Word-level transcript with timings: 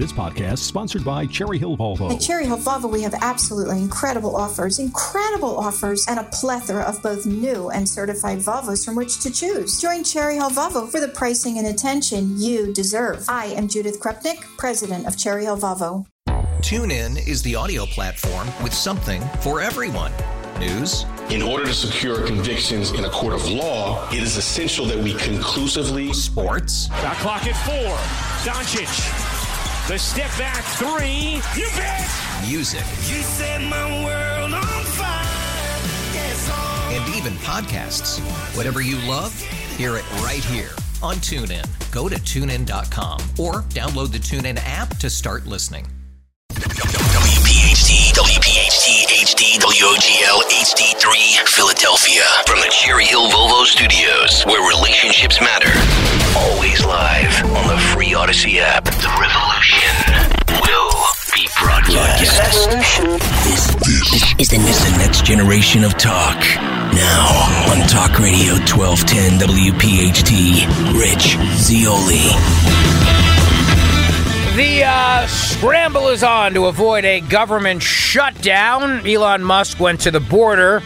This 0.00 0.12
podcast 0.14 0.60
sponsored 0.60 1.04
by 1.04 1.26
Cherry 1.26 1.58
Hill 1.58 1.76
Volvo. 1.76 2.10
At 2.10 2.22
Cherry 2.22 2.46
Hill 2.46 2.56
Volvo, 2.56 2.90
we 2.90 3.02
have 3.02 3.12
absolutely 3.20 3.80
incredible 3.82 4.34
offers, 4.34 4.78
incredible 4.78 5.58
offers, 5.58 6.06
and 6.08 6.18
a 6.18 6.22
plethora 6.22 6.84
of 6.84 7.02
both 7.02 7.26
new 7.26 7.68
and 7.68 7.86
certified 7.86 8.38
Volvos 8.38 8.82
from 8.82 8.96
which 8.96 9.20
to 9.20 9.30
choose. 9.30 9.78
Join 9.78 10.02
Cherry 10.02 10.36
Hill 10.36 10.48
Volvo 10.48 10.90
for 10.90 11.00
the 11.00 11.08
pricing 11.08 11.58
and 11.58 11.66
attention 11.66 12.40
you 12.40 12.72
deserve. 12.72 13.26
I 13.28 13.48
am 13.48 13.68
Judith 13.68 14.00
Krupnik, 14.00 14.40
president 14.56 15.06
of 15.06 15.18
Cherry 15.18 15.44
Hill 15.44 15.58
Volvo. 15.58 16.06
TuneIn 16.62 17.28
is 17.28 17.42
the 17.42 17.54
audio 17.54 17.84
platform 17.84 18.48
with 18.62 18.72
something 18.72 19.20
for 19.42 19.60
everyone. 19.60 20.12
News. 20.58 21.04
In 21.28 21.42
order 21.42 21.66
to 21.66 21.74
secure 21.74 22.26
convictions 22.26 22.92
in 22.92 23.04
a 23.04 23.10
court 23.10 23.34
of 23.34 23.46
law, 23.50 24.08
it 24.10 24.22
is 24.22 24.38
essential 24.38 24.86
that 24.86 24.98
we 24.98 25.12
conclusively. 25.12 26.14
Sports. 26.14 26.88
Got 26.88 27.16
clock 27.16 27.46
at 27.46 27.54
four. 27.66 27.96
Doncic. 28.50 29.29
The 29.90 29.98
step 29.98 30.30
back 30.38 30.62
three. 30.78 31.42
You 31.60 31.68
bet. 31.74 32.08
Music. 32.46 32.78
You 33.10 33.22
set 33.22 33.60
my 33.60 34.04
world 34.04 34.54
on 34.54 34.84
fire. 34.84 35.24
Yes. 36.14 36.48
And 36.92 37.16
even 37.16 37.32
podcasts. 37.38 38.20
Whatever 38.56 38.82
you 38.82 38.98
love, 38.98 39.36
hear 39.76 39.96
it 39.96 40.08
right 40.22 40.44
here 40.44 40.70
on 41.02 41.16
TuneIn. 41.16 41.66
Go 41.90 42.08
to 42.08 42.14
tunein.com 42.14 43.18
or 43.36 43.62
download 43.74 44.12
the 44.12 44.18
TuneIn 44.18 44.60
app 44.62 44.96
to 44.98 45.10
start 45.10 45.46
listening. 45.46 45.88
WPHT, 46.52 48.14
WPHT, 48.14 49.06
HD, 49.24 49.58
WOGL, 49.58 50.40
HD3, 50.52 51.48
Philadelphia. 51.48 52.22
From 52.46 52.60
the 52.60 52.70
Cherry 52.70 53.06
Hill 53.06 53.28
Volvo 53.28 53.64
Studios, 53.64 54.44
where 54.44 54.62
relationships 54.68 55.40
matter. 55.40 55.72
Always 56.36 56.84
live 56.84 57.44
on 57.56 57.66
the 57.66 57.76
free 57.92 58.10
Audacy 58.10 58.60
app. 58.60 58.84
The 58.84 59.10
revolution 59.20 59.90
will 60.62 60.92
be 61.34 61.48
broadcast. 61.58 62.70
This, 63.42 63.66
this 63.84 64.38
is, 64.38 64.48
the, 64.48 64.56
is 64.56 64.92
the 64.92 64.96
next 64.98 65.24
generation 65.24 65.82
of 65.82 65.98
talk. 65.98 66.38
Now 66.94 67.72
on 67.72 67.86
Talk 67.88 68.20
Radio 68.20 68.54
1210 68.62 69.40
WPHT, 69.40 70.66
Rich 70.94 71.36
Zeoli. 71.58 72.30
The 74.56 74.84
uh, 74.84 75.26
scramble 75.26 76.08
is 76.08 76.22
on 76.22 76.54
to 76.54 76.66
avoid 76.66 77.04
a 77.04 77.20
government 77.22 77.82
shutdown. 77.82 79.04
Elon 79.04 79.42
Musk 79.42 79.80
went 79.80 80.00
to 80.02 80.12
the 80.12 80.20
border, 80.20 80.80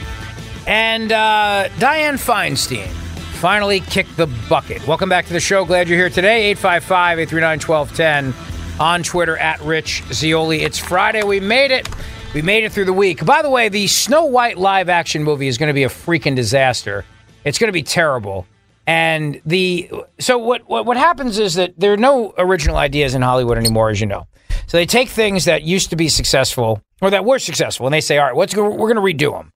and 0.66 1.12
uh, 1.12 1.69
Dianne 1.78 2.14
Feinstein 2.14 3.03
finally 3.45 3.81
kicked 3.81 4.17
the 4.17 4.27
bucket. 4.48 4.87
Welcome 4.87 5.11
back 5.11 5.27
to 5.27 5.34
the 5.34 5.39
show. 5.39 5.67
Glad 5.67 5.87
you're 5.87 5.98
here 5.98 6.09
today. 6.09 6.45
855 6.53 7.19
839 7.19 7.61
1210 7.61 8.81
on 8.81 9.03
Twitter 9.03 9.37
at 9.37 9.61
Rich 9.61 10.03
Zeoli. 10.14 10.62
It's 10.62 10.78
Friday. 10.78 11.23
We 11.25 11.41
made 11.41 11.70
it. 11.70 11.87
We 12.33 12.41
made 12.41 12.65
it 12.65 12.72
through 12.72 12.87
the 12.87 12.95
week. 12.95 13.22
By 13.22 13.42
the 13.42 13.50
way, 13.50 13.69
the 13.69 13.87
Snow 13.87 14.25
White 14.25 14.56
live 14.56 14.89
action 14.89 15.22
movie 15.22 15.47
is 15.47 15.59
going 15.59 15.67
to 15.67 15.75
be 15.75 15.83
a 15.83 15.91
freaking 15.91 16.34
disaster. 16.34 17.05
It's 17.45 17.59
going 17.59 17.69
to 17.69 17.75
be 17.75 17.83
terrible. 17.83 18.47
And 18.87 19.42
the 19.45 19.91
so 20.19 20.39
what, 20.39 20.67
what 20.67 20.87
what 20.87 20.97
happens 20.97 21.39
is 21.39 21.53
that 21.56 21.78
there 21.78 21.92
are 21.92 21.98
no 21.98 22.33
original 22.39 22.78
ideas 22.78 23.15
in 23.15 23.20
Hollywood 23.20 23.59
anymore, 23.59 23.91
as 23.91 24.00
you 24.00 24.06
know. 24.06 24.27
So 24.69 24.78
they 24.78 24.87
take 24.87 25.11
things 25.11 25.45
that 25.45 25.65
used 25.65 25.91
to 25.91 25.97
be 25.97 26.09
successful 26.09 26.81
or 27.03 27.11
that 27.11 27.27
were 27.27 27.39
successful, 27.39 27.87
and 27.87 27.92
they 27.92 28.00
say, 28.00 28.17
"All 28.17 28.25
right, 28.25 28.34
what's 28.34 28.56
we're 28.56 28.70
going 28.70 28.95
to 28.95 29.03
redo 29.03 29.37
them." 29.37 29.50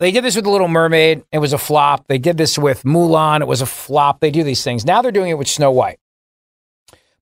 They 0.00 0.12
did 0.12 0.24
this 0.24 0.34
with 0.34 0.44
The 0.44 0.50
Little 0.50 0.66
Mermaid; 0.66 1.24
it 1.30 1.38
was 1.38 1.52
a 1.52 1.58
flop. 1.58 2.06
They 2.08 2.16
did 2.16 2.38
this 2.38 2.58
with 2.58 2.84
Mulan; 2.84 3.42
it 3.42 3.46
was 3.46 3.60
a 3.60 3.66
flop. 3.66 4.20
They 4.20 4.30
do 4.30 4.42
these 4.42 4.64
things 4.64 4.86
now. 4.86 5.02
They're 5.02 5.12
doing 5.12 5.30
it 5.30 5.38
with 5.38 5.46
Snow 5.46 5.70
White, 5.70 6.00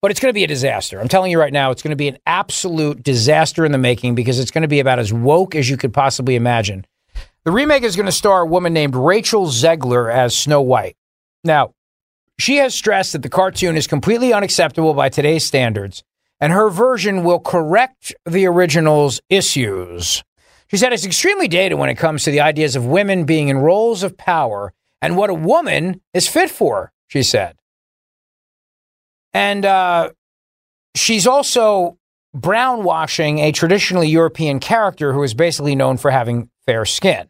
but 0.00 0.12
it's 0.12 0.20
going 0.20 0.30
to 0.30 0.34
be 0.34 0.44
a 0.44 0.48
disaster. 0.48 1.00
I'm 1.00 1.08
telling 1.08 1.32
you 1.32 1.40
right 1.40 1.52
now, 1.52 1.72
it's 1.72 1.82
going 1.82 1.90
to 1.90 1.96
be 1.96 2.06
an 2.06 2.18
absolute 2.24 3.02
disaster 3.02 3.64
in 3.64 3.72
the 3.72 3.78
making 3.78 4.14
because 4.14 4.38
it's 4.38 4.52
going 4.52 4.62
to 4.62 4.68
be 4.68 4.78
about 4.78 5.00
as 5.00 5.12
woke 5.12 5.56
as 5.56 5.68
you 5.68 5.76
could 5.76 5.92
possibly 5.92 6.36
imagine. 6.36 6.86
The 7.44 7.50
remake 7.50 7.82
is 7.82 7.96
going 7.96 8.06
to 8.06 8.12
star 8.12 8.42
a 8.42 8.46
woman 8.46 8.72
named 8.72 8.94
Rachel 8.94 9.46
Zegler 9.46 10.12
as 10.12 10.36
Snow 10.36 10.62
White. 10.62 10.96
Now, 11.42 11.74
she 12.38 12.58
has 12.58 12.77
stressed 12.77 13.12
that 13.12 13.22
the 13.22 13.28
cartoon 13.28 13.77
is 13.77 13.88
completely 13.88 14.33
unacceptable 14.33 14.94
by 14.94 15.08
today's 15.08 15.44
standards, 15.44 16.05
and 16.40 16.52
her 16.52 16.70
version 16.70 17.24
will 17.24 17.40
correct 17.40 18.14
the 18.24 18.46
original's 18.46 19.20
issues. 19.28 20.22
She 20.68 20.77
said 20.77 20.92
it's 20.92 21.06
extremely 21.06 21.48
dated 21.48 21.79
when 21.79 21.89
it 21.89 21.96
comes 21.96 22.24
to 22.24 22.30
the 22.30 22.40
ideas 22.40 22.77
of 22.77 22.84
women 22.84 23.24
being 23.24 23.48
in 23.48 23.58
roles 23.58 24.02
of 24.02 24.17
power 24.17 24.74
and 25.01 25.17
what 25.17 25.30
a 25.30 25.34
woman 25.34 26.01
is 26.12 26.29
fit 26.29 26.51
for, 26.51 26.92
she 27.06 27.23
said. 27.23 27.56
And 29.33 29.64
uh, 29.64 30.11
she's 30.95 31.27
also 31.27 31.98
brownwashing 32.36 33.39
a 33.39 33.52
traditionally 33.52 34.08
European 34.08 34.61
character 34.61 35.12
who 35.12 35.23
is 35.23 35.33
basically 35.33 35.74
known 35.74 35.96
for 35.96 36.11
having 36.11 36.51
fair 36.67 36.85
skin. 36.85 37.29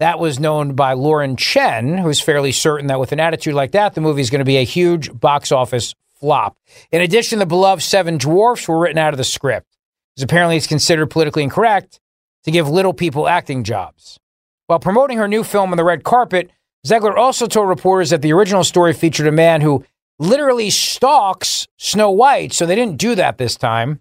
That 0.00 0.18
was 0.18 0.40
known 0.40 0.74
by 0.74 0.94
Lauren 0.94 1.36
Chen, 1.36 1.98
who's 1.98 2.20
fairly 2.20 2.50
certain 2.50 2.88
that 2.88 2.98
with 2.98 3.12
an 3.12 3.20
attitude 3.20 3.54
like 3.54 3.70
that, 3.72 3.94
the 3.94 4.00
movie 4.00 4.20
is 4.20 4.30
going 4.30 4.40
to 4.40 4.44
be 4.44 4.56
a 4.56 4.64
huge 4.64 5.16
box 5.18 5.52
office 5.52 5.94
flop. 6.14 6.56
In 6.90 7.00
addition, 7.00 7.38
the 7.38 7.46
beloved 7.46 7.82
Seven 7.82 8.18
Dwarfs 8.18 8.66
were 8.66 8.80
written 8.80 8.98
out 8.98 9.14
of 9.14 9.18
the 9.18 9.24
script, 9.24 9.68
because 10.14 10.24
apparently 10.24 10.56
it's 10.56 10.66
considered 10.66 11.06
politically 11.06 11.44
incorrect 11.44 12.00
to 12.44 12.50
give 12.50 12.68
little 12.68 12.92
people 12.92 13.28
acting 13.28 13.64
jobs. 13.64 14.18
While 14.66 14.78
promoting 14.78 15.18
her 15.18 15.28
new 15.28 15.44
film 15.44 15.70
on 15.70 15.76
the 15.76 15.84
red 15.84 16.04
carpet, 16.04 16.50
Zegler 16.86 17.16
also 17.16 17.46
told 17.46 17.68
reporters 17.68 18.10
that 18.10 18.22
the 18.22 18.32
original 18.32 18.64
story 18.64 18.92
featured 18.92 19.26
a 19.26 19.32
man 19.32 19.60
who 19.60 19.84
literally 20.18 20.70
stalks 20.70 21.68
Snow 21.78 22.10
White, 22.10 22.52
so 22.52 22.66
they 22.66 22.74
didn't 22.74 22.98
do 22.98 23.14
that 23.14 23.38
this 23.38 23.56
time. 23.56 24.00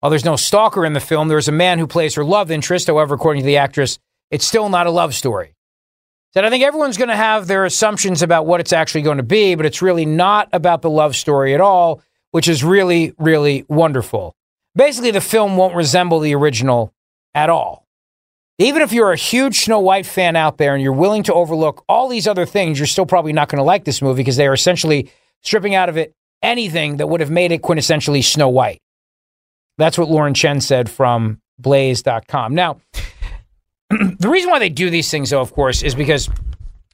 While 0.00 0.10
there's 0.10 0.24
no 0.24 0.36
stalker 0.36 0.84
in 0.84 0.94
the 0.94 1.00
film, 1.00 1.28
there's 1.28 1.48
a 1.48 1.52
man 1.52 1.78
who 1.78 1.86
plays 1.86 2.14
her 2.16 2.24
love 2.24 2.50
interest. 2.50 2.88
However, 2.88 3.14
according 3.14 3.42
to 3.42 3.46
the 3.46 3.58
actress, 3.58 3.98
it's 4.30 4.46
still 4.46 4.68
not 4.68 4.86
a 4.86 4.90
love 4.90 5.14
story. 5.14 5.54
That 6.34 6.44
I 6.44 6.50
think 6.50 6.64
everyone's 6.64 6.96
going 6.96 7.10
to 7.10 7.16
have 7.16 7.46
their 7.46 7.64
assumptions 7.64 8.22
about 8.22 8.46
what 8.46 8.60
it's 8.60 8.72
actually 8.72 9.02
going 9.02 9.18
to 9.18 9.22
be, 9.22 9.54
but 9.54 9.66
it's 9.66 9.82
really 9.82 10.06
not 10.06 10.48
about 10.52 10.82
the 10.82 10.90
love 10.90 11.14
story 11.14 11.54
at 11.54 11.60
all, 11.60 12.02
which 12.32 12.48
is 12.48 12.64
really, 12.64 13.14
really 13.18 13.64
wonderful. 13.68 14.34
Basically, 14.74 15.10
the 15.10 15.20
film 15.20 15.56
won't 15.56 15.76
resemble 15.76 16.18
the 16.20 16.34
original 16.34 16.92
at 17.34 17.50
all. 17.50 17.86
Even 18.58 18.82
if 18.82 18.92
you're 18.92 19.12
a 19.12 19.16
huge 19.16 19.60
Snow 19.60 19.80
White 19.80 20.06
fan 20.06 20.36
out 20.36 20.58
there 20.58 20.74
and 20.74 20.82
you're 20.82 20.92
willing 20.92 21.22
to 21.24 21.34
overlook 21.34 21.84
all 21.88 22.08
these 22.08 22.28
other 22.28 22.46
things, 22.46 22.78
you're 22.78 22.86
still 22.86 23.06
probably 23.06 23.32
not 23.32 23.48
going 23.48 23.58
to 23.58 23.64
like 23.64 23.84
this 23.84 24.02
movie 24.02 24.20
because 24.20 24.36
they 24.36 24.46
are 24.46 24.52
essentially 24.52 25.10
stripping 25.42 25.74
out 25.74 25.88
of 25.88 25.96
it 25.96 26.14
anything 26.42 26.98
that 26.98 27.08
would 27.08 27.20
have 27.20 27.30
made 27.30 27.52
it 27.52 27.62
quintessentially 27.62 28.22
Snow 28.22 28.48
White. 28.48 28.80
That's 29.78 29.96
what 29.96 30.08
Lauren 30.08 30.34
Chen 30.34 30.60
said 30.60 30.90
from 30.90 31.40
blaze.com. 31.58 32.54
Now, 32.54 32.80
the 33.90 34.28
reason 34.28 34.50
why 34.50 34.58
they 34.58 34.68
do 34.68 34.90
these 34.90 35.10
things, 35.10 35.30
though, 35.30 35.40
of 35.40 35.52
course, 35.52 35.82
is 35.82 35.94
because 35.94 36.28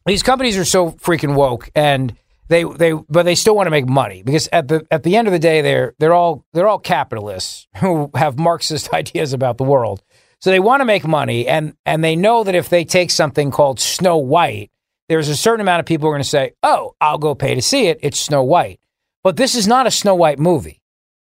these 0.07 0.23
companies 0.23 0.57
are 0.57 0.65
so 0.65 0.93
freaking 0.93 1.35
woke 1.35 1.71
and 1.75 2.17
they 2.49 2.65
they 2.65 2.93
but 2.93 3.25
they 3.25 3.35
still 3.35 3.55
want 3.55 3.67
to 3.67 3.71
make 3.71 3.87
money 3.87 4.23
because 4.23 4.49
at 4.53 4.69
the 4.69 4.87
at 4.91 5.03
the 5.03 5.17
end 5.17 5.29
of 5.29 5.33
the 5.33 5.39
day 5.39 5.61
they're 5.61 5.95
they're 5.99 6.15
all 6.15 6.47
they're 6.55 6.67
all 6.67 6.79
capitalists 6.79 7.69
who 7.77 8.11
have 8.15 8.39
Marxist 8.39 8.93
ideas 8.95 9.33
about 9.33 9.59
the 9.59 9.65
world. 9.65 10.03
So 10.41 10.51
they 10.51 10.61
want 10.61 10.81
to 10.81 10.85
make 10.85 11.07
money 11.07 11.49
and 11.49 11.75
and 11.85 12.03
they 12.03 12.17
know 12.17 12.45
that 12.45 12.55
if 12.55 12.69
they 12.69 12.85
take 12.85 13.11
something 13.11 13.51
called 13.51 13.81
Snow 13.81 14.17
White, 14.19 14.71
there's 15.09 15.29
a 15.29 15.37
certain 15.37 15.61
amount 15.61 15.81
of 15.81 15.87
people 15.87 16.07
who 16.07 16.11
are 16.11 16.15
going 16.15 16.23
to 16.23 16.29
say, 16.29 16.53
"Oh, 16.63 16.95
I'll 17.01 17.19
go 17.19 17.35
pay 17.35 17.55
to 17.55 17.63
see 17.63 17.87
it. 17.89 17.99
It's 18.03 18.21
Snow 18.21 18.43
White." 18.43 18.79
But 19.25 19.37
this 19.37 19.55
is 19.55 19.67
not 19.67 19.87
a 19.87 19.91
Snow 19.91 20.15
White 20.15 20.39
movie. 20.39 20.81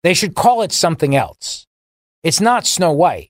They 0.03 0.13
should 0.13 0.35
call 0.35 0.61
it 0.61 0.71
something 0.71 1.15
else. 1.15 1.65
It's 2.23 2.41
not 2.41 2.67
Snow 2.67 2.91
White. 2.91 3.29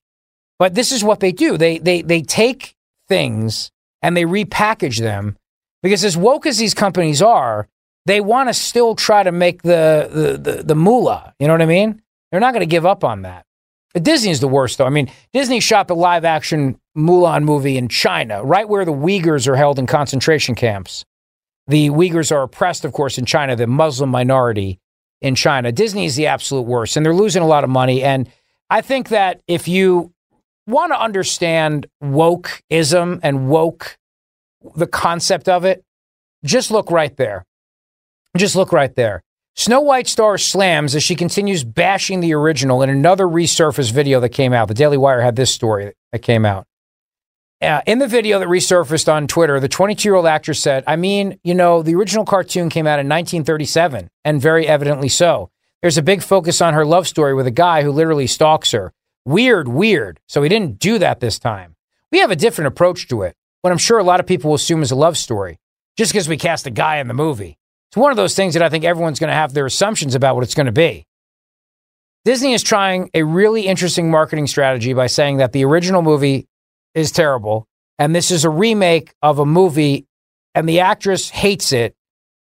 But 0.59 0.75
this 0.75 0.91
is 0.91 1.03
what 1.03 1.21
they 1.21 1.31
do. 1.31 1.57
They 1.57 1.77
they 1.77 2.01
they 2.01 2.21
take 2.21 2.75
things 3.07 3.71
and 4.01 4.15
they 4.15 4.25
repackage 4.25 4.99
them 4.99 5.37
because 5.81 6.03
as 6.03 6.17
woke 6.17 6.45
as 6.45 6.57
these 6.57 6.73
companies 6.73 7.21
are, 7.21 7.67
they 8.05 8.21
want 8.21 8.49
to 8.49 8.53
still 8.53 8.95
try 8.95 9.23
to 9.23 9.31
make 9.31 9.61
the 9.63 10.09
the 10.11 10.51
the, 10.51 10.63
the 10.63 10.75
moolah. 10.75 11.33
You 11.39 11.47
know 11.47 11.53
what 11.53 11.61
I 11.61 11.65
mean? 11.65 12.01
They're 12.29 12.39
not 12.41 12.53
going 12.53 12.61
to 12.61 12.67
give 12.67 12.85
up 12.85 13.03
on 13.03 13.23
that. 13.23 13.46
Disney 13.93 14.32
is 14.32 14.40
the 14.40 14.47
worst, 14.47 14.78
though. 14.78 14.85
I 14.85 14.90
mean, 14.90 15.11
Disney 15.34 15.59
shot 15.59 15.88
the 15.88 15.96
live 15.96 16.23
action 16.23 16.79
Mulan 16.97 17.43
movie 17.43 17.78
in 17.78 17.88
China, 17.88 18.43
right 18.43 18.67
where 18.67 18.85
the 18.85 18.93
Uyghurs 18.93 19.47
are 19.47 19.55
held 19.55 19.79
in 19.79 19.88
concentration 19.88 20.55
camps. 20.55 21.05
The 21.67 21.90
Uyghurs 21.90 22.32
are 22.32 22.43
oppressed, 22.43 22.85
of 22.85 22.93
course, 22.93 23.17
in 23.17 23.26
China, 23.26 23.55
the 23.55 23.67
Muslim 23.67 24.09
minority 24.09 24.79
in 25.22 25.35
China. 25.35 25.72
Disney 25.72 26.05
is 26.05 26.16
the 26.16 26.28
absolute 26.28 26.64
worst, 26.64 26.97
and 26.97 27.05
they're 27.05 27.14
losing 27.14 27.43
a 27.43 27.47
lot 27.47 27.64
of 27.64 27.70
money. 27.70 28.02
And 28.02 28.29
I 28.70 28.82
think 28.82 29.09
that 29.09 29.41
if 29.47 29.67
you 29.67 30.14
want 30.67 30.91
to 30.94 30.99
understand 30.99 31.87
wokeism 32.03 33.20
and 33.23 33.49
woke, 33.49 33.97
the 34.76 34.87
concept 34.87 35.49
of 35.49 35.66
it, 35.66 35.84
just 36.44 36.72
look 36.72 36.91
right 36.91 37.16
there. 37.17 37.46
Just 38.37 38.55
look 38.55 38.72
right 38.72 38.94
there. 38.96 39.22
Snow 39.55 39.81
White 39.81 40.07
star 40.07 40.37
slams 40.37 40.95
as 40.95 41.03
she 41.03 41.15
continues 41.15 41.63
bashing 41.63 42.19
the 42.19 42.33
original 42.33 42.81
in 42.81 42.89
another 42.89 43.25
resurfaced 43.25 43.91
video 43.91 44.19
that 44.19 44.29
came 44.29 44.53
out. 44.53 44.67
The 44.67 44.73
Daily 44.73 44.97
Wire 44.97 45.21
had 45.21 45.35
this 45.35 45.53
story 45.53 45.93
that 46.11 46.19
came 46.19 46.45
out. 46.45 46.67
Uh, 47.61 47.81
in 47.85 47.99
the 47.99 48.07
video 48.07 48.39
that 48.39 48.47
resurfaced 48.47 49.11
on 49.11 49.27
Twitter, 49.27 49.59
the 49.59 49.67
22 49.67 50.07
year 50.07 50.15
old 50.15 50.25
actress 50.25 50.59
said, 50.59 50.83
I 50.87 50.95
mean, 50.95 51.39
you 51.43 51.53
know, 51.53 51.83
the 51.83 51.93
original 51.95 52.25
cartoon 52.25 52.69
came 52.69 52.87
out 52.87 52.99
in 52.99 53.07
1937, 53.07 54.09
and 54.25 54.41
very 54.41 54.67
evidently 54.67 55.09
so. 55.09 55.51
There's 55.81 55.97
a 55.97 56.01
big 56.01 56.23
focus 56.23 56.61
on 56.61 56.73
her 56.73 56.85
love 56.85 57.07
story 57.07 57.33
with 57.33 57.45
a 57.45 57.51
guy 57.51 57.83
who 57.83 57.91
literally 57.91 58.27
stalks 58.27 58.71
her. 58.71 58.93
Weird, 59.25 59.67
weird. 59.67 60.19
So 60.27 60.41
he 60.41 60.49
didn't 60.49 60.79
do 60.79 60.97
that 60.99 61.19
this 61.19 61.37
time. 61.37 61.75
We 62.11 62.19
have 62.19 62.31
a 62.31 62.35
different 62.35 62.67
approach 62.67 63.07
to 63.09 63.21
it, 63.21 63.35
what 63.61 63.71
I'm 63.71 63.77
sure 63.77 63.99
a 63.99 64.03
lot 64.03 64.19
of 64.19 64.25
people 64.25 64.49
will 64.49 64.55
assume 64.55 64.81
is 64.81 64.89
a 64.89 64.95
love 64.95 65.17
story, 65.17 65.59
just 65.95 66.11
because 66.11 66.27
we 66.27 66.35
cast 66.35 66.65
a 66.65 66.71
guy 66.71 66.97
in 66.97 67.07
the 67.07 67.13
movie. 67.13 67.59
It's 67.91 67.97
one 67.97 68.11
of 68.11 68.17
those 68.17 68.35
things 68.35 68.53
that 68.53 68.64
I 68.64 68.70
think 68.70 68.85
everyone's 68.85 69.20
going 69.20 69.28
to 69.28 69.34
have 69.34 69.53
their 69.53 69.66
assumptions 69.66 70.16
about 70.16 70.35
what 70.35 70.46
it's 70.46 70.55
going 70.55 70.67
to 70.67 70.72
be. 70.72 71.05
Disney 72.23 72.53
is 72.53 72.64
trying 72.64 73.09
a 73.14 73.23
really 73.23 73.67
interesting 73.67 74.09
marketing 74.09 74.47
strategy 74.47 74.93
by 74.93 75.08
saying 75.08 75.38
that 75.38 75.52
the 75.52 75.66
original 75.66 76.02
movie 76.02 76.47
is 76.96 77.11
terrible 77.11 77.67
and 77.99 78.16
this 78.16 78.32
is 78.32 78.46
a 78.46 78.49
remake 78.49 79.14
of 79.22 79.40
a 79.40 79.46
movie 79.46 80.08
and 80.55 80.70
the 80.70 80.79
actress 80.79 81.29
hates 81.29 81.73
it. 81.73 81.93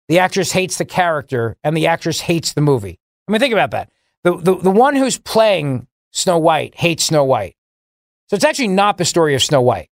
The 0.08 0.20
actress 0.20 0.50
hates 0.50 0.78
the 0.78 0.86
character 0.86 1.58
and 1.62 1.76
the 1.76 1.88
actress 1.88 2.20
hates 2.20 2.54
the 2.54 2.62
movie. 2.62 2.98
I 3.28 3.32
mean, 3.32 3.40
think 3.40 3.52
about 3.52 3.72
that. 3.72 3.90
The, 4.22 4.38
the, 4.38 4.56
the 4.56 4.70
one 4.70 4.96
who's 4.96 5.18
playing 5.18 5.86
Snow 6.12 6.38
White 6.38 6.74
hates 6.74 7.04
Snow 7.04 7.24
White. 7.24 7.54
So 8.28 8.36
it's 8.36 8.44
actually 8.44 8.68
not 8.68 8.96
the 8.96 9.04
story 9.04 9.34
of 9.34 9.42
Snow 9.42 9.60
White. 9.60 9.90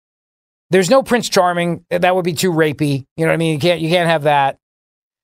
There's 0.71 0.91
no 0.91 1.03
Prince 1.03 1.31
Charming. 1.31 1.87
That 1.89 2.15
would 2.15 2.25
be 2.27 2.35
too 2.35 2.53
rapey. 2.53 3.07
You 3.17 3.25
know 3.25 3.31
what 3.31 3.35
I 3.35 3.39
mean? 3.39 3.55
You 3.55 3.61
can't, 3.61 3.81
you 3.81 3.89
can't 3.89 4.11
have 4.11 4.25
that. 4.25 4.59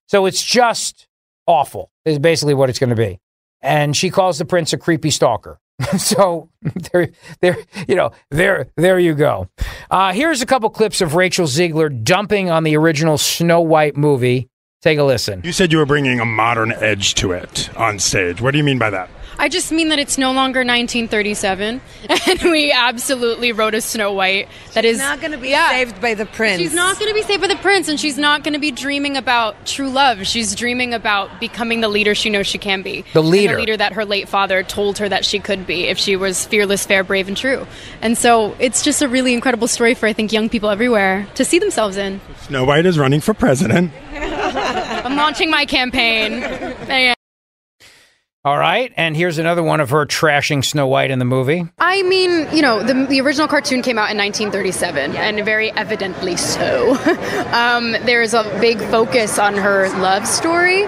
So 0.06 0.26
it's 0.26 0.42
just 0.42 1.08
awful, 1.46 1.90
is 2.04 2.18
basically 2.18 2.54
what 2.54 2.70
it's 2.70 2.78
going 2.78 2.90
to 2.90 2.96
be. 2.96 3.20
And 3.62 3.96
she 3.96 4.10
calls 4.10 4.38
the 4.38 4.44
prince 4.44 4.72
a 4.72 4.78
creepy 4.78 5.10
stalker. 5.10 5.58
so 5.98 6.50
there, 6.92 7.10
there, 7.40 7.56
you 7.88 7.94
know, 7.94 8.12
there, 8.30 8.68
there 8.76 8.98
you 8.98 9.14
go. 9.14 9.48
Uh, 9.90 10.12
here's 10.12 10.42
a 10.42 10.46
couple 10.46 10.70
clips 10.70 11.00
of 11.00 11.14
Rachel 11.14 11.46
Zegler 11.46 12.04
dumping 12.04 12.50
on 12.50 12.62
the 12.62 12.76
original 12.76 13.18
Snow 13.18 13.60
White 13.60 13.96
movie. 13.96 14.48
Take 14.82 14.98
a 14.98 15.04
listen. 15.04 15.40
You 15.44 15.52
said 15.52 15.72
you 15.72 15.78
were 15.78 15.86
bringing 15.86 16.20
a 16.20 16.26
modern 16.26 16.72
edge 16.72 17.14
to 17.14 17.32
it 17.32 17.74
on 17.76 17.98
stage. 17.98 18.42
What 18.42 18.50
do 18.50 18.58
you 18.58 18.64
mean 18.64 18.78
by 18.78 18.90
that? 18.90 19.08
I 19.38 19.48
just 19.48 19.72
mean 19.72 19.88
that 19.88 19.98
it's 19.98 20.18
no 20.18 20.32
longer 20.32 20.60
1937, 20.60 21.80
and 22.28 22.42
we 22.42 22.72
absolutely 22.72 23.52
wrote 23.52 23.74
a 23.74 23.80
Snow 23.80 24.12
White 24.12 24.48
that 24.74 24.84
is 24.84 24.98
not 24.98 25.20
going 25.20 25.32
to 25.32 25.38
be 25.38 25.50
yeah. 25.50 25.70
saved 25.70 26.00
by 26.00 26.14
the 26.14 26.26
prince. 26.26 26.60
She's 26.60 26.74
not 26.74 26.98
going 26.98 27.10
to 27.10 27.14
be 27.14 27.22
saved 27.22 27.40
by 27.40 27.48
the 27.48 27.56
prince, 27.56 27.88
and 27.88 27.98
she's 27.98 28.18
not 28.18 28.44
going 28.44 28.54
to 28.54 28.60
be 28.60 28.70
dreaming 28.70 29.16
about 29.16 29.66
true 29.66 29.90
love. 29.90 30.26
She's 30.26 30.54
dreaming 30.54 30.94
about 30.94 31.40
becoming 31.40 31.80
the 31.80 31.88
leader 31.88 32.14
she 32.14 32.30
knows 32.30 32.46
she 32.46 32.58
can 32.58 32.82
be. 32.82 33.04
The 33.12 33.22
leader. 33.22 33.54
the 33.54 33.60
leader 33.60 33.76
that 33.76 33.94
her 33.94 34.04
late 34.04 34.28
father 34.28 34.62
told 34.62 34.98
her 34.98 35.08
that 35.08 35.24
she 35.24 35.38
could 35.38 35.66
be 35.66 35.84
if 35.84 35.98
she 35.98 36.16
was 36.16 36.46
fearless, 36.46 36.86
fair, 36.86 37.04
brave, 37.04 37.28
and 37.28 37.36
true. 37.36 37.66
And 38.00 38.16
so 38.16 38.54
it's 38.58 38.82
just 38.82 39.02
a 39.02 39.08
really 39.08 39.34
incredible 39.34 39.68
story 39.68 39.94
for 39.94 40.06
I 40.06 40.12
think 40.12 40.32
young 40.32 40.48
people 40.48 40.70
everywhere 40.70 41.26
to 41.34 41.44
see 41.44 41.58
themselves 41.58 41.96
in. 41.96 42.20
Snow 42.42 42.64
White 42.64 42.86
is 42.86 42.98
running 42.98 43.20
for 43.20 43.34
president. 43.34 43.92
I'm 44.12 45.16
launching 45.16 45.50
my 45.50 45.66
campaign. 45.66 46.34
And- 46.42 47.10
All 48.46 48.58
right. 48.58 48.92
And 48.98 49.16
here's 49.16 49.38
another 49.38 49.62
one 49.62 49.80
of 49.80 49.88
her 49.88 50.04
trashing 50.04 50.62
Snow 50.62 50.86
White 50.86 51.10
in 51.10 51.18
the 51.18 51.24
movie. 51.24 51.66
I 51.78 52.02
mean, 52.02 52.46
you 52.54 52.60
know, 52.60 52.82
the, 52.82 53.06
the 53.06 53.22
original 53.22 53.48
cartoon 53.48 53.80
came 53.80 53.96
out 53.96 54.10
in 54.10 54.18
1937, 54.18 55.16
and 55.16 55.42
very 55.46 55.70
evidently 55.72 56.36
so. 56.36 56.92
um, 57.54 57.92
there's 58.04 58.34
a 58.34 58.44
big 58.60 58.80
focus 58.90 59.38
on 59.38 59.54
her 59.54 59.88
love 59.98 60.26
story 60.26 60.82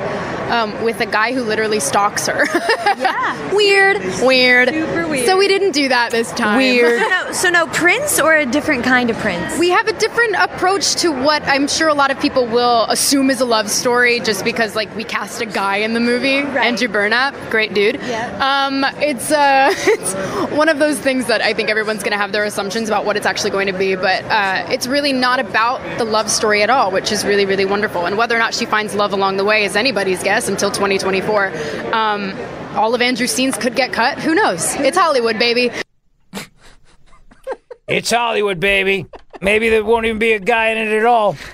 um, 0.51 0.83
with 0.83 1.01
a 1.01 1.07
guy 1.07 1.33
who 1.33 1.43
literally 1.43 1.81
stalks 1.81 2.27
her. 2.27 2.47
yeah. 2.99 3.55
weird, 3.55 3.99
weird. 4.23 4.69
Super 4.69 5.09
weird. 5.09 5.27
So 5.27 5.37
we 5.37 5.49
didn't 5.49 5.73
do 5.73 5.89
that 5.89 6.11
this 6.11 6.33
time. 6.33 6.59
Weird. 6.59 7.01
So 7.01 7.09
no, 7.09 7.33
so 7.33 7.51
no 7.51 7.67
prince 7.69 8.21
or 8.21 8.35
a 8.35 8.47
different 8.47 8.85
kind 8.85 9.11
of 9.11 9.17
prince? 9.19 9.59
We 9.59 9.71
have 9.71 9.89
a 9.89 9.93
different 9.95 10.37
approach 10.37 10.97
to 10.97 11.11
what 11.11 11.43
I'm 11.45 11.69
sure 11.69 11.89
a 11.89 11.95
lot 11.95 12.11
of 12.11 12.21
people 12.21 12.47
will 12.47 12.85
assume 12.89 13.31
is 13.31 13.41
a 13.41 13.45
love 13.45 13.71
story 13.71 14.21
just 14.21 14.45
because, 14.45 14.75
like, 14.77 14.95
we 14.97 15.05
cast 15.05 15.41
a 15.41 15.47
guy 15.47 15.77
in 15.79 15.95
the 15.95 16.01
movie, 16.01 16.39
Andrew 16.39 16.89
Burnap, 16.89 17.35
great 17.51 17.75
dude. 17.75 17.97
Um, 18.41 18.85
it's 18.99 19.31
uh, 19.31 19.73
it's 19.77 20.15
one 20.53 20.69
of 20.69 20.79
those 20.79 20.99
things 20.99 21.27
that 21.27 21.41
I 21.43 21.53
think 21.55 21.71
everyone's 21.71 22.03
going 22.03 22.13
to 22.13 22.19
have 22.19 22.33
their 22.33 22.45
assumptions 22.45 22.89
about 22.89 23.05
what 23.05 23.17
it's 23.17 23.27
actually 23.27 23.51
going 23.51 23.67
to 23.67 23.73
be, 23.73 23.95
but 23.97 24.25
uh, 24.25 24.67
it's 24.71 24.87
really 24.87 25.13
not 25.13 25.41
about 25.41 25.81
the 25.99 26.05
love 26.05 26.31
story 26.31 26.63
at 26.63 26.71
all, 26.71 26.91
which 26.91 27.11
is 27.11 27.25
really, 27.25 27.45
really 27.45 27.65
wonderful. 27.65 28.07
And 28.07 28.17
whether 28.17 28.37
or 28.37 28.39
not 28.39 28.55
she 28.55 28.67
finds 28.67 28.95
love 28.95 29.13
along 29.13 29.37
the 29.37 29.45
way 29.45 29.65
is 29.65 29.77
anybody's 29.77 30.23
guess 30.23 30.36
until 30.49 30.71
2024. 30.71 31.95
Um, 31.95 32.33
all 32.75 32.95
of 32.95 33.01
Andrew's 33.01 33.33
scenes 33.33 33.57
could 33.57 33.75
get 33.75 33.93
cut. 33.93 34.19
Who 34.19 34.35
knows? 34.35 34.75
It's 34.77 34.97
Hollywood, 34.97 35.39
baby. 35.39 35.71
It's 37.89 38.11
Hollywood, 38.11 38.61
baby. 38.61 39.07
Maybe 39.41 39.69
there 39.69 39.85
won't 39.85 40.07
even 40.07 40.19
be 40.19 40.33
a 40.33 40.41
guy 40.41 40.71
in 40.71 40.79
it 40.79 40.93
at 40.93 41.07
all. 41.07 41.37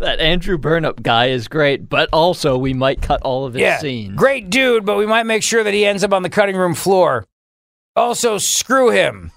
That 0.00 0.20
Andrew 0.20 0.58
Burnap 0.58 1.02
guy 1.02 1.28
is 1.28 1.48
great, 1.48 1.88
but 1.88 2.10
also 2.12 2.58
we 2.58 2.74
might 2.74 3.00
cut 3.00 3.22
all 3.22 3.46
of 3.46 3.54
his 3.54 3.62
yeah. 3.62 3.78
scenes. 3.78 4.14
Great 4.16 4.50
dude, 4.50 4.84
but 4.84 4.98
we 4.98 5.06
might 5.06 5.24
make 5.24 5.42
sure 5.42 5.64
that 5.64 5.72
he 5.72 5.86
ends 5.86 6.04
up 6.04 6.12
on 6.12 6.22
the 6.22 6.28
cutting 6.28 6.56
room 6.56 6.74
floor. 6.74 7.24
Also, 7.96 8.36
screw 8.36 8.90
him. 8.90 9.32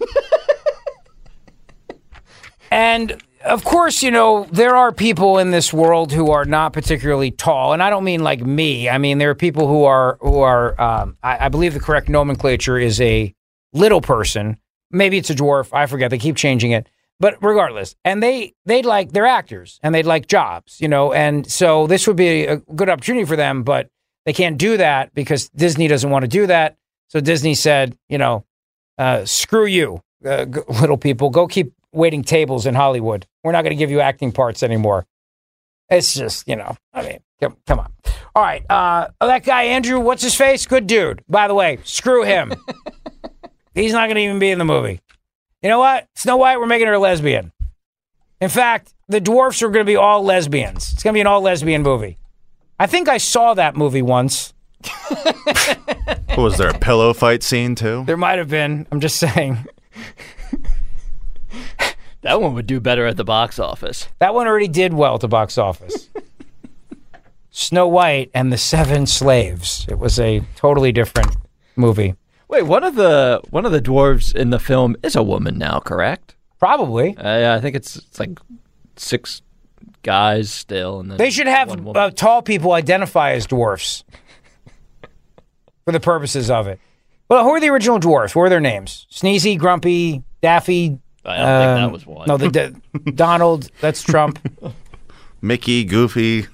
and 2.71 3.21
of 3.43 3.63
course, 3.63 4.03
you 4.03 4.11
know, 4.11 4.47
there 4.51 4.75
are 4.75 4.91
people 4.91 5.37
in 5.37 5.51
this 5.51 5.73
world 5.73 6.11
who 6.11 6.31
are 6.31 6.45
not 6.45 6.73
particularly 6.73 7.31
tall, 7.31 7.73
and 7.73 7.81
I 7.81 7.89
don't 7.89 8.03
mean 8.03 8.23
like 8.23 8.41
me. 8.41 8.89
I 8.89 8.97
mean 8.97 9.17
there 9.17 9.29
are 9.29 9.35
people 9.35 9.67
who 9.67 9.83
are 9.83 10.17
who 10.21 10.39
are. 10.39 10.79
Um, 10.79 11.17
I, 11.23 11.45
I 11.45 11.49
believe 11.49 11.73
the 11.73 11.79
correct 11.79 12.09
nomenclature 12.09 12.77
is 12.77 12.99
a 13.01 13.33
little 13.73 14.01
person. 14.01 14.57
Maybe 14.91 15.17
it's 15.17 15.29
a 15.29 15.35
dwarf. 15.35 15.69
I 15.73 15.85
forget. 15.85 16.11
They 16.11 16.17
keep 16.17 16.35
changing 16.35 16.71
it. 16.71 16.87
But 17.19 17.37
regardless, 17.41 17.95
and 18.03 18.21
they 18.23 18.55
they'd 18.65 18.85
like 18.85 19.11
they're 19.11 19.27
actors 19.27 19.79
and 19.83 19.93
they'd 19.93 20.07
like 20.07 20.27
jobs, 20.27 20.81
you 20.81 20.87
know, 20.87 21.13
and 21.13 21.49
so 21.49 21.85
this 21.85 22.07
would 22.07 22.17
be 22.17 22.45
a 22.45 22.57
good 22.57 22.89
opportunity 22.89 23.25
for 23.25 23.35
them, 23.35 23.61
but 23.63 23.89
they 24.25 24.33
can't 24.33 24.57
do 24.57 24.77
that 24.77 25.13
because 25.13 25.49
Disney 25.49 25.87
doesn't 25.87 26.09
want 26.09 26.23
to 26.23 26.27
do 26.27 26.47
that. 26.47 26.77
So 27.09 27.19
Disney 27.19 27.53
said, 27.53 27.95
you 28.09 28.17
know, 28.17 28.45
uh, 28.97 29.25
screw 29.25 29.65
you, 29.65 30.01
uh, 30.25 30.45
little 30.81 30.97
people, 30.97 31.29
go 31.29 31.45
keep 31.45 31.73
waiting 31.91 32.23
tables 32.23 32.65
in 32.65 32.75
Hollywood. 32.75 33.27
We're 33.43 33.51
not 33.51 33.63
going 33.63 33.75
to 33.75 33.79
give 33.79 33.91
you 33.91 33.99
acting 33.99 34.31
parts 34.31 34.63
anymore. 34.63 35.05
It's 35.89 36.13
just, 36.13 36.47
you 36.47 36.55
know, 36.55 36.77
I 36.93 37.01
mean, 37.03 37.19
come, 37.39 37.57
come 37.67 37.79
on. 37.79 37.91
All 38.33 38.43
right, 38.43 38.63
uh, 38.69 39.09
that 39.19 39.43
guy 39.43 39.63
Andrew, 39.63 39.99
what's 39.99 40.23
his 40.23 40.35
face? 40.35 40.65
Good 40.65 40.87
dude. 40.87 41.23
By 41.27 41.47
the 41.49 41.53
way, 41.53 41.79
screw 41.83 42.23
him. 42.23 42.53
He's 43.73 43.91
not 43.91 44.05
going 44.07 44.15
to 44.15 44.21
even 44.21 44.39
be 44.39 44.51
in 44.51 44.57
the 44.57 44.65
movie. 44.65 45.01
You 45.61 45.69
know 45.69 45.79
what? 45.79 46.07
Snow 46.15 46.37
White, 46.37 46.59
we're 46.59 46.65
making 46.65 46.87
her 46.87 46.93
a 46.93 46.99
lesbian. 46.99 47.51
In 48.39 48.49
fact, 48.49 48.93
the 49.07 49.19
dwarfs 49.19 49.61
are 49.61 49.69
going 49.69 49.85
to 49.85 49.89
be 49.89 49.95
all 49.95 50.23
lesbians. 50.23 50.93
It's 50.93 51.03
going 51.03 51.13
to 51.13 51.17
be 51.17 51.21
an 51.21 51.27
all 51.27 51.41
lesbian 51.41 51.83
movie. 51.83 52.17
I 52.79 52.87
think 52.87 53.07
I 53.07 53.17
saw 53.17 53.53
that 53.53 53.75
movie 53.75 54.01
once. 54.01 54.53
Was 56.37 56.57
there 56.57 56.69
a 56.69 56.79
pillow 56.79 57.13
fight 57.13 57.43
scene 57.43 57.75
too? 57.75 58.03
There 58.07 58.17
might 58.17 58.39
have 58.39 58.49
been. 58.49 58.87
I'm 58.91 58.99
just 58.99 59.17
saying. 59.17 59.65
That 62.21 62.39
one 62.41 62.53
would 62.53 62.67
do 62.67 62.79
better 62.79 63.05
at 63.07 63.17
the 63.17 63.23
box 63.23 63.59
office. 63.59 64.07
That 64.19 64.33
one 64.33 64.47
already 64.47 64.67
did 64.67 64.93
well 64.93 65.15
at 65.15 65.21
the 65.21 65.27
box 65.27 65.57
office. 65.57 66.09
Snow 67.51 67.87
White 67.87 68.31
and 68.33 68.51
the 68.53 68.57
Seven 68.57 69.05
Slaves. 69.05 69.85
It 69.89 69.99
was 69.99 70.19
a 70.19 70.41
totally 70.55 70.91
different 70.91 71.35
movie. 71.75 72.15
Wait, 72.47 72.63
one 72.63 72.83
of 72.83 72.95
the 72.95 73.41
one 73.49 73.65
of 73.65 73.71
the 73.71 73.81
dwarves 73.81 74.35
in 74.35 74.49
the 74.51 74.59
film 74.59 74.95
is 75.03 75.15
a 75.15 75.23
woman 75.23 75.57
now, 75.57 75.79
correct? 75.79 76.35
Probably. 76.59 77.15
Uh, 77.17 77.39
yeah, 77.39 77.53
I 77.55 77.59
think 77.59 77.75
it's 77.75 77.95
it's 77.95 78.19
like 78.19 78.37
six 78.95 79.41
guys 80.03 80.51
still, 80.51 80.99
and 80.99 81.11
They 81.11 81.29
should 81.29 81.47
have 81.47 81.87
uh, 81.95 82.11
tall 82.11 82.41
people 82.41 82.73
identify 82.73 83.31
as 83.31 83.45
dwarfs 83.47 84.03
for 85.85 85.91
the 85.91 85.99
purposes 85.99 86.49
of 86.49 86.67
it. 86.67 86.79
Well, 87.29 87.43
who 87.43 87.51
are 87.51 87.59
the 87.59 87.69
original 87.69 87.99
dwarfs? 87.99 88.35
What 88.35 88.41
were 88.41 88.49
their 88.49 88.59
names? 88.59 89.07
Sneezy, 89.11 89.57
Grumpy, 89.57 90.23
Daffy. 90.41 90.99
I 91.23 91.37
don't 91.37 91.45
think 91.45 91.77
that 91.77 91.83
um, 91.83 91.91
was 91.91 92.05
one. 92.05 92.27
No, 92.27 92.37
the, 92.37 92.49
the 93.03 93.11
Donald. 93.15 93.69
That's 93.81 94.01
Trump. 94.01 94.39
Mickey, 95.41 95.83
Goofy. 95.83 96.47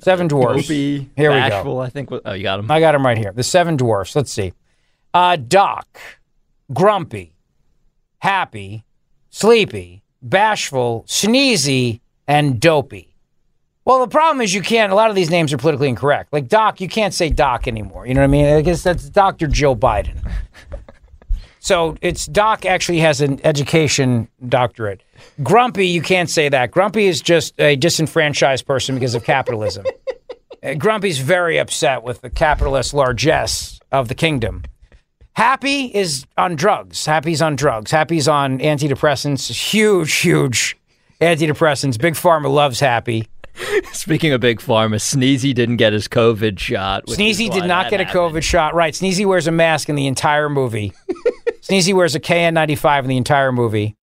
Seven 0.00 0.28
dwarfs. 0.28 0.62
Dopey, 0.62 1.10
Here 1.16 1.30
we 1.30 1.48
go. 1.48 1.78
I 1.80 1.88
think. 1.90 2.10
was- 2.10 2.22
Oh, 2.24 2.32
you 2.32 2.42
got 2.42 2.58
him. 2.58 2.70
I 2.70 2.80
got 2.80 2.94
him 2.94 3.04
right 3.04 3.18
here. 3.18 3.32
The 3.32 3.42
seven 3.42 3.76
dwarfs. 3.76 4.16
Let's 4.16 4.32
see. 4.32 4.52
Uh, 5.12 5.36
Doc, 5.36 5.86
Grumpy, 6.72 7.32
Happy, 8.18 8.84
Sleepy, 9.30 10.02
Bashful, 10.22 11.04
Sneezy, 11.06 12.00
and 12.26 12.58
Dopey. 12.60 13.14
Well, 13.84 14.00
the 14.00 14.08
problem 14.08 14.40
is 14.42 14.52
you 14.54 14.60
can't. 14.62 14.92
A 14.92 14.94
lot 14.94 15.10
of 15.10 15.16
these 15.16 15.30
names 15.30 15.52
are 15.52 15.56
politically 15.58 15.88
incorrect. 15.88 16.32
Like 16.32 16.48
Doc, 16.48 16.80
you 16.80 16.88
can't 16.88 17.14
say 17.14 17.30
Doc 17.30 17.66
anymore. 17.68 18.06
You 18.06 18.14
know 18.14 18.20
what 18.20 18.24
I 18.24 18.28
mean? 18.28 18.46
I 18.46 18.60
guess 18.62 18.82
that's 18.82 19.08
Dr. 19.08 19.46
Joe 19.46 19.74
Biden. 19.76 20.18
So 21.68 21.98
it's 22.00 22.24
Doc 22.24 22.64
actually 22.64 23.00
has 23.00 23.20
an 23.20 23.44
education 23.44 24.26
doctorate. 24.48 25.02
Grumpy, 25.42 25.86
you 25.86 26.00
can't 26.00 26.30
say 26.30 26.48
that. 26.48 26.70
Grumpy 26.70 27.04
is 27.08 27.20
just 27.20 27.52
a 27.60 27.76
disenfranchised 27.76 28.66
person 28.66 28.94
because 28.94 29.14
of 29.14 29.22
capitalism. 29.24 29.84
Uh, 30.60 30.74
Grumpy's 30.74 31.20
very 31.20 31.56
upset 31.56 32.02
with 32.02 32.20
the 32.20 32.28
capitalist 32.28 32.92
largesse 32.92 33.78
of 33.92 34.08
the 34.08 34.14
kingdom. 34.16 34.64
Happy 35.34 35.84
is 35.94 36.26
on 36.36 36.56
drugs. 36.56 37.06
Happy's 37.06 37.40
on 37.40 37.54
drugs. 37.54 37.92
Happy's 37.92 38.26
on 38.26 38.58
antidepressants. 38.58 39.48
Huge, 39.52 40.12
huge 40.12 40.76
antidepressants. 41.20 41.96
Big 41.96 42.14
Pharma 42.14 42.52
loves 42.52 42.80
Happy. 42.80 43.28
Speaking 43.92 44.32
of 44.32 44.40
big 44.40 44.60
pharma, 44.60 44.96
Sneezy 44.96 45.54
didn't 45.54 45.76
get 45.76 45.92
his 45.92 46.08
COVID 46.08 46.58
shot. 46.58 47.06
Sneezy 47.06 47.50
did 47.50 47.64
not 47.64 47.90
that 47.90 47.98
get 47.98 48.00
a. 48.00 48.04
COVID 48.04 48.42
shot. 48.42 48.74
Right. 48.74 48.94
Sneezy 48.94 49.26
wears 49.26 49.46
a 49.46 49.52
mask 49.52 49.88
in 49.88 49.94
the 49.94 50.06
entire 50.06 50.48
movie. 50.48 50.92
Sneezy 51.68 51.92
wears 51.94 52.14
a 52.14 52.20
KN95 52.20 53.02
in 53.02 53.08
the 53.08 53.16
entire 53.16 53.52
movie. 53.52 53.96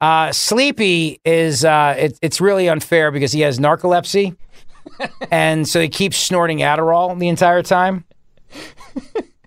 Uh, 0.00 0.32
Sleepy 0.32 1.20
is, 1.24 1.64
uh, 1.64 1.94
it, 1.98 2.18
it's 2.20 2.40
really 2.40 2.68
unfair 2.68 3.10
because 3.10 3.32
he 3.32 3.40
has 3.40 3.58
narcolepsy. 3.58 4.36
and 5.30 5.66
so 5.66 5.80
he 5.80 5.88
keeps 5.88 6.18
snorting 6.18 6.58
Adderall 6.58 7.18
the 7.18 7.28
entire 7.28 7.62
time. 7.62 8.04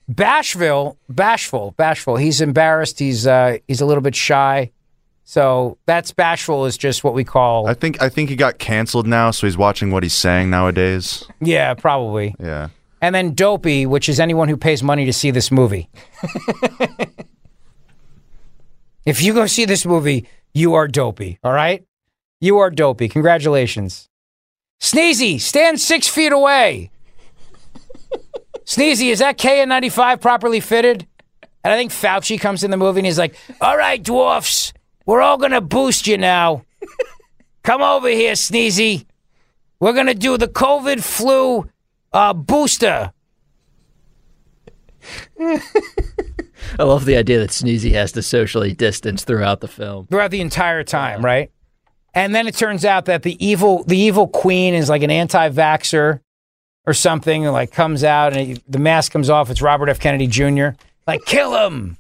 Bashville, 0.10 0.98
bashful, 1.10 1.74
bashful. 1.78 2.16
He's 2.16 2.42
embarrassed. 2.42 2.98
He's 2.98 3.28
uh, 3.28 3.58
he's 3.68 3.82
a 3.82 3.86
little 3.86 4.02
bit 4.02 4.16
shy. 4.16 4.72
So 5.26 5.78
that's 5.86 6.12
bashful 6.12 6.66
is 6.66 6.78
just 6.78 7.04
what 7.04 7.14
we 7.14 7.26
call. 7.26 7.68
I 7.68 7.74
think 7.74 8.02
I 8.02 8.08
think 8.08 8.30
he 8.30 8.38
got 8.38 8.58
canceled 8.58 9.06
now, 9.06 9.32
so 9.32 9.46
he's 9.46 9.58
watching 9.58 9.92
what 9.92 10.04
he's 10.04 10.14
saying 10.14 10.50
nowadays. 10.50 11.26
Yeah, 11.42 11.74
probably. 11.74 12.36
Yeah. 12.40 12.70
And 13.02 13.14
then 13.14 13.34
dopey, 13.34 13.86
which 13.86 14.10
is 14.10 14.20
anyone 14.20 14.50
who 14.50 14.58
pays 14.58 14.82
money 14.82 15.06
to 15.06 15.14
see 15.14 15.32
this 15.32 15.52
movie. 15.52 15.90
if 19.06 19.22
you 19.22 19.34
go 19.34 19.46
see 19.46 19.66
this 19.66 19.86
movie, 19.86 20.28
you 20.54 20.74
are 20.74 20.88
dopey. 20.88 21.38
All 21.44 21.54
right, 21.54 21.86
you 22.42 22.58
are 22.58 22.72
dopey. 22.72 23.08
Congratulations, 23.08 24.10
Sneezy. 24.82 25.40
Stand 25.40 25.80
six 25.80 26.08
feet 26.08 26.32
away. 26.32 26.90
Sneezy, 28.66 29.12
is 29.12 29.20
that 29.20 29.38
KN95 29.38 30.20
properly 30.20 30.60
fitted? 30.60 31.08
And 31.64 31.74
I 31.74 31.78
think 31.78 31.92
Fauci 31.92 32.40
comes 32.40 32.64
in 32.64 32.72
the 32.72 32.78
movie 32.78 33.00
and 33.00 33.06
he's 33.06 33.18
like, 33.18 33.36
All 33.62 33.78
right, 33.78 34.02
dwarfs, 34.02 34.74
we're 35.06 35.22
all 35.22 35.38
going 35.38 35.52
to 35.52 35.62
boost 35.62 36.08
you 36.08 36.18
now. 36.18 36.64
Come 37.64 37.82
over 37.82 38.10
here, 38.10 38.34
Sneezy. 38.34 39.06
We're 39.80 39.94
going 39.94 40.08
to 40.08 40.14
do 40.14 40.38
the 40.38 40.48
COVID 40.48 41.04
flu 41.04 41.70
uh, 42.14 42.34
booster. 42.34 43.12
I 45.40 46.84
love 46.84 47.06
the 47.06 47.16
idea 47.16 47.40
that 47.40 47.50
Sneezy 47.52 47.94
has 47.94 48.12
to 48.14 48.22
socially 48.22 48.74
distance 48.74 49.24
throughout 49.24 49.62
the 49.62 49.68
film. 49.68 50.08
throughout 50.08 50.32
the 50.32 50.42
entire 50.42 50.84
time, 50.84 51.24
right? 51.24 51.52
And 52.14 52.34
then 52.36 52.48
it 52.48 52.56
turns 52.56 52.84
out 52.84 53.06
that 53.06 53.24
the 53.24 53.44
evil 53.46 53.84
the 53.84 53.98
evil 53.98 54.28
queen 54.28 54.74
is 54.74 54.90
like 54.90 55.04
an 55.04 55.12
anti-vaxxer 55.12 56.20
or 56.86 56.94
something, 56.94 57.46
and 57.46 57.54
like 57.54 57.72
comes 57.72 58.04
out 58.04 58.36
and 58.36 58.52
it- 58.58 58.72
the 58.72 58.80
mask 58.80 59.12
comes 59.12 59.30
off. 59.30 59.50
It's 59.50 59.62
Robert 59.62 59.88
F. 59.90 60.00
Kennedy 60.00 60.28
Jr. 60.28 60.70
Like 61.06 61.24
kill 61.26 61.56
him. 61.66 61.98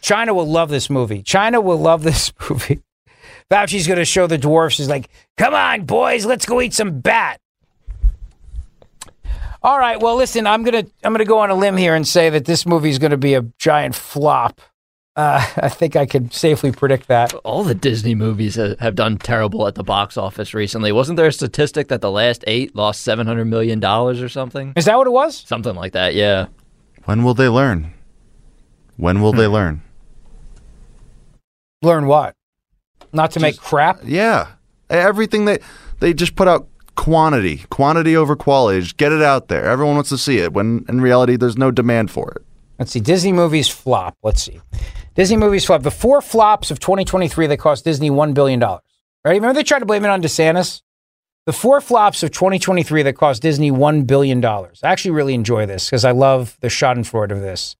China 0.00 0.32
will 0.34 0.46
love 0.48 0.68
this 0.70 0.88
movie. 0.90 1.22
China 1.22 1.60
will 1.60 1.78
love 1.78 2.02
this 2.04 2.32
movie. 2.48 2.80
Fauci's 3.50 3.86
going 3.86 3.98
to 3.98 4.04
show 4.06 4.26
the 4.26 4.38
dwarfs. 4.38 4.78
He's 4.78 4.88
like, 4.88 5.08
"Come 5.36 5.54
on, 5.54 5.84
boys, 5.84 6.24
let's 6.24 6.46
go 6.46 6.60
eat 6.62 6.72
some 6.72 7.00
bat." 7.00 7.40
All 9.64 9.78
right. 9.78 9.98
Well, 9.98 10.16
listen, 10.16 10.46
I'm 10.46 10.62
gonna 10.62 10.84
I'm 11.02 11.14
gonna 11.14 11.24
go 11.24 11.38
on 11.38 11.48
a 11.48 11.54
limb 11.54 11.78
here 11.78 11.94
and 11.94 12.06
say 12.06 12.28
that 12.28 12.44
this 12.44 12.66
movie 12.66 12.90
is 12.90 12.98
going 12.98 13.12
to 13.12 13.16
be 13.16 13.32
a 13.32 13.40
giant 13.58 13.94
flop. 13.94 14.60
Uh, 15.16 15.42
I 15.56 15.70
think 15.70 15.96
I 15.96 16.04
could 16.04 16.34
safely 16.34 16.70
predict 16.70 17.08
that. 17.08 17.32
All 17.44 17.64
the 17.64 17.74
Disney 17.74 18.14
movies 18.14 18.56
have 18.56 18.94
done 18.94 19.16
terrible 19.16 19.66
at 19.66 19.74
the 19.74 19.82
box 19.82 20.18
office 20.18 20.52
recently. 20.52 20.92
Wasn't 20.92 21.16
there 21.16 21.28
a 21.28 21.32
statistic 21.32 21.88
that 21.88 22.02
the 22.02 22.10
last 22.10 22.44
eight 22.46 22.76
lost 22.76 23.00
seven 23.00 23.26
hundred 23.26 23.46
million 23.46 23.80
dollars 23.80 24.20
or 24.20 24.28
something? 24.28 24.74
Is 24.76 24.84
that 24.84 24.98
what 24.98 25.06
it 25.06 25.12
was? 25.14 25.34
Something 25.46 25.74
like 25.74 25.92
that. 25.92 26.14
Yeah. 26.14 26.48
When 27.06 27.24
will 27.24 27.34
they 27.34 27.48
learn? 27.48 27.94
When 28.98 29.22
will 29.22 29.32
they 29.32 29.46
learn? 29.46 29.80
Learn 31.80 32.06
what? 32.06 32.34
Not 33.14 33.30
to 33.30 33.40
make 33.40 33.56
crap. 33.56 34.00
Yeah, 34.04 34.48
everything 34.90 35.46
they 35.46 35.58
they 36.00 36.12
just 36.12 36.36
put 36.36 36.48
out 36.48 36.68
quantity, 36.96 37.64
quantity 37.70 38.16
over 38.16 38.36
quality. 38.36 38.80
Just 38.80 38.96
get 38.96 39.12
it 39.12 39.22
out 39.22 39.48
there. 39.48 39.64
Everyone 39.64 39.94
wants 39.96 40.10
to 40.10 40.18
see 40.18 40.38
it. 40.38 40.52
When 40.52 40.84
in 40.88 41.00
reality, 41.00 41.36
there's 41.36 41.56
no 41.56 41.70
demand 41.70 42.10
for 42.10 42.30
it. 42.32 42.42
Let's 42.78 42.90
see. 42.90 43.00
Disney 43.00 43.32
movies 43.32 43.68
flop. 43.68 44.16
Let's 44.22 44.42
see. 44.42 44.60
Disney 45.14 45.36
movies 45.36 45.64
flop. 45.64 45.82
The 45.82 45.90
four 45.90 46.20
flops 46.20 46.70
of 46.70 46.80
2023 46.80 47.46
that 47.46 47.58
cost 47.58 47.84
Disney 47.84 48.10
$1 48.10 48.34
billion. 48.34 48.60
Right? 48.60 48.80
Remember 49.24 49.54
they 49.54 49.62
tried 49.62 49.78
to 49.78 49.86
blame 49.86 50.04
it 50.04 50.08
on 50.08 50.22
DeSantis? 50.22 50.82
The 51.46 51.52
four 51.52 51.80
flops 51.80 52.22
of 52.22 52.30
2023 52.30 53.02
that 53.02 53.12
cost 53.14 53.42
Disney 53.42 53.70
$1 53.70 54.06
billion. 54.06 54.44
I 54.44 54.68
actually 54.82 55.10
really 55.12 55.34
enjoy 55.34 55.66
this 55.66 55.86
because 55.86 56.04
I 56.04 56.10
love 56.10 56.56
the 56.60 56.68
schadenfreude 56.68 57.30
of 57.30 57.40
this. 57.40 57.76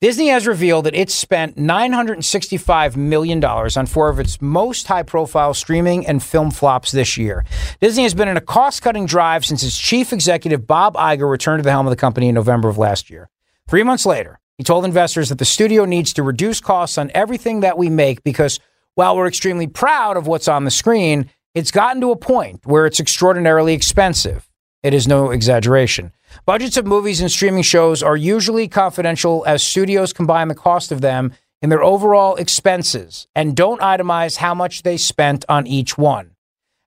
Disney 0.00 0.28
has 0.28 0.46
revealed 0.46 0.86
that 0.86 0.94
it 0.94 1.10
spent 1.10 1.56
$965 1.56 2.94
million 2.94 3.44
on 3.44 3.86
four 3.86 4.08
of 4.08 4.20
its 4.20 4.40
most 4.40 4.86
high 4.86 5.02
profile 5.02 5.52
streaming 5.52 6.06
and 6.06 6.22
film 6.22 6.52
flops 6.52 6.92
this 6.92 7.16
year. 7.16 7.44
Disney 7.80 8.04
has 8.04 8.14
been 8.14 8.28
in 8.28 8.36
a 8.36 8.40
cost 8.40 8.80
cutting 8.80 9.06
drive 9.06 9.44
since 9.44 9.64
its 9.64 9.76
chief 9.76 10.12
executive, 10.12 10.68
Bob 10.68 10.94
Iger, 10.94 11.28
returned 11.28 11.58
to 11.58 11.64
the 11.64 11.72
helm 11.72 11.88
of 11.88 11.90
the 11.90 11.96
company 11.96 12.28
in 12.28 12.36
November 12.36 12.68
of 12.68 12.78
last 12.78 13.10
year. 13.10 13.28
Three 13.66 13.82
months 13.82 14.06
later, 14.06 14.38
he 14.56 14.62
told 14.62 14.84
investors 14.84 15.30
that 15.30 15.38
the 15.38 15.44
studio 15.44 15.84
needs 15.84 16.12
to 16.12 16.22
reduce 16.22 16.60
costs 16.60 16.96
on 16.96 17.10
everything 17.12 17.58
that 17.60 17.76
we 17.76 17.90
make 17.90 18.22
because 18.22 18.60
while 18.94 19.16
we're 19.16 19.26
extremely 19.26 19.66
proud 19.66 20.16
of 20.16 20.28
what's 20.28 20.46
on 20.46 20.62
the 20.62 20.70
screen, 20.70 21.28
it's 21.56 21.72
gotten 21.72 22.00
to 22.02 22.12
a 22.12 22.16
point 22.16 22.60
where 22.64 22.86
it's 22.86 23.00
extraordinarily 23.00 23.74
expensive. 23.74 24.48
It 24.84 24.94
is 24.94 25.08
no 25.08 25.32
exaggeration. 25.32 26.12
Budgets 26.46 26.76
of 26.76 26.86
movies 26.86 27.20
and 27.20 27.30
streaming 27.30 27.62
shows 27.62 28.02
are 28.02 28.16
usually 28.16 28.68
confidential 28.68 29.44
as 29.46 29.62
studios 29.62 30.12
combine 30.12 30.48
the 30.48 30.54
cost 30.54 30.92
of 30.92 31.00
them 31.00 31.32
in 31.60 31.70
their 31.70 31.82
overall 31.82 32.36
expenses 32.36 33.26
and 33.34 33.56
don't 33.56 33.80
itemize 33.80 34.36
how 34.36 34.54
much 34.54 34.82
they 34.82 34.96
spent 34.96 35.44
on 35.48 35.66
each 35.66 35.98
one. 35.98 36.32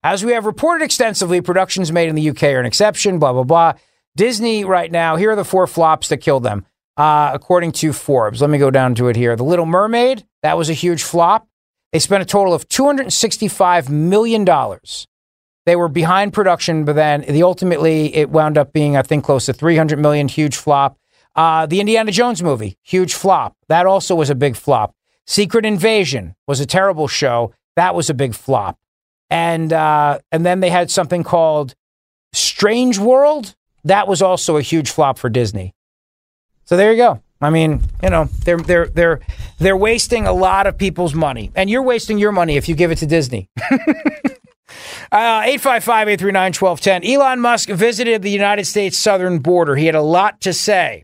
As 0.04 0.26
we 0.26 0.32
have 0.32 0.46
reported 0.46 0.84
extensively, 0.84 1.42
productions 1.42 1.92
made 1.92 2.10
in 2.10 2.16
the 2.16 2.30
UK 2.30 2.44
are 2.44 2.60
an 2.60 2.66
exception, 2.66 3.20
blah, 3.20 3.34
blah, 3.34 3.44
blah. 3.44 3.74
Disney 4.16 4.66
right 4.66 4.92
now, 4.92 5.16
here 5.16 5.32
are 5.32 5.36
the 5.36 5.46
four 5.46 5.68
flops 5.68 6.08
that 6.08 6.18
killed 6.18 6.44
them, 6.44 6.66
uh, 6.98 7.32
according 7.34 7.72
to 7.74 7.94
Forbes. 7.94 8.42
Let 8.42 8.50
me 8.50 8.58
go 8.58 8.72
down 8.72 8.96
to 8.96 9.10
it 9.10 9.16
here. 9.16 9.36
The 9.36 9.44
Little 9.44 9.68
Mermaid, 9.68 10.26
that 10.42 10.58
was 10.58 10.70
a 10.70 10.74
huge 10.74 11.04
flop. 11.04 11.48
They 11.94 12.00
spent 12.00 12.24
a 12.24 12.26
total 12.26 12.54
of 12.54 12.68
$265 12.68 13.90
million. 13.90 14.46
They 15.66 15.76
were 15.76 15.90
behind 15.90 16.34
production, 16.34 16.86
but 16.86 16.96
then 16.96 17.22
the 17.22 17.44
ultimately 17.44 18.16
it 18.16 18.30
wound 18.30 18.58
up 18.58 18.74
being, 18.74 18.98
I 18.98 19.04
think, 19.04 19.24
close 19.24 19.46
to 19.46 19.54
300 19.54 20.00
million, 20.00 20.28
huge 20.28 20.56
flop. 20.56 20.98
Uh, 21.36 21.66
the 21.66 21.80
Indiana 21.80 22.12
Jones 22.12 22.42
movie, 22.42 22.78
huge 22.82 23.14
flop. 23.14 23.56
That 23.70 23.86
also 23.86 24.16
was 24.16 24.30
a 24.30 24.36
big 24.36 24.56
flop. 24.56 24.96
Secret 25.28 25.66
Invasion 25.66 26.36
was 26.48 26.60
a 26.60 26.66
terrible 26.66 27.08
show. 27.08 27.54
That 27.76 27.96
was 27.96 28.10
a 28.10 28.14
big 28.14 28.34
flop. 28.34 28.78
And 29.30 29.72
uh, 29.72 30.20
and 30.32 30.46
then 30.46 30.60
they 30.60 30.70
had 30.70 30.92
something 30.92 31.24
called 31.24 31.74
Strange 32.34 33.00
World. 33.00 33.56
That 33.84 34.08
was 34.08 34.22
also 34.22 34.58
a 34.58 34.62
huge 34.62 34.90
flop 34.90 35.18
for 35.18 35.30
Disney. 35.30 35.74
So 36.66 36.76
there 36.76 36.92
you 36.92 36.98
go. 36.98 37.22
I 37.40 37.50
mean, 37.50 37.82
you 38.04 38.10
know, 38.10 38.26
they're 38.44 38.58
they're 38.58 38.88
they're 38.88 39.20
they're 39.58 39.78
wasting 39.78 40.28
a 40.28 40.34
lot 40.34 40.68
of 40.68 40.78
people's 40.78 41.16
money, 41.16 41.52
and 41.56 41.70
you're 41.70 41.82
wasting 41.82 42.18
your 42.18 42.32
money 42.32 42.58
if 42.58 42.68
you 42.68 42.76
give 42.76 42.92
it 42.92 42.98
to 42.98 43.06
Disney. 43.06 43.50
Uh, 45.14 45.44
855 45.44 46.08
839 46.08 46.54
1210. 46.54 47.04
Elon 47.04 47.42
Musk 47.42 47.68
visited 47.68 48.22
the 48.22 48.32
United 48.32 48.64
States 48.66 48.98
southern 48.98 49.40
border. 49.40 49.76
He 49.76 49.86
had 49.86 49.96
a 49.96 50.02
lot 50.02 50.40
to 50.42 50.54
say. 50.54 51.04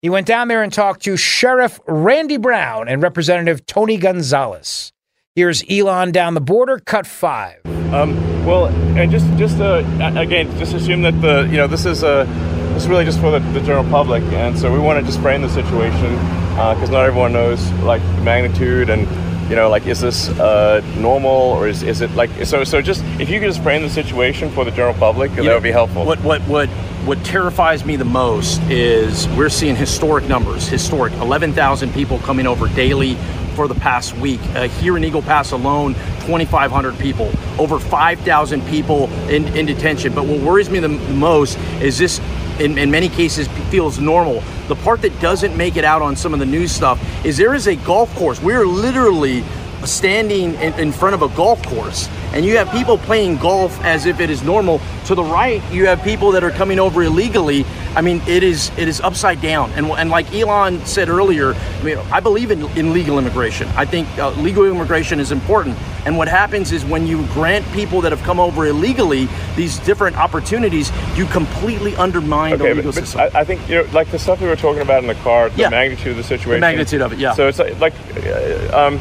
He 0.00 0.08
went 0.08 0.28
down 0.28 0.46
there 0.46 0.62
and 0.62 0.72
talked 0.72 1.02
to 1.02 1.16
Sheriff 1.16 1.80
Randy 1.88 2.36
Brown 2.36 2.86
and 2.86 3.02
Representative 3.02 3.66
Tony 3.66 3.96
Gonzalez. 3.96 4.92
Here's 5.34 5.64
Elon 5.68 6.12
down 6.12 6.34
the 6.34 6.40
border, 6.40 6.78
cut 6.78 7.04
five. 7.04 7.58
Um, 7.92 8.14
well, 8.46 8.66
and 8.96 9.10
just 9.10 9.26
just 9.36 9.58
uh, 9.58 9.84
again, 10.14 10.56
just 10.56 10.74
assume 10.74 11.02
that 11.02 11.20
the 11.20 11.48
you 11.50 11.56
know 11.56 11.66
this 11.66 11.84
is 11.84 12.04
uh, 12.04 12.26
this 12.74 12.84
is 12.84 12.88
really 12.88 13.04
just 13.04 13.18
for 13.18 13.32
the, 13.32 13.40
the 13.50 13.60
general 13.60 13.88
public, 13.90 14.22
and 14.34 14.56
so 14.56 14.72
we 14.72 14.78
want 14.78 15.00
to 15.00 15.04
just 15.04 15.20
frame 15.20 15.42
the 15.42 15.48
situation 15.48 16.14
because 16.54 16.90
not 16.90 17.04
everyone 17.04 17.32
knows 17.32 17.72
like 17.82 18.02
the 18.02 18.22
magnitude 18.22 18.88
and 18.88 19.08
you 19.48 19.56
know 19.56 19.68
like 19.68 19.86
is 19.86 20.00
this 20.00 20.28
uh, 20.40 20.80
normal 20.98 21.30
or 21.30 21.68
is, 21.68 21.82
is 21.82 22.00
it 22.00 22.10
like 22.12 22.30
so 22.44 22.64
so 22.64 22.82
just 22.82 23.02
if 23.18 23.30
you 23.30 23.40
could 23.40 23.48
just 23.48 23.62
frame 23.62 23.82
the 23.82 23.90
situation 23.90 24.50
for 24.50 24.64
the 24.64 24.70
general 24.70 24.94
public, 24.94 25.30
that 25.32 25.44
know, 25.44 25.54
would 25.54 25.62
be 25.62 25.70
helpful. 25.70 26.04
What 26.04 26.22
what 26.22 26.42
what 26.42 26.68
what 27.08 27.24
terrifies 27.24 27.86
me 27.86 27.96
the 27.96 28.04
most 28.04 28.60
is 28.64 29.26
we're 29.28 29.48
seeing 29.48 29.74
historic 29.74 30.28
numbers, 30.28 30.68
historic 30.68 31.12
11,000 31.14 31.92
people 31.94 32.18
coming 32.18 32.46
over 32.46 32.68
daily 32.68 33.16
for 33.58 33.66
the 33.66 33.74
past 33.74 34.16
week. 34.18 34.40
Uh, 34.54 34.68
here 34.68 34.96
in 34.96 35.02
Eagle 35.02 35.20
Pass 35.20 35.50
alone, 35.50 35.94
2,500 36.20 36.96
people, 36.96 37.32
over 37.58 37.80
5,000 37.80 38.64
people 38.68 39.10
in, 39.28 39.48
in 39.48 39.66
detention. 39.66 40.14
But 40.14 40.26
what 40.26 40.40
worries 40.42 40.70
me 40.70 40.78
the 40.78 40.88
most 40.88 41.58
is 41.82 41.98
this. 41.98 42.20
In, 42.60 42.76
in 42.76 42.90
many 42.90 43.08
cases 43.08 43.48
feels 43.70 44.00
normal. 44.00 44.42
The 44.66 44.74
part 44.76 45.02
that 45.02 45.20
doesn't 45.20 45.56
make 45.56 45.76
it 45.76 45.84
out 45.84 46.02
on 46.02 46.14
some 46.16 46.32
of 46.34 46.40
the 46.40 46.46
news 46.46 46.72
stuff 46.72 47.00
is 47.24 47.36
there 47.36 47.54
is 47.54 47.68
a 47.68 47.76
golf 47.76 48.12
course. 48.16 48.40
We're 48.40 48.66
literally 48.66 49.44
standing 49.84 50.54
in, 50.54 50.74
in 50.74 50.92
front 50.92 51.14
of 51.14 51.22
a 51.22 51.28
golf 51.36 51.62
course 51.66 52.08
and 52.32 52.44
you 52.44 52.56
have 52.58 52.70
people 52.70 52.98
playing 52.98 53.36
golf 53.38 53.82
as 53.84 54.04
if 54.06 54.20
it 54.20 54.28
is 54.28 54.42
normal. 54.42 54.80
To 55.06 55.14
the 55.14 55.24
right, 55.24 55.62
you 55.72 55.86
have 55.86 56.02
people 56.02 56.30
that 56.32 56.44
are 56.44 56.50
coming 56.50 56.78
over 56.78 57.02
illegally. 57.02 57.64
I 57.96 58.02
mean, 58.02 58.20
it 58.26 58.42
is 58.42 58.70
it 58.76 58.86
is 58.86 59.00
upside 59.00 59.40
down. 59.40 59.70
And 59.72 59.86
and 59.86 60.10
like 60.10 60.32
Elon 60.34 60.84
said 60.84 61.08
earlier, 61.08 61.54
I 61.54 61.82
mean, 61.82 61.98
I 62.12 62.20
believe 62.20 62.50
in, 62.50 62.64
in 62.76 62.92
legal 62.92 63.18
immigration. 63.18 63.66
I 63.68 63.86
think 63.86 64.06
uh, 64.18 64.30
legal 64.32 64.66
immigration 64.66 65.20
is 65.20 65.32
important. 65.32 65.78
And 66.04 66.18
what 66.18 66.28
happens 66.28 66.70
is 66.70 66.84
when 66.84 67.06
you 67.06 67.26
grant 67.28 67.66
people 67.72 68.02
that 68.02 68.12
have 68.12 68.22
come 68.22 68.38
over 68.38 68.66
illegally 68.66 69.26
these 69.56 69.78
different 69.80 70.16
opportunities, 70.16 70.92
you 71.16 71.24
completely 71.26 71.96
undermine 71.96 72.54
Okay, 72.54 72.68
the 72.68 72.74
legal 72.74 72.92
but 72.92 73.00
system. 73.00 73.20
I, 73.20 73.40
I 73.40 73.44
think 73.44 73.66
you 73.68 73.76
know, 73.76 73.88
like 73.92 74.10
the 74.10 74.18
stuff 74.18 74.40
we 74.40 74.48
were 74.48 74.56
talking 74.56 74.82
about 74.82 75.02
in 75.02 75.08
the 75.08 75.14
car, 75.16 75.48
the 75.48 75.62
Yeah. 75.62 75.70
magnitude 75.70 76.10
of 76.12 76.16
the 76.18 76.22
situation, 76.24 76.60
magnitude 76.60 77.00
of 77.00 77.12
it, 77.14 77.18
yeah. 77.18 77.32
So 77.32 77.48
it's 77.48 77.58
like, 77.58 77.78
like 77.80 77.94
uh, 78.16 78.86
um, 78.86 79.00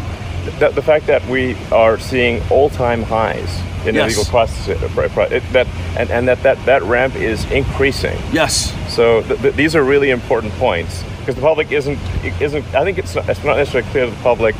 the, 0.60 0.70
the 0.70 0.82
fact 0.82 1.08
that 1.08 1.26
we 1.28 1.56
are 1.72 2.00
seeing 2.00 2.42
all-time 2.50 3.04
highs 3.04 3.50
in 3.86 3.96
Yes. 3.96 4.06
illegal 4.16 4.26
process, 4.26 4.70
uh, 4.84 4.88
pro- 4.94 5.10
pro- 5.10 5.24
it, 5.26 5.44
that 5.54 5.68
and, 5.98 6.10
and 6.12 6.28
that, 6.28 6.42
that 6.44 6.58
that 6.66 6.84
ramp 6.84 7.16
is 7.16 7.46
increasing. 7.52 8.18
Yes. 8.34 8.74
So 8.94 9.22
th- 9.24 9.42
th- 9.42 9.56
these 9.56 9.76
are 9.76 9.84
really 9.84 10.10
important 10.10 10.54
points 10.54 11.04
because 11.20 11.36
the 11.36 11.42
public 11.42 11.72
isn't 11.72 12.00
isn't. 12.42 12.66
I 12.76 12.84
think 12.84 12.98
it's 12.98 13.16
not, 13.16 13.30
it's 13.30 13.44
not 13.44 13.58
necessarily 13.58 13.90
clear 13.92 14.06
to 14.06 14.12
the 14.12 14.18
public. 14.24 14.56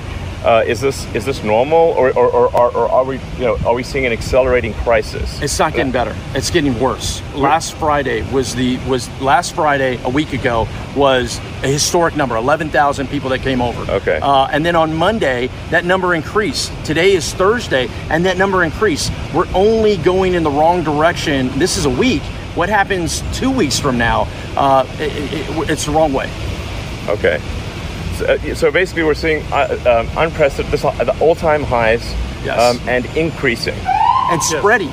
Uh, 0.46 0.64
is 0.68 0.80
this 0.80 1.12
is 1.16 1.26
this 1.26 1.44
normal 1.44 1.94
or, 1.98 2.10
or, 2.12 2.30
or, 2.30 2.56
or, 2.56 2.72
or 2.78 2.90
are 2.90 3.04
we 3.04 3.16
you 3.38 3.46
know 3.46 3.58
are 3.66 3.74
we 3.74 3.84
seeing 3.84 4.06
an 4.06 4.14
accelerating 4.14 4.74
crisis? 4.76 5.42
It's 5.42 5.58
not 5.58 5.74
getting 5.74 5.92
better. 5.92 6.16
It's 6.36 6.52
getting 6.52 6.80
worse. 6.80 7.22
Last 7.34 7.74
Friday 7.76 8.22
was 8.32 8.54
the 8.56 8.78
was 8.88 9.10
last 9.20 9.56
Friday 9.56 10.00
a 10.04 10.10
week 10.10 10.34
ago 10.34 10.68
was 10.96 11.40
a 11.64 11.68
historic 11.68 12.16
number, 12.16 12.36
eleven 12.36 12.70
thousand 12.70 13.08
people 13.08 13.30
that 13.32 13.40
came 13.40 13.62
over. 13.62 13.92
Okay. 13.92 14.20
Uh, 14.22 14.48
and 14.52 14.66
then 14.66 14.76
on 14.76 14.96
Monday 14.96 15.50
that 15.72 15.86
number 15.86 16.14
increased. 16.14 16.72
Today 16.86 17.14
is 17.14 17.34
Thursday, 17.34 17.90
and 18.10 18.26
that 18.26 18.38
number 18.38 18.64
increased. 18.64 19.12
We're 19.34 19.52
only 19.56 19.98
going 19.98 20.36
in 20.36 20.44
the 20.44 20.52
wrong 20.52 20.84
direction. 20.84 21.50
This 21.58 21.78
is 21.78 21.86
a 21.86 21.90
week. 21.90 22.22
What 22.56 22.70
happens 22.70 23.22
two 23.38 23.52
weeks 23.52 23.80
from 23.80 23.98
now? 23.98 24.28
Uh, 24.56 24.86
it, 25.00 25.34
it, 25.34 25.70
it's 25.70 25.86
the 25.86 25.92
wrong 25.92 26.14
way. 26.14 26.32
Okay. 27.08 27.42
So, 28.18 28.26
uh, 28.26 28.56
so 28.56 28.72
basically, 28.72 29.04
we're 29.04 29.14
seeing 29.14 29.44
uh, 29.52 29.78
um, 29.86 30.18
unprecedented, 30.18 30.72
this, 30.72 30.84
uh, 30.86 30.92
the 31.04 31.18
all-time 31.20 31.64
highs, 31.64 32.02
Yes. 32.44 32.60
um, 32.60 32.90
and 32.90 33.06
increasing. 33.18 33.76
and 34.32 34.42
spreading. 34.44 34.92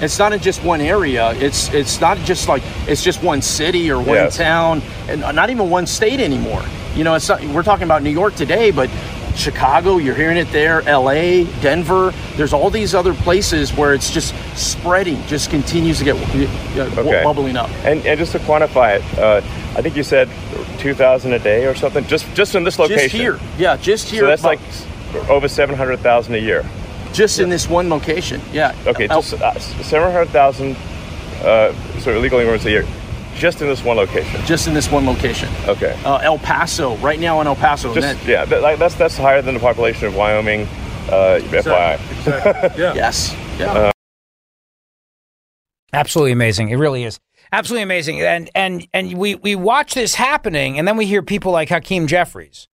It's 0.00 0.18
not 0.18 0.32
in 0.32 0.40
just 0.40 0.62
one 0.62 0.80
area. 0.82 1.32
It's 1.36 1.68
it's 1.72 1.98
not 2.00 2.18
just 2.18 2.46
like 2.48 2.62
it's 2.86 3.02
just 3.02 3.22
one 3.22 3.40
city 3.42 3.90
or 3.90 3.96
one 3.98 4.16
Yes. 4.16 4.36
town, 4.36 4.82
and 5.08 5.20
not 5.20 5.48
even 5.50 5.70
one 5.70 5.86
state 5.86 6.20
anymore. 6.20 6.62
You 6.94 7.04
know, 7.04 7.14
it's 7.14 7.28
not, 7.28 7.42
we're 7.44 7.62
talking 7.62 7.84
about 7.84 8.02
New 8.02 8.10
York 8.10 8.34
today, 8.34 8.70
but 8.70 8.90
Chicago, 9.36 9.98
you're 9.98 10.14
hearing 10.14 10.36
it 10.36 10.50
there. 10.52 10.82
L.A., 10.88 11.44
Denver. 11.60 12.12
There's 12.36 12.52
all 12.52 12.70
these 12.70 12.94
other 12.94 13.14
places 13.14 13.72
where 13.74 13.94
it's 13.94 14.10
just 14.10 14.34
spreading, 14.56 15.20
just 15.26 15.50
continues 15.50 15.98
to 15.98 16.04
get 16.04 16.16
uh, 16.16 17.00
Okay. 17.00 17.22
bubbling 17.24 17.56
up. 17.56 17.70
And, 17.84 18.04
and 18.06 18.18
just 18.18 18.32
to 18.32 18.38
quantify 18.40 18.96
it, 18.98 19.18
uh, 19.18 19.36
I 19.76 19.82
think 19.82 19.96
you 19.96 20.02
said 20.02 20.28
2,000 20.78 21.32
a 21.32 21.38
day 21.38 21.66
or 21.66 21.74
something, 21.74 22.04
just 22.06 22.26
just 22.34 22.54
in 22.54 22.64
this 22.64 22.78
location. 22.78 23.04
Just 23.08 23.14
here, 23.14 23.38
yeah, 23.58 23.76
just 23.76 24.08
here. 24.08 24.20
So 24.22 24.26
that's 24.26 24.44
like 24.44 24.60
over 25.30 25.48
700,000 25.48 26.34
a 26.34 26.38
year. 26.38 26.64
just 27.12 27.38
in 27.38 27.48
this 27.50 27.68
one 27.68 27.88
location. 27.88 28.40
Yeah. 28.52 28.74
Okay, 28.86 29.06
just 29.08 29.34
uh, 29.34 29.58
700,000 29.58 30.76
uh, 31.44 31.72
sort 32.00 32.16
of 32.16 32.16
illegal 32.16 32.38
immigrants 32.38 32.64
a 32.66 32.70
year, 32.70 32.86
just 33.34 33.60
in 33.60 33.66
this 33.68 33.82
one 33.84 33.96
location. 33.96 34.40
just 34.46 34.66
in 34.68 34.74
this 34.74 34.90
one 34.90 35.06
location. 35.06 35.48
Okay. 35.66 35.98
Uh, 36.04 36.16
El 36.18 36.38
Paso, 36.38 36.96
right 36.98 37.18
now 37.20 37.40
in 37.40 37.46
El 37.46 37.56
Paso. 37.56 37.88
and 37.92 38.00
Just 38.00 38.20
that- 38.20 38.28
yeah, 38.28 38.44
that, 38.44 38.62
like, 38.62 38.78
that's 38.78 38.94
that's 38.94 39.16
higher 39.16 39.42
than 39.42 39.54
the 39.54 39.60
population 39.60 40.06
of 40.06 40.14
Wyoming. 40.16 40.62
Uh, 41.08 41.40
FYI. 41.42 41.98
Yeah. 42.78 42.94
Yes. 42.94 43.34
Yeah. 43.58 43.72
Uh, 43.72 43.92
Absolutely 45.92 46.32
amazing. 46.32 46.70
It 46.70 46.76
really 46.76 47.04
is. 47.04 47.20
Absolutely 47.50 47.82
amazing. 47.82 48.20
And 48.22 48.48
and 48.54 48.86
and 48.94 49.12
we 49.18 49.34
we 49.34 49.54
watch 49.56 49.94
this 49.94 50.14
happening 50.14 50.78
and 50.78 50.88
then 50.88 50.96
we 50.96 51.04
hear 51.04 51.22
people 51.22 51.52
like 51.52 51.68
Hakeem 51.68 52.06
Jeffries 52.06 52.66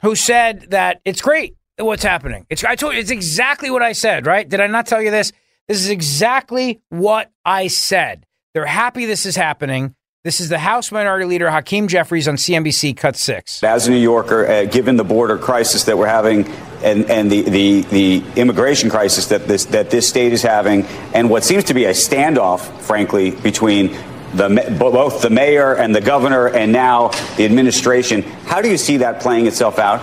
who 0.00 0.16
said 0.16 0.66
that 0.70 1.00
it's 1.04 1.20
great 1.22 1.56
what's 1.78 2.02
happening. 2.02 2.44
It's 2.50 2.64
I 2.64 2.74
told 2.74 2.94
you 2.94 3.00
it's 3.00 3.10
exactly 3.12 3.70
what 3.70 3.82
I 3.82 3.92
said, 3.92 4.26
right? 4.26 4.48
Did 4.48 4.60
I 4.60 4.66
not 4.66 4.86
tell 4.86 5.00
you 5.00 5.12
this? 5.12 5.30
This 5.68 5.78
is 5.78 5.90
exactly 5.90 6.80
what 6.88 7.30
I 7.44 7.68
said. 7.68 8.26
They're 8.54 8.64
happy 8.64 9.04
this 9.04 9.26
is 9.26 9.34
happening. 9.34 9.96
This 10.22 10.40
is 10.40 10.48
the 10.48 10.60
House 10.60 10.92
Minority 10.92 11.24
Leader 11.24 11.50
Hakeem 11.50 11.88
Jeffries 11.88 12.28
on 12.28 12.36
CNBC 12.36 12.96
Cut 12.96 13.16
6. 13.16 13.64
As 13.64 13.88
a 13.88 13.90
New 13.90 13.96
Yorker, 13.96 14.46
uh, 14.46 14.64
given 14.66 14.96
the 14.96 15.02
border 15.02 15.36
crisis 15.36 15.82
that 15.84 15.98
we're 15.98 16.06
having 16.06 16.46
and, 16.84 17.10
and 17.10 17.32
the, 17.32 17.42
the, 17.42 17.80
the 17.80 18.24
immigration 18.36 18.90
crisis 18.90 19.26
that 19.26 19.48
this, 19.48 19.64
that 19.66 19.90
this 19.90 20.08
state 20.08 20.32
is 20.32 20.40
having, 20.40 20.84
and 21.14 21.28
what 21.28 21.42
seems 21.42 21.64
to 21.64 21.74
be 21.74 21.86
a 21.86 21.90
standoff, 21.90 22.60
frankly, 22.80 23.32
between 23.32 23.88
the, 24.34 24.76
both 24.78 25.20
the 25.20 25.30
mayor 25.30 25.74
and 25.74 25.92
the 25.92 26.00
governor 26.00 26.46
and 26.46 26.70
now 26.70 27.08
the 27.36 27.44
administration, 27.44 28.22
how 28.22 28.62
do 28.62 28.70
you 28.70 28.78
see 28.78 28.98
that 28.98 29.20
playing 29.20 29.48
itself 29.48 29.80
out? 29.80 30.00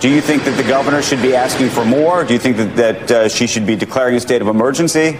Do 0.00 0.08
you 0.08 0.20
think 0.20 0.42
that 0.44 0.56
the 0.56 0.68
governor 0.68 1.00
should 1.00 1.22
be 1.22 1.36
asking 1.36 1.68
for 1.68 1.84
more? 1.84 2.24
Do 2.24 2.32
you 2.32 2.40
think 2.40 2.56
that, 2.56 2.76
that 2.76 3.10
uh, 3.10 3.28
she 3.28 3.46
should 3.46 3.66
be 3.66 3.76
declaring 3.76 4.16
a 4.16 4.20
state 4.20 4.42
of 4.42 4.48
emergency? 4.48 5.16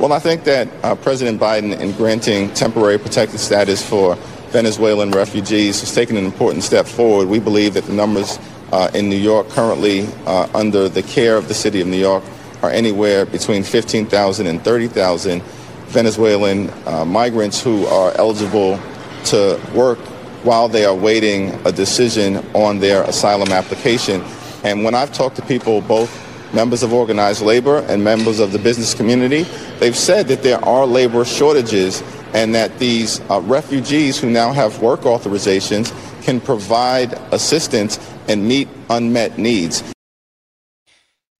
Well, 0.00 0.14
I 0.14 0.18
think 0.18 0.44
that 0.44 0.66
uh, 0.82 0.94
President 0.94 1.38
Biden, 1.38 1.78
in 1.78 1.92
granting 1.92 2.54
temporary 2.54 2.96
protected 2.96 3.38
status 3.38 3.86
for 3.86 4.14
Venezuelan 4.48 5.10
refugees, 5.10 5.80
has 5.80 5.94
taken 5.94 6.16
an 6.16 6.24
important 6.24 6.64
step 6.64 6.86
forward. 6.86 7.28
We 7.28 7.38
believe 7.38 7.74
that 7.74 7.84
the 7.84 7.92
numbers 7.92 8.38
uh, 8.72 8.90
in 8.94 9.10
New 9.10 9.18
York 9.18 9.50
currently 9.50 10.06
uh, 10.24 10.48
under 10.54 10.88
the 10.88 11.02
care 11.02 11.36
of 11.36 11.48
the 11.48 11.54
city 11.54 11.82
of 11.82 11.86
New 11.86 11.98
York 11.98 12.24
are 12.62 12.70
anywhere 12.70 13.26
between 13.26 13.62
15,000 13.62 14.46
and 14.46 14.64
30,000 14.64 15.42
Venezuelan 15.88 16.70
uh, 16.86 17.04
migrants 17.04 17.62
who 17.62 17.84
are 17.84 18.16
eligible 18.16 18.80
to 19.26 19.60
work 19.74 19.98
while 20.44 20.66
they 20.66 20.86
are 20.86 20.94
waiting 20.94 21.50
a 21.66 21.72
decision 21.72 22.38
on 22.54 22.78
their 22.78 23.02
asylum 23.02 23.52
application. 23.52 24.24
And 24.64 24.82
when 24.82 24.94
I've 24.94 25.12
talked 25.12 25.36
to 25.36 25.42
people, 25.42 25.82
both 25.82 26.29
members 26.52 26.82
of 26.82 26.92
organized 26.92 27.42
labor 27.42 27.78
and 27.88 28.02
members 28.02 28.40
of 28.40 28.52
the 28.52 28.58
business 28.58 28.94
community, 28.94 29.42
they've 29.78 29.96
said 29.96 30.28
that 30.28 30.42
there 30.42 30.64
are 30.64 30.86
labor 30.86 31.24
shortages 31.24 32.02
and 32.34 32.54
that 32.54 32.78
these 32.78 33.20
uh, 33.30 33.40
refugees 33.40 34.18
who 34.18 34.30
now 34.30 34.52
have 34.52 34.80
work 34.82 35.00
authorizations 35.00 35.92
can 36.22 36.40
provide 36.40 37.14
assistance 37.32 37.98
and 38.28 38.46
meet 38.46 38.68
unmet 38.88 39.38
needs. 39.38 39.82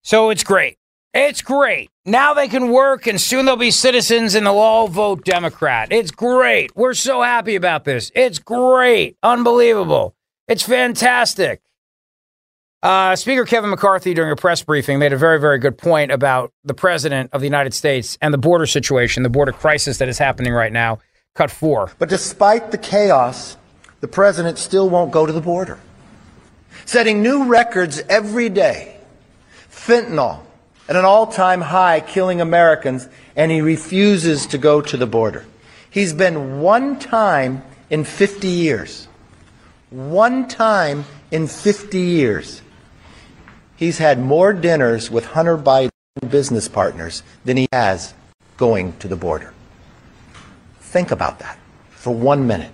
So 0.03 0.31
it's 0.31 0.44
great. 0.44 0.79
It's 1.12 1.42
great. 1.42 1.90
Now 2.05 2.35
they 2.35 2.49
can 2.49 2.70
work 2.70 3.07
and 3.07 3.20
soon 3.20 3.46
they'll 3.46 3.57
be 3.57 3.70
citizens 3.70 4.35
and 4.35 4.46
they'll 4.46 4.59
all 4.59 4.88
vote 4.88 5.25
Democrat. 5.25 5.88
It's 5.90 6.11
great. 6.11 6.75
We're 6.77 6.94
so 6.94 7.20
happy 7.20 7.57
about 7.57 7.85
this. 7.85 8.11
It's 8.14 8.38
great. 8.38 9.16
Unbelievable. 9.23 10.14
It's 10.49 10.62
fantastic. 10.62 11.61
Uh, 12.83 13.14
Speaker 13.14 13.45
Kevin 13.45 13.69
McCarthy, 13.69 14.14
during 14.14 14.33
a 14.33 14.37
press 14.37 14.62
briefing, 14.62 14.99
made 14.99 15.12
a 15.12 15.16
very, 15.16 15.38
very 15.38 15.59
good 15.59 15.77
point 15.77 16.11
about 16.11 16.51
the 16.64 16.73
president 16.73 17.29
of 17.35 17.43
the 17.43 17.47
United 17.47 17.75
States 17.75 18.16
and 18.23 18.33
the 18.33 18.38
border 18.38 18.64
situation, 18.64 19.23
the 19.23 19.29
border 19.29 19.53
crisis 19.53 19.99
that 19.99 20.09
is 20.09 20.16
happening 20.16 20.55
right 20.55 20.73
now. 20.73 20.99
Cut 21.35 21.51
four. 21.51 21.93
But 21.99 22.09
despite 22.09 22.71
the 22.71 22.79
chaos, 22.79 23.59
the 24.01 24.09
president 24.09 24.57
still 24.57 24.88
won't 24.88 25.11
go 25.11 25.27
to 25.27 25.33
the 25.33 25.43
border, 25.43 25.79
setting 26.87 27.23
new 27.23 27.45
records 27.45 28.03
every 28.09 28.49
day. 28.49 28.97
Fentanyl 29.71 30.40
at 30.88 30.97
an 30.97 31.05
all 31.05 31.27
time 31.27 31.61
high, 31.61 32.01
killing 32.01 32.40
Americans, 32.40 33.09
and 33.37 33.53
he 33.53 33.61
refuses 33.61 34.47
to 34.47 34.59
go 34.59 34.81
to 34.81 34.97
the 34.97 35.07
border. 35.07 35.45
He's 35.90 36.14
been 36.14 36.62
one 36.62 36.99
time 36.99 37.62
in 37.90 38.05
50 38.05 38.49
years. 38.49 39.07
One 39.90 40.49
time 40.49 41.05
in 41.31 41.47
50 41.47 41.99
years. 41.99 42.62
He's 43.81 43.97
had 43.97 44.21
more 44.21 44.53
dinners 44.53 45.11
with 45.11 45.25
Hunter 45.25 45.57
Biden 45.57 45.88
business 46.29 46.69
partners 46.69 47.23
than 47.47 47.57
he 47.57 47.66
has 47.73 48.12
going 48.59 48.95
to 48.99 49.09
the 49.09 49.16
border. 49.16 49.55
Think 50.81 51.11
about 51.11 51.38
that 51.38 51.59
for 51.88 52.14
one 52.14 52.47
minute. 52.47 52.73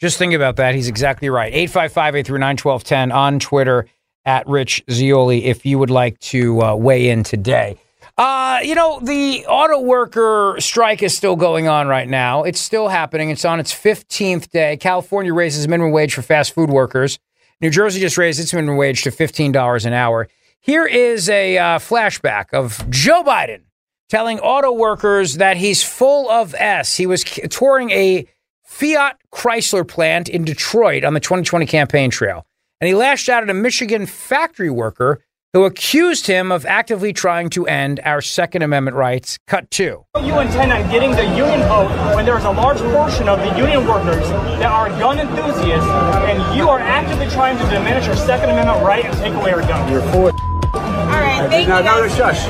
Just 0.00 0.18
think 0.18 0.34
about 0.34 0.56
that. 0.56 0.74
He's 0.74 0.88
exactly 0.88 1.30
right. 1.30 1.52
855 1.54 2.16
839 2.16 2.56
1210 2.56 3.12
on 3.12 3.38
Twitter 3.38 3.86
at 4.24 4.48
Rich 4.48 4.82
Zeoli 4.90 5.44
if 5.44 5.64
you 5.64 5.78
would 5.78 5.90
like 5.90 6.18
to 6.18 6.60
uh, 6.60 6.74
weigh 6.74 7.08
in 7.08 7.22
today. 7.22 7.78
Uh, 8.18 8.58
you 8.64 8.74
know, 8.74 8.98
the 8.98 9.46
auto 9.46 9.80
worker 9.80 10.56
strike 10.58 11.04
is 11.04 11.16
still 11.16 11.36
going 11.36 11.68
on 11.68 11.86
right 11.86 12.08
now. 12.08 12.42
It's 12.42 12.58
still 12.58 12.88
happening. 12.88 13.30
It's 13.30 13.44
on 13.44 13.60
its 13.60 13.72
15th 13.72 14.50
day. 14.50 14.76
California 14.76 15.32
raises 15.32 15.68
minimum 15.68 15.92
wage 15.92 16.14
for 16.14 16.22
fast 16.22 16.52
food 16.52 16.68
workers. 16.68 17.20
New 17.62 17.70
Jersey 17.70 18.00
just 18.00 18.18
raised 18.18 18.40
its 18.40 18.52
minimum 18.52 18.76
wage 18.76 19.02
to 19.02 19.10
$15 19.10 19.86
an 19.86 19.92
hour. 19.92 20.28
Here 20.60 20.84
is 20.84 21.30
a 21.30 21.56
uh, 21.56 21.78
flashback 21.78 22.52
of 22.52 22.84
Joe 22.90 23.22
Biden 23.22 23.62
telling 24.10 24.40
auto 24.40 24.72
workers 24.72 25.36
that 25.36 25.56
he's 25.56 25.80
full 25.80 26.28
of 26.28 26.56
S. 26.58 26.96
He 26.96 27.06
was 27.06 27.22
touring 27.22 27.90
a 27.90 28.26
Fiat 28.64 29.16
Chrysler 29.32 29.86
plant 29.86 30.28
in 30.28 30.44
Detroit 30.44 31.04
on 31.04 31.14
the 31.14 31.20
2020 31.20 31.64
campaign 31.66 32.10
trail. 32.10 32.46
and 32.80 32.88
he 32.88 32.94
lashed 32.94 33.28
out 33.28 33.44
at 33.44 33.50
a 33.50 33.54
Michigan 33.54 34.06
factory 34.06 34.70
worker 34.70 35.24
who 35.52 35.64
accused 35.64 36.26
him 36.26 36.50
of 36.50 36.64
actively 36.64 37.12
trying 37.12 37.50
to 37.50 37.66
end 37.66 38.00
our 38.04 38.22
Second 38.22 38.62
Amendment 38.62 38.96
rights. 38.96 39.38
Cut 39.46 39.70
two. 39.70 40.06
You 40.22 40.38
intend 40.38 40.72
on 40.72 40.90
getting 40.90 41.10
the 41.10 41.24
union 41.24 41.60
vote 41.68 41.90
when 42.16 42.24
there 42.24 42.38
is 42.38 42.44
a 42.44 42.50
large 42.50 42.78
portion 42.78 43.28
of 43.28 43.38
the 43.38 43.54
union 43.58 43.86
workers 43.86 44.26
that 44.30 44.72
are 44.72 44.88
gun 44.98 45.18
enthusiasts, 45.18 45.88
and 46.30 46.56
you 46.56 46.70
are 46.70 46.78
actively 46.78 47.28
trying 47.28 47.58
to 47.58 47.64
diminish 47.64 48.06
your 48.06 48.16
Second 48.16 48.50
Amendment 48.50 48.82
right 48.82 49.04
and 49.04 49.14
take 49.18 49.34
away 49.34 49.52
our 49.52 49.60
guns. 49.60 49.90
You're 49.90 50.00
for 50.12 50.32
All 50.32 51.20
right, 51.20 51.46
thank 51.50 51.68
now, 51.68 51.78
you. 51.78 51.84
now, 51.84 52.08
shush. 52.08 52.46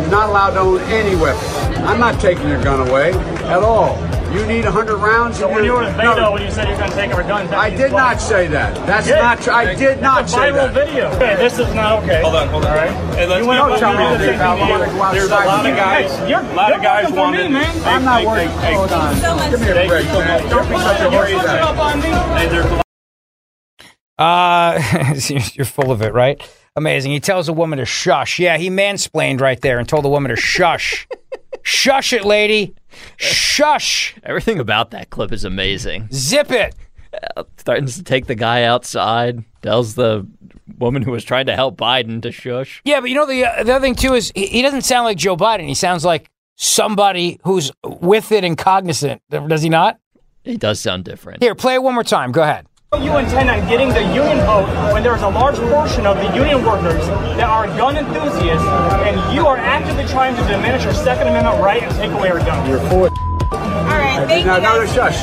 You're 0.00 0.10
not 0.10 0.30
allowed 0.30 0.52
to 0.52 0.60
own 0.60 0.80
any 0.90 1.16
weapon. 1.16 1.84
I'm 1.84 2.00
not 2.00 2.18
taking 2.18 2.48
your 2.48 2.62
gun 2.62 2.88
away 2.88 3.12
at 3.12 3.62
all. 3.62 3.96
You 4.32 4.46
need 4.46 4.64
100 4.64 4.96
rounds. 4.96 5.38
So 5.38 5.48
when 5.48 5.64
you 5.64 5.72
were 5.72 5.80
with 5.84 5.94
Beto, 5.96 6.32
when 6.32 6.42
you 6.42 6.50
said 6.50 6.68
you're 6.68 6.78
going 6.78 6.90
to 6.90 6.96
take 6.96 7.12
our 7.14 7.22
guns, 7.22 7.50
that 7.50 7.58
I 7.58 7.70
did 7.70 7.92
what? 7.92 7.98
not 8.00 8.20
say 8.20 8.46
that. 8.48 8.74
That's 8.86 9.06
You 9.06 9.14
did. 9.14 9.20
not 9.20 9.40
true. 9.42 9.52
I 9.52 9.74
did 9.74 9.82
It's 9.82 10.00
not 10.02 10.24
a 10.24 10.28
say 10.28 10.36
viral 10.38 10.72
that. 10.72 10.74
video. 10.74 11.10
Okay, 11.12 11.36
this 11.36 11.58
is 11.58 11.74
not 11.74 12.02
okay. 12.02 12.22
Hold 12.22 12.34
on, 12.36 12.48
hold 12.48 12.64
on. 12.64 12.70
All 12.70 12.76
right. 12.76 12.90
Hey, 13.14 13.26
let's 13.26 13.42
you 13.42 13.48
went 13.48 13.60
keep 13.60 13.64
up 13.64 13.68
moving 13.68 13.78
to 13.80 13.86
on. 13.86 14.18
me 14.18 14.24
There's- 14.26 14.38
to 14.38 14.44
I 14.44 14.54
wanna 14.54 14.86
go 14.86 15.02
outside. 15.02 15.14
There's 15.14 15.26
a 15.30 15.34
lot 15.34 15.66
of 15.66 15.76
guys. 15.76 16.16
Hey, 16.18 16.28
you're, 16.30 16.40
a 16.40 16.54
lot 16.54 16.68
you're 16.68 16.76
of 16.78 16.82
guys 16.82 17.02
working 17.04 17.14
for 17.14 17.20
wanted. 17.20 17.44
me, 17.44 17.48
man. 17.52 17.82
I'm 17.84 18.04
not 18.04 18.24
worried. 18.24 18.48
Hey, 18.50 18.74
Hold 18.74 18.92
on. 18.92 19.50
Give 19.50 19.60
me 19.60 19.68
a 19.70 19.74
break, 19.88 20.04
man. 20.06 20.48
Don't 20.48 20.68
be 20.68 20.76
such 20.78 21.00
a 21.00 21.02
You're 21.02 21.10
worried 21.12 21.34
up 21.36 21.78
on 21.78 22.00
me. 22.00 22.08
Hey, 22.08 22.48
there's 22.48 22.64
a 22.66 22.68
lot 22.76 22.82
Uh, 24.18 24.80
you're 25.54 25.64
full 25.66 25.90
of 25.90 26.00
it, 26.02 26.12
right? 26.14 26.40
Amazing. 26.76 27.12
He 27.12 27.20
tells 27.20 27.48
a 27.48 27.52
woman 27.52 27.78
to 27.78 27.84
shush. 27.84 28.38
Yeah, 28.38 28.56
he 28.56 28.70
mansplained 28.70 29.40
right 29.40 29.60
there 29.60 29.78
and 29.78 29.88
told 29.88 30.04
the 30.04 30.08
woman 30.08 30.30
to 30.30 30.36
shush. 30.36 31.06
Shush 31.62 32.12
it, 32.12 32.24
lady. 32.24 32.74
Shush. 33.16 34.14
Everything 34.22 34.58
about 34.58 34.90
that 34.90 35.10
clip 35.10 35.32
is 35.32 35.44
amazing. 35.44 36.08
Zip 36.12 36.50
it. 36.50 36.74
Uh, 37.36 37.44
threatens 37.58 37.96
to 37.96 38.02
take 38.02 38.26
the 38.26 38.34
guy 38.34 38.64
outside. 38.64 39.44
Tells 39.62 39.94
the 39.94 40.26
woman 40.78 41.02
who 41.02 41.10
was 41.10 41.24
trying 41.24 41.46
to 41.46 41.54
help 41.54 41.76
Biden 41.76 42.22
to 42.22 42.32
shush. 42.32 42.80
Yeah, 42.84 43.00
but 43.00 43.10
you 43.10 43.14
know 43.14 43.26
the 43.26 43.44
uh, 43.44 43.64
the 43.64 43.74
other 43.74 43.82
thing 43.84 43.94
too 43.94 44.14
is 44.14 44.32
he, 44.34 44.46
he 44.46 44.62
doesn't 44.62 44.82
sound 44.82 45.04
like 45.04 45.18
Joe 45.18 45.36
Biden. 45.36 45.66
He 45.66 45.74
sounds 45.74 46.04
like 46.04 46.30
somebody 46.56 47.38
who's 47.44 47.70
with 47.84 48.32
it 48.32 48.44
and 48.44 48.56
cognizant. 48.56 49.22
Does 49.30 49.62
he 49.62 49.68
not? 49.68 49.98
He 50.44 50.56
does 50.56 50.80
sound 50.80 51.04
different. 51.04 51.42
Here, 51.42 51.54
play 51.54 51.74
it 51.74 51.82
one 51.82 51.94
more 51.94 52.04
time. 52.04 52.32
Go 52.32 52.42
ahead. 52.42 52.66
You 53.00 53.16
intend 53.16 53.48
on 53.48 53.66
getting 53.70 53.88
the 53.88 54.02
union 54.14 54.36
vote 54.44 54.68
when 54.92 55.02
there 55.02 55.16
is 55.16 55.22
a 55.22 55.28
large 55.28 55.56
portion 55.56 56.04
of 56.04 56.18
the 56.18 56.36
union 56.36 56.62
workers 56.62 57.06
that 57.38 57.48
are 57.48 57.66
gun 57.68 57.96
enthusiasts, 57.96 58.66
and 59.08 59.34
you 59.34 59.46
are 59.46 59.56
actively 59.56 60.04
trying 60.04 60.36
to 60.36 60.42
diminish 60.42 60.84
your 60.84 60.92
Second 60.92 61.28
Amendment 61.28 61.58
right 61.62 61.82
and 61.82 61.94
take 61.94 62.10
away 62.10 62.28
our 62.28 62.38
guns. 62.40 62.68
You're 62.68 62.80
for 62.90 63.08
All 63.50 63.88
right, 63.88 64.28
thank 64.28 64.44
now, 64.44 64.56
you. 64.56 64.62
now, 64.62 64.76
guys. 64.76 64.92
shush. 64.94 65.22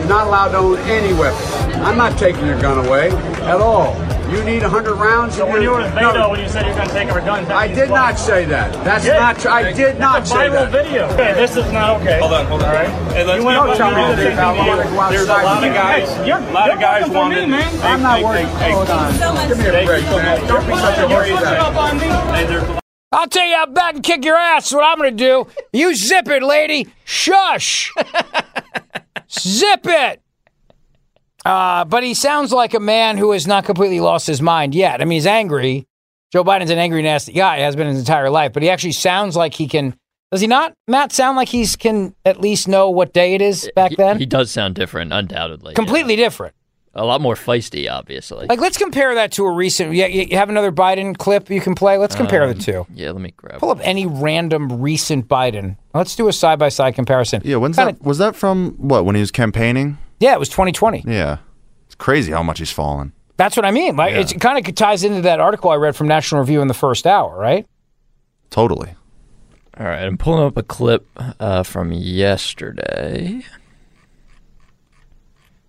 You're 0.00 0.08
not 0.08 0.26
allowed 0.26 0.48
to 0.48 0.58
own 0.58 0.78
any 0.80 1.14
weapon. 1.14 1.80
I'm 1.80 1.96
not 1.96 2.18
taking 2.18 2.44
your 2.44 2.60
gun 2.60 2.84
away 2.86 3.08
at 3.08 3.62
all. 3.62 3.94
You 4.32 4.42
need 4.44 4.62
100 4.62 4.94
rounds. 4.94 5.36
So 5.36 5.46
when 5.46 5.60
you 5.60 5.70
were 5.70 5.82
with 5.82 5.92
Beto, 5.92 6.30
when 6.30 6.40
you 6.40 6.48
said 6.48 6.64
you're 6.66 6.74
going 6.74 6.88
to 6.88 6.94
take 6.94 7.10
our 7.12 7.20
guns, 7.20 7.46
that 7.48 7.56
I 7.56 7.68
did 7.68 7.90
what? 7.90 7.96
not 7.96 8.18
say 8.18 8.44
that. 8.46 8.72
That's 8.84 9.04
Yeah. 9.04 9.18
not 9.18 9.38
true. 9.38 9.50
I 9.50 9.72
did 9.72 9.98
not 9.98 10.22
a 10.22 10.26
say 10.26 10.34
viral 10.48 10.52
that. 10.52 10.70
video. 10.72 11.04
Okay, 11.12 11.34
this 11.34 11.56
is 11.56 11.70
not 11.70 12.00
okay. 12.00 12.18
Hold 12.18 12.32
on, 12.32 12.46
hold 12.46 12.62
on. 12.62 12.68
All 12.68 12.74
right. 12.74 12.88
Hey, 13.12 13.24
let's 13.24 13.38
You 13.40 13.46
went 13.46 13.60
keep 13.60 13.70
up 13.70 13.76
to 13.76 13.84
moving 13.84 13.96
me 13.98 14.02
on. 14.04 14.16
to 14.16 14.24
take 14.24 14.38
I 14.38 14.52
me 14.52 14.58
wanna 14.58 14.82
out. 14.82 14.90
go 14.90 15.10
There's 15.10 15.28
a 15.28 15.32
lot 15.32 15.64
of 15.64 15.74
guys. 15.74 16.08
Hey, 16.16 16.26
you're- 16.26 16.42
a 16.42 16.52
lot 16.52 16.70
of 16.70 16.80
guys 16.80 17.00
working 17.02 17.12
for 17.12 17.18
wanted. 17.18 17.40
me, 17.42 17.46
man. 17.46 17.62
Hey, 17.74 17.88
I'm 17.88 18.02
not 18.02 18.18
hey, 18.18 18.24
worried. 18.24 18.46
hey, 18.46 18.64
hey. 18.64 18.72
Hold 18.72 18.90
on. 18.90 19.12
Give 19.12 19.58
me 19.58 19.66
a 19.66 19.72
Thank 19.72 19.86
break, 19.86 20.04
man. 20.04 20.46
Don't 20.48 20.66
be 20.66 20.76
such 20.76 20.96
a 20.96 21.00
You're 21.00 21.08
worried 21.10 21.32
guy. 21.32 21.56
up 21.58 21.76
on 21.76 21.96
me. 21.98 22.04
Hey, 22.06 22.44
there's 22.46 22.62
a 22.62 22.66
lot 22.72 22.78
I'll 23.14 23.26
tell 23.28 23.44
you 23.46 23.54
out 23.54 23.74
back 23.74 23.94
and 23.96 24.02
kick 24.02 24.24
your 24.24 24.36
ass. 24.38 24.72
What 24.72 24.84
I'm 24.84 24.96
going 24.96 25.14
to 25.14 25.24
do? 25.24 25.46
You 25.74 25.94
zip 25.94 26.28
it, 26.28 26.42
lady. 26.42 26.88
Shush. 27.04 27.92
zip 29.30 29.80
it. 29.84 30.22
Uh, 31.44 31.84
but 31.84 32.02
he 32.02 32.14
sounds 32.14 32.52
like 32.52 32.74
a 32.74 32.80
man 32.80 33.16
who 33.18 33.32
has 33.32 33.46
not 33.46 33.64
completely 33.64 34.00
lost 34.00 34.26
his 34.26 34.40
mind 34.40 34.74
yet. 34.74 35.00
I 35.00 35.04
mean, 35.04 35.16
he's 35.16 35.26
angry. 35.26 35.86
Joe 36.32 36.44
Biden's 36.44 36.70
an 36.70 36.78
angry, 36.78 37.02
nasty 37.02 37.32
guy. 37.32 37.56
He 37.58 37.62
has 37.62 37.76
been 37.76 37.88
his 37.88 37.98
entire 37.98 38.30
life, 38.30 38.52
but 38.52 38.62
he 38.62 38.70
actually 38.70 38.92
sounds 38.92 39.36
like 39.36 39.54
he 39.54 39.66
can. 39.68 39.94
Does 40.30 40.40
he 40.40 40.46
not, 40.46 40.72
Matt? 40.88 41.12
Sound 41.12 41.36
like 41.36 41.48
he's 41.48 41.76
can 41.76 42.14
at 42.24 42.40
least 42.40 42.66
know 42.68 42.88
what 42.88 43.12
day 43.12 43.34
it 43.34 43.42
is 43.42 43.70
back 43.76 43.90
He- 43.90 43.96
then? 43.96 44.18
He 44.18 44.24
does 44.24 44.50
sound 44.50 44.74
different, 44.74 45.12
undoubtedly. 45.12 45.74
Completely 45.74 46.16
different. 46.16 46.54
A 46.94 47.04
lot 47.06 47.20
more 47.22 47.34
feisty, 47.34 47.90
obviously. 47.90 48.46
Like, 48.46 48.60
let's 48.60 48.76
compare 48.78 49.14
that 49.14 49.32
to 49.32 49.44
a 49.46 49.50
recent. 49.50 49.94
Yeah, 49.94 50.06
you 50.06 50.26
you 50.30 50.36
have 50.36 50.50
another 50.50 50.70
Biden 50.70 51.16
clip 51.16 51.48
you 51.50 51.60
can 51.60 51.74
play. 51.74 51.96
Let's 51.98 52.14
compare 52.14 52.44
Um, 52.44 52.52
the 52.52 52.62
two. 52.62 52.86
Yeah, 52.94 53.12
let 53.12 53.20
me 53.22 53.32
grab 53.34 53.60
Pull 53.60 53.70
up 53.70 53.78
any 53.82 54.04
random 54.06 54.80
recent 54.80 55.26
Biden. 55.26 55.76
Let's 55.94 56.14
do 56.16 56.28
a 56.28 56.32
side 56.34 56.58
by 56.58 56.68
side 56.68 56.94
comparison. 56.94 57.40
Yeah, 57.44 57.56
when's 57.56 57.76
Kinda- 57.76 57.92
that? 57.94 58.02
Was 58.02 58.18
that 58.18 58.36
from 58.36 58.74
what? 58.78 59.04
When 59.06 59.14
he 59.16 59.20
was 59.20 59.30
campaigning? 59.30 59.96
Yeah, 60.22 60.34
it 60.34 60.38
was 60.38 60.48
2020. 60.50 61.02
Yeah, 61.06 61.38
it's 61.86 61.96
crazy 61.96 62.30
how 62.30 62.42
much 62.44 62.60
he's 62.60 62.70
fallen. 62.70 63.12
That's 63.36 63.56
what 63.56 63.64
I 63.64 63.72
mean. 63.72 63.96
Like, 63.96 64.12
it's- 64.12 64.30
it 64.30 64.40
kind 64.40 64.56
of 64.64 64.74
ties 64.76 65.02
into 65.02 65.22
that 65.22 65.40
article 65.40 65.70
I 65.70 65.74
read 65.74 65.96
from 65.96 66.06
National 66.06 66.40
Review 66.42 66.60
in 66.62 66.68
the 66.68 66.74
first 66.74 67.06
hour, 67.08 67.36
right? 67.36 67.66
Totally. 68.50 68.94
All 69.78 69.86
right, 69.86 70.02
I'm 70.04 70.16
pulling 70.18 70.44
up 70.44 70.56
a 70.56 70.62
clip 70.62 71.08
uh, 71.40 71.62
from 71.64 71.92
yesterday. 71.92 73.42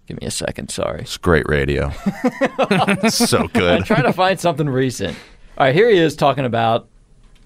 Give 0.06 0.20
me 0.20 0.28
a 0.28 0.32
second, 0.32 0.70
sorry. 0.70 1.02
It's 1.02 1.18
great 1.18 1.48
radio. 1.48 1.92
It's 3.02 3.16
so 3.16 3.48
good. 3.54 3.78
I'm 3.80 3.84
trying 3.84 4.04
to 4.04 4.14
find 4.14 4.40
something 4.40 4.68
recent. 4.70 5.18
All 5.58 5.66
right, 5.66 5.74
here 5.74 5.90
he 5.90 5.98
is 5.98 6.16
talking 6.16 6.46
about. 6.46 6.90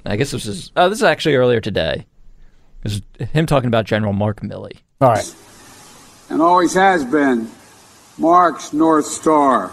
I 0.05 0.15
guess 0.15 0.31
this 0.31 0.45
is. 0.45 0.71
Oh, 0.75 0.89
this 0.89 0.97
is 0.97 1.03
actually 1.03 1.35
earlier 1.35 1.61
today. 1.61 2.05
This 2.81 2.93
is 3.19 3.29
him 3.29 3.45
talking 3.45 3.67
about 3.67 3.85
General 3.85 4.13
Mark 4.13 4.41
Milley. 4.41 4.77
All 4.99 5.09
right. 5.09 5.35
And 6.29 6.41
always 6.41 6.73
has 6.73 7.03
been 7.05 7.49
Mark's 8.17 8.73
North 8.73 9.05
Star. 9.05 9.71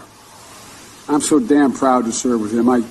I'm 1.09 1.21
so 1.21 1.39
damn 1.39 1.73
proud 1.73 2.05
to 2.07 2.13
serve 2.13 2.41
with 2.41 2.53
him. 2.53 2.69
I, 2.69 2.83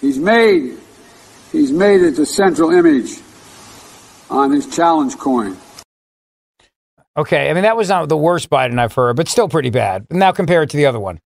he's 0.00 0.18
made, 0.18 0.78
he's 1.52 1.72
made 1.72 2.02
it 2.02 2.16
the 2.16 2.26
central 2.26 2.70
image 2.70 3.20
on 4.30 4.50
his 4.50 4.74
challenge 4.74 5.16
coin. 5.16 5.56
Okay, 7.16 7.50
I 7.50 7.52
mean 7.52 7.64
that 7.64 7.76
was 7.76 7.88
not 7.88 8.08
the 8.08 8.16
worst 8.16 8.48
Biden 8.48 8.78
I've 8.78 8.94
heard, 8.94 9.16
but 9.16 9.28
still 9.28 9.48
pretty 9.48 9.70
bad. 9.70 10.06
Now 10.10 10.32
compare 10.32 10.62
it 10.62 10.70
to 10.70 10.76
the 10.76 10.86
other 10.86 11.00
one. 11.00 11.18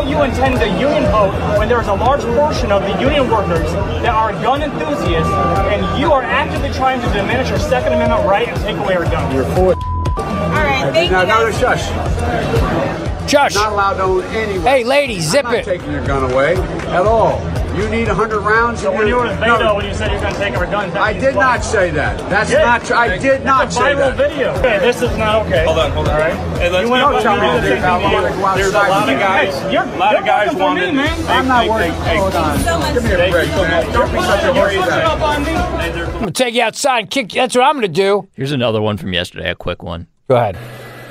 You 0.00 0.22
intend 0.22 0.56
the 0.56 0.68
union 0.80 1.02
vote 1.12 1.34
when 1.58 1.68
there 1.68 1.78
is 1.78 1.86
a 1.86 1.92
large 1.92 2.22
portion 2.22 2.72
of 2.72 2.80
the 2.80 2.98
union 2.98 3.28
workers 3.30 3.70
that 4.00 4.14
are 4.14 4.32
gun 4.32 4.62
enthusiasts, 4.62 5.30
and 5.70 6.00
you 6.00 6.10
are 6.14 6.22
actively 6.22 6.70
trying 6.70 6.98
to 7.02 7.06
diminish 7.12 7.50
your 7.50 7.58
Second 7.58 7.92
Amendment 7.92 8.26
right 8.26 8.48
and 8.48 8.58
take 8.62 8.78
away 8.78 8.94
our 8.94 9.04
guns. 9.04 9.34
You're 9.34 9.44
for 9.54 9.74
All 9.74 10.50
right, 10.50 10.90
thank 10.94 11.12
now, 11.12 11.20
you. 11.20 11.26
now, 11.28 11.42
guys. 11.44 11.58
shush. 11.60 13.30
Shush. 13.30 13.54
Not 13.54 13.72
allowed 13.72 13.94
to 13.98 14.02
own 14.04 14.22
any. 14.34 14.58
Hey, 14.60 14.82
lady, 14.82 15.20
zip 15.20 15.44
I'm 15.44 15.52
not 15.52 15.60
it. 15.60 15.64
taking 15.66 15.92
your 15.92 16.06
gun 16.06 16.32
away 16.32 16.54
at 16.56 17.04
all. 17.06 17.38
You 17.76 17.88
need 17.88 18.06
100 18.06 18.40
rounds. 18.40 18.82
So 18.82 18.92
when 18.92 19.06
you 19.08 19.16
were 19.16 19.22
with 19.22 19.38
Beto, 19.40 19.74
when 19.76 19.86
you 19.86 19.94
said 19.94 20.10
you're 20.12 20.20
going 20.20 20.34
to 20.34 20.38
take 20.38 20.54
our 20.56 20.66
guns, 20.66 20.94
I 20.94 21.12
did 21.14 21.34
what? 21.34 21.42
not 21.42 21.64
say 21.64 21.90
that. 21.90 22.18
That's 22.28 22.50
Yeah. 22.52 22.64
not 22.64 22.84
true. 22.84 22.96
I 22.96 23.16
did 23.16 23.44
not 23.44 23.66
It's 23.68 23.76
a 23.76 23.78
say 23.78 23.84
viral 23.94 23.96
that. 23.96 24.16
video. 24.16 24.52
Okay, 24.56 24.78
this 24.78 25.00
is 25.00 25.16
not 25.16 25.46
okay. 25.46 25.64
Hold 25.64 25.78
on, 25.78 25.90
hold 25.92 26.08
on. 26.08 26.14
All 26.14 26.20
right. 26.20 26.34
Hey, 26.58 26.68
let's 26.70 26.84
You 26.86 26.92
went 26.92 27.02
keep 27.06 27.14
up 27.16 27.22
to 27.22 27.28
moving 27.30 27.42
me 27.42 27.48
on. 27.48 27.62
to 27.62 27.68
take 27.68 27.78
me 27.80 27.84
I 27.84 27.96
wanna 28.12 28.26
out. 28.28 28.36
go 28.36 28.44
outside. 28.46 28.58
There's 28.58 28.74
a 28.74 28.76
lot 28.76 29.08
of 29.08 29.18
guys. 29.18 29.54
Hey, 29.58 29.72
you're- 29.72 29.88
a 29.88 29.96
lot 29.98 30.10
you're 30.12 30.20
of 30.20 30.26
guys 30.26 30.46
working 30.48 30.58
for 30.58 30.64
wanted. 30.64 30.86
me, 30.88 30.92
man. 30.92 31.06
Hey, 31.08 31.32
I'm 31.32 31.48
not 31.48 31.68
worried. 31.68 31.92
hey, 31.92 32.10
hey. 32.10 32.16
Hold 32.18 32.34
on. 32.36 32.58
Give 32.92 33.04
me 33.04 33.12
a 33.12 33.30
break, 33.30 33.46
you 33.48 33.52
so 33.54 33.62
man. 33.62 33.84
much. 33.86 33.92
Don't 33.94 34.12
be 34.12 34.20
such 34.20 34.42
a 34.42 34.44
You're 34.44 34.54
worried 34.54 34.74
switching 34.76 34.90
guy. 34.90 35.02
up 35.02 35.22
on 35.22 35.42
me. 35.44 35.50
Hey, 35.52 35.90
there's 35.92 36.08
a 36.08 36.12
I'm 36.12 36.18
gonna 36.20 36.30
take 36.32 36.54
you 36.54 36.62
outside 36.62 36.98
and 36.98 37.10
kick. 37.10 37.34
You. 37.34 37.40
That's 37.40 37.54
what 37.56 37.64
I'm 37.64 37.74
gonna 37.76 37.88
do. 37.88 38.28
Here's 38.34 38.52
another 38.52 38.82
one 38.82 38.96
from 38.98 39.12
yesterday, 39.14 39.50
a 39.50 39.54
quick 39.54 39.82
one. 39.82 40.06
Go 40.28 40.36
ahead. 40.36 40.58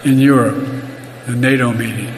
In 0.06 0.20
Europe, 0.20 0.64
the 1.26 1.34
NATO 1.34 1.72
meeting. 1.74 2.14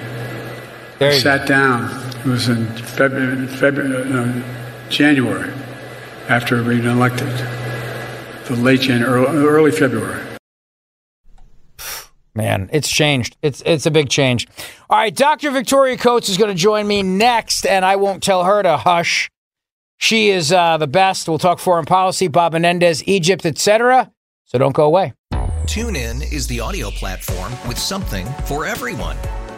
There 1.00 1.10
you 1.12 1.16
go. 1.16 1.24
sat 1.24 1.48
down. 1.48 1.90
It 2.24 2.30
was 2.30 2.48
in 2.48 2.66
February, 2.78 3.48
February 3.48 4.10
no, 4.10 4.44
January, 4.88 5.52
after 6.30 6.64
being 6.64 6.86
elected. 6.86 7.28
The 8.46 8.56
late 8.56 8.80
January, 8.80 9.26
early, 9.26 9.46
early 9.46 9.72
February. 9.72 10.22
Man, 12.34 12.70
it's 12.72 12.90
changed. 12.90 13.36
It's 13.42 13.62
it's 13.66 13.86
a 13.86 13.92
big 13.92 14.10
change. 14.10 14.48
All 14.90 14.98
right, 14.98 15.14
Dr. 15.14 15.52
Victoria 15.52 15.98
Coates 15.98 16.30
is 16.30 16.38
going 16.38 16.50
to 16.50 16.56
join 16.56 16.88
me 16.88 17.04
next, 17.04 17.66
and 17.66 17.84
I 17.84 17.98
won't 17.98 18.24
tell 18.24 18.46
her 18.46 18.64
to 18.64 18.78
hush. 18.78 19.30
She 19.98 20.30
is 20.30 20.54
uh, 20.54 20.78
the 20.78 20.88
best. 20.88 21.28
We'll 21.28 21.40
talk 21.40 21.60
foreign 21.60 21.86
policy, 21.86 22.30
Bob 22.30 22.54
Menendez, 22.54 23.04
Egypt, 23.06 23.46
etc. 23.46 24.12
So 24.46 24.58
don't 24.58 24.74
go 24.74 24.86
away. 24.86 25.14
Tune 25.68 25.98
in 25.98 26.22
is 26.22 26.48
the 26.48 26.62
audio 26.62 26.90
platform 26.90 27.52
with 27.68 27.78
something 27.78 28.26
for 28.46 28.66
everyone. 28.66 29.18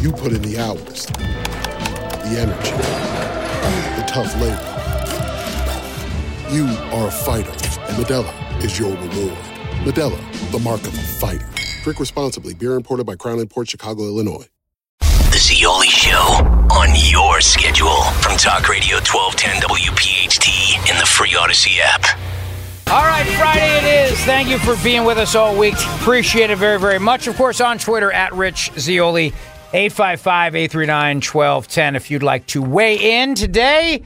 You 0.00 0.12
put 0.12 0.32
in 0.32 0.40
the 0.40 0.58
hours, 0.58 1.06
the 1.06 2.36
energy, 2.38 2.70
the 4.00 4.04
tough 4.08 4.34
labor. 4.40 4.70
You 6.50 6.66
are 6.96 7.08
a 7.08 7.10
fighter, 7.10 7.50
and 7.50 7.96
Modelo 8.02 8.64
is 8.64 8.78
your 8.78 8.90
reward. 8.90 9.38
Modelo, 9.84 10.50
the 10.52 10.58
mark 10.58 10.80
of 10.82 10.94
a 10.94 11.02
fighter. 11.02 11.46
Drink 11.82 12.00
responsibly. 12.00 12.54
Beer 12.54 12.74
imported 12.74 13.04
by 13.04 13.16
Crown 13.16 13.38
Imports 13.38 13.70
Chicago, 13.70 14.04
Illinois. 14.04 14.46
The 15.00 15.38
Zeoli 15.38 15.88
Show 15.88 16.18
on 16.72 16.88
your 16.94 17.42
schedule 17.42 18.04
from 18.22 18.38
Talk 18.38 18.68
Radio 18.68 18.96
1210 18.96 19.60
WPHT 19.68 20.90
in 20.90 20.98
the 20.98 21.04
free 21.04 21.32
Audacy 21.32 21.78
app. 21.80 22.18
All 22.88 23.02
right, 23.02 23.26
Friday 23.36 23.78
it 23.78 24.12
is. 24.12 24.18
Thank 24.24 24.48
you 24.48 24.58
for 24.58 24.76
being 24.82 25.04
with 25.04 25.18
us 25.18 25.34
all 25.34 25.56
week. 25.56 25.74
Appreciate 26.00 26.50
it 26.50 26.56
very, 26.56 26.78
very 26.78 26.98
much. 26.98 27.26
Of 27.26 27.36
course, 27.36 27.60
on 27.60 27.78
Twitter 27.78 28.12
at 28.12 28.32
Rich 28.32 28.72
Zeoli, 28.78 29.32
855 29.74 30.54
839 30.54 31.16
1210 31.16 31.96
if 31.96 32.08
you'd 32.08 32.22
like 32.22 32.46
to 32.46 32.62
weigh 32.62 33.20
in 33.20 33.34
today. 33.34 34.04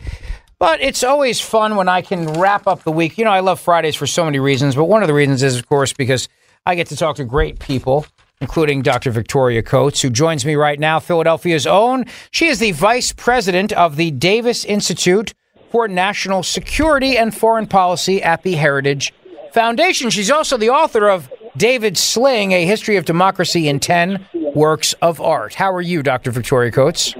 But 0.58 0.80
it's 0.80 1.04
always 1.04 1.42
fun 1.42 1.76
when 1.76 1.90
I 1.90 2.00
can 2.00 2.40
wrap 2.40 2.66
up 2.66 2.84
the 2.84 2.90
week. 2.90 3.18
You 3.18 3.26
know, 3.26 3.30
I 3.30 3.40
love 3.40 3.60
Fridays 3.60 3.94
for 3.94 4.06
so 4.06 4.24
many 4.24 4.38
reasons, 4.38 4.74
but 4.74 4.84
one 4.84 5.02
of 5.02 5.08
the 5.08 5.14
reasons 5.14 5.42
is, 5.42 5.58
of 5.58 5.68
course, 5.68 5.92
because 5.92 6.26
I 6.64 6.74
get 6.74 6.86
to 6.86 6.96
talk 6.96 7.16
to 7.16 7.24
great 7.24 7.58
people, 7.58 8.06
including 8.40 8.80
Dr. 8.80 9.10
Victoria 9.10 9.62
Coates, 9.62 10.00
who 10.00 10.08
joins 10.08 10.46
me 10.46 10.54
right 10.54 10.80
now, 10.80 11.00
Philadelphia's 11.00 11.66
own. 11.66 12.06
She 12.30 12.46
is 12.46 12.60
the 12.60 12.72
vice 12.72 13.12
president 13.12 13.70
of 13.74 13.96
the 13.96 14.10
Davis 14.10 14.64
Institute 14.64 15.34
for 15.70 15.86
National 15.86 16.42
Security 16.42 17.18
and 17.18 17.36
Foreign 17.36 17.66
Policy 17.66 18.22
at 18.22 18.42
the 18.42 18.54
Heritage 18.54 19.12
Foundation. 19.52 20.08
She's 20.08 20.30
also 20.30 20.56
the 20.56 20.70
author 20.70 21.10
of 21.10 21.30
David's 21.58 22.02
Sling, 22.02 22.52
A 22.52 22.64
History 22.64 22.96
of 22.96 23.04
Democracy 23.04 23.68
in 23.68 23.80
10 23.80 24.26
Works 24.58 24.92
of 24.94 25.20
Art. 25.20 25.54
How 25.54 25.72
are 25.72 25.80
you, 25.80 26.02
Dr. 26.02 26.32
Victoria 26.32 26.72
Coates? 26.72 27.14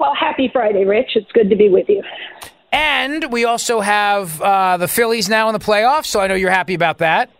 Well, 0.00 0.14
happy 0.18 0.48
Friday, 0.50 0.84
Rich. 0.84 1.10
It's 1.14 1.30
good 1.32 1.50
to 1.50 1.56
be 1.56 1.68
with 1.68 1.88
you. 1.88 2.02
And 2.72 3.30
we 3.30 3.44
also 3.44 3.80
have 3.80 4.40
uh, 4.40 4.78
the 4.78 4.88
Phillies 4.88 5.28
now 5.28 5.48
in 5.48 5.52
the 5.52 5.60
playoffs, 5.60 6.06
so 6.06 6.20
I 6.20 6.26
know 6.26 6.34
you're 6.34 6.50
happy 6.50 6.74
about 6.74 6.98
that. 6.98 7.30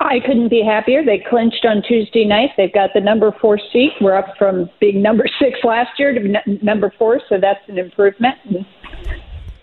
I 0.00 0.18
couldn't 0.20 0.48
be 0.48 0.62
happier. 0.62 1.04
They 1.04 1.24
clinched 1.30 1.64
on 1.64 1.82
Tuesday 1.86 2.24
night. 2.24 2.50
They've 2.56 2.72
got 2.72 2.90
the 2.92 3.00
number 3.00 3.32
four 3.40 3.58
seat. 3.72 3.92
We're 4.00 4.16
up 4.16 4.34
from 4.36 4.68
being 4.80 5.00
number 5.00 5.26
six 5.40 5.60
last 5.62 5.98
year 5.98 6.12
to 6.12 6.34
n- 6.34 6.58
number 6.60 6.92
four, 6.98 7.20
so 7.28 7.38
that's 7.40 7.60
an 7.68 7.78
improvement. 7.78 8.34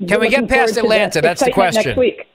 Can 0.07 0.19
we 0.19 0.29
get 0.29 0.47
past 0.47 0.77
Atlanta? 0.77 1.21
That's 1.21 1.43
the 1.43 1.51
question. 1.51 1.83
Next 1.83 1.99
week. 1.99 2.25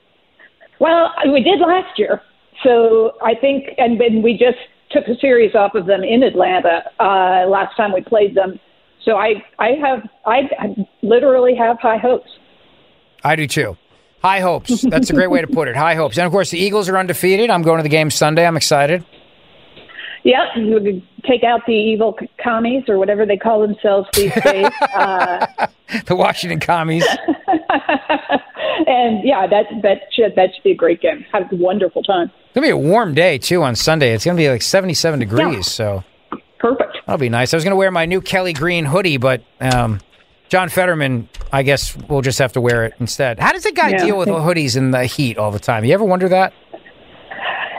Well, 0.79 1.12
we 1.33 1.42
did 1.42 1.61
last 1.61 1.99
year, 1.99 2.20
so 2.62 3.12
I 3.22 3.35
think, 3.35 3.70
and 3.79 3.99
then 3.99 4.22
we 4.22 4.35
just 4.35 4.59
took 4.90 5.07
a 5.09 5.16
series 5.20 5.55
off 5.55 5.75
of 5.75 5.87
them 5.87 6.03
in 6.03 6.22
Atlanta 6.22 6.83
uh, 7.01 7.49
last 7.49 7.77
time 7.77 7.92
we 7.92 8.03
played 8.03 8.35
them. 8.35 8.59
So 9.05 9.16
I, 9.16 9.44
I 9.59 9.70
have, 9.81 10.09
I, 10.25 10.40
I 10.59 10.87
literally 11.03 11.55
have 11.55 11.79
high 11.81 11.99
hopes. 11.99 12.31
I 13.22 13.37
do 13.37 13.46
too. 13.46 13.77
High 14.22 14.40
hopes. 14.40 14.83
That's 14.83 15.11
a 15.11 15.12
great 15.12 15.31
way 15.31 15.40
to 15.40 15.46
put 15.46 15.68
it. 15.68 15.77
High 15.77 15.94
hopes. 15.94 16.18
And 16.18 16.27
of 16.27 16.33
course, 16.33 16.51
the 16.51 16.59
Eagles 16.59 16.88
are 16.88 16.99
undefeated. 16.99 17.51
I'm 17.51 17.62
going 17.62 17.79
to 17.79 17.83
the 17.83 17.88
game 17.88 18.11
Sunday. 18.11 18.46
I'm 18.46 18.57
excited. 18.57 19.05
Yep, 20.25 20.57
you 20.57 21.03
take 21.25 21.44
out 21.44 21.61
the 21.66 21.72
evil 21.72 22.18
commies 22.42 22.83
or 22.88 22.99
whatever 22.99 23.25
they 23.25 23.37
call 23.37 23.61
themselves 23.61 24.09
these 24.14 24.35
days. 24.42 24.66
uh, 24.94 25.46
the 26.07 26.16
Washington 26.16 26.59
commies. 26.59 27.07
and 28.87 29.20
yeah, 29.25 29.46
that 29.46 29.66
that 29.83 29.99
should 30.12 30.35
that 30.37 30.51
should 30.55 30.64
be 30.64 30.70
a 30.72 30.75
great 30.77 31.01
game. 31.01 31.25
Have 31.33 31.53
a 31.53 31.57
wonderful 31.57 32.03
time. 32.03 32.31
It's 32.46 32.55
gonna 32.55 32.66
be 32.66 32.70
a 32.70 32.77
warm 32.77 33.14
day 33.14 33.38
too 33.38 33.62
on 33.62 33.75
Sunday. 33.77 34.12
It's 34.14 34.25
gonna 34.25 34.37
be 34.37 34.49
like 34.49 34.62
77 34.62 35.20
degrees. 35.20 35.55
Yeah. 35.57 35.61
So 35.62 36.05
perfect. 36.59 36.96
That'll 37.07 37.18
be 37.18 37.29
nice. 37.29 37.53
I 37.53 37.57
was 37.57 37.64
gonna 37.64 37.77
wear 37.77 37.90
my 37.90 38.07
new 38.07 38.20
Kelly 38.20 38.53
Green 38.53 38.85
hoodie, 38.87 39.16
but 39.18 39.42
um, 39.61 40.01
John 40.49 40.68
Fetterman, 40.68 41.29
I 41.53 41.62
guess 41.64 41.96
we'll 42.09 42.22
just 42.22 42.38
have 42.38 42.53
to 42.53 42.61
wear 42.61 42.85
it 42.85 42.94
instead. 43.01 43.38
How 43.40 43.53
does 43.53 43.66
a 43.66 43.72
guy 43.72 43.90
Yeah. 43.90 44.05
deal 44.05 44.18
with 44.18 44.29
hoodies 44.29 44.77
in 44.77 44.92
the 44.92 45.05
heat 45.07 45.38
all 45.38 45.51
the 45.51 45.59
time? 45.59 45.85
You 45.85 45.92
ever 45.94 46.05
wonder 46.05 46.29
that? 46.29 46.53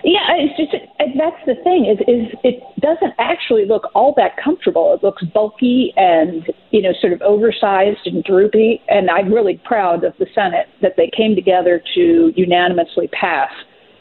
Yeah, 0.04 0.28
it's 0.38 0.58
just 0.58 0.74
that's 1.18 1.46
the 1.46 1.56
thing 1.64 1.86
is 1.86 1.98
is 2.08 2.38
it 2.44 2.62
doesn't 2.80 3.14
actually 3.18 3.66
look 3.66 3.90
all 3.96 4.14
that 4.18 4.38
comfortable. 4.42 4.94
It 4.94 5.04
looks 5.04 5.24
bulky 5.34 5.94
and 5.96 6.46
you 6.72 6.82
know 6.82 6.94
sort 7.00 7.14
of 7.14 7.22
oversized 7.22 8.06
and 8.06 8.24
droopy. 8.24 8.82
And 8.90 9.10
I'm 9.10 9.34
really 9.34 9.60
proud 9.66 10.04
of 10.04 10.14
the 10.20 10.28
Senate 10.36 10.68
that 10.82 10.94
they 10.98 11.10
came 11.16 11.36
together 11.36 11.82
to 11.96 12.34
unanimously 12.36 13.08
pass 13.10 13.50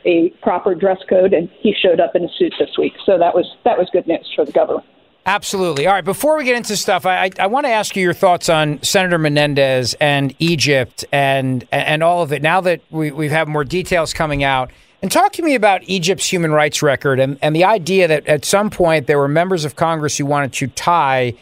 a 0.05 0.31
proper 0.43 0.75
dress 0.75 0.99
code, 1.09 1.33
and 1.33 1.49
he 1.61 1.75
showed 1.75 2.01
up 2.01 2.15
in 2.15 2.25
a 2.25 2.29
suit 2.39 2.55
this 2.59 2.71
week. 2.79 2.93
So 3.05 3.19
that 3.19 3.35
was 3.35 3.47
that 3.65 3.79
was 3.79 3.89
good 3.93 4.07
news 4.07 4.31
for 4.35 4.45
the 4.45 4.53
government. 4.53 4.87
Absolutely. 5.27 5.89
All 5.89 5.93
right. 5.93 6.05
Before 6.05 6.37
we 6.37 6.45
get 6.45 6.57
into 6.57 6.77
stuff, 6.77 7.05
I, 7.05 7.25
I, 7.25 7.31
I 7.41 7.47
want 7.49 7.67
to 7.67 7.71
ask 7.71 7.97
you 7.97 8.03
your 8.03 8.15
thoughts 8.15 8.49
on 8.49 8.81
Senator 8.85 9.19
Menendez 9.19 9.95
and 10.01 10.33
Egypt 10.39 11.05
and 11.11 11.67
and 11.73 12.03
all 12.05 12.23
of 12.23 12.33
it. 12.33 12.43
Now 12.43 12.61
that 12.61 12.81
we 12.91 13.11
we 13.11 13.29
have 13.31 13.49
more 13.49 13.65
details 13.65 14.13
coming 14.13 14.45
out, 14.45 14.71
and 15.03 15.13
talk 15.13 15.33
to 15.33 15.43
me 15.43 15.55
about 15.55 15.83
Egypt's 15.85 16.31
human 16.31 16.53
rights 16.53 16.83
record 16.83 17.21
and, 17.21 17.39
and 17.43 17.55
the 17.55 17.65
idea 17.65 18.09
that 18.09 18.27
at 18.27 18.45
some 18.45 18.71
point 18.71 19.07
there 19.07 19.19
were 19.19 19.29
members 19.29 19.65
of 19.65 19.77
Congress 19.77 20.17
who 20.17 20.27
wanted 20.27 20.53
to 20.55 20.67
tie 20.69 21.35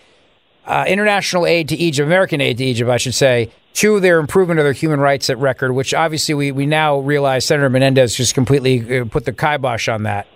uh, 0.66 0.84
international 0.88 1.46
aid 1.46 1.68
to 1.68 1.76
Egypt, 1.76 2.06
American 2.06 2.40
aid 2.40 2.58
to 2.58 2.64
Egypt, 2.64 2.90
I 2.90 2.96
should 2.96 3.14
say, 3.14 3.50
to 3.74 4.00
their 4.00 4.18
improvement 4.18 4.60
of 4.60 4.64
their 4.64 4.72
human 4.72 5.00
rights 5.00 5.28
record, 5.30 5.72
which 5.72 5.92
obviously 5.92 6.34
we, 6.34 6.52
we 6.52 6.66
now 6.66 7.00
realize 7.00 7.44
Senator 7.44 7.68
Menendez 7.68 8.14
just 8.14 8.34
completely 8.34 9.00
uh, 9.00 9.04
put 9.04 9.24
the 9.24 9.32
kibosh 9.32 9.88
on 9.88 10.04
that. 10.04 10.26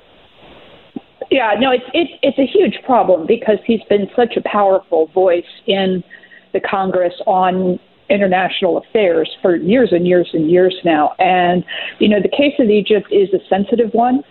Yeah, 1.30 1.54
no, 1.58 1.70
it's 1.70 1.84
it's 1.92 2.10
it's 2.22 2.38
a 2.38 2.46
huge 2.46 2.82
problem 2.84 3.26
because 3.26 3.58
he's 3.66 3.82
been 3.90 4.08
such 4.16 4.36
a 4.36 4.40
powerful 4.42 5.08
voice 5.08 5.44
in 5.66 6.02
the 6.52 6.60
Congress 6.60 7.12
on 7.26 7.78
international 8.10 8.78
affairs 8.78 9.30
for 9.42 9.56
years 9.56 9.90
and 9.92 10.06
years 10.06 10.28
and 10.32 10.50
years 10.50 10.74
now. 10.84 11.14
And 11.18 11.64
you 11.98 12.08
know, 12.08 12.20
the 12.22 12.28
case 12.28 12.54
of 12.58 12.68
Egypt 12.68 13.08
is 13.10 13.28
a 13.34 13.38
sensitive 13.48 13.90
one. 13.92 14.22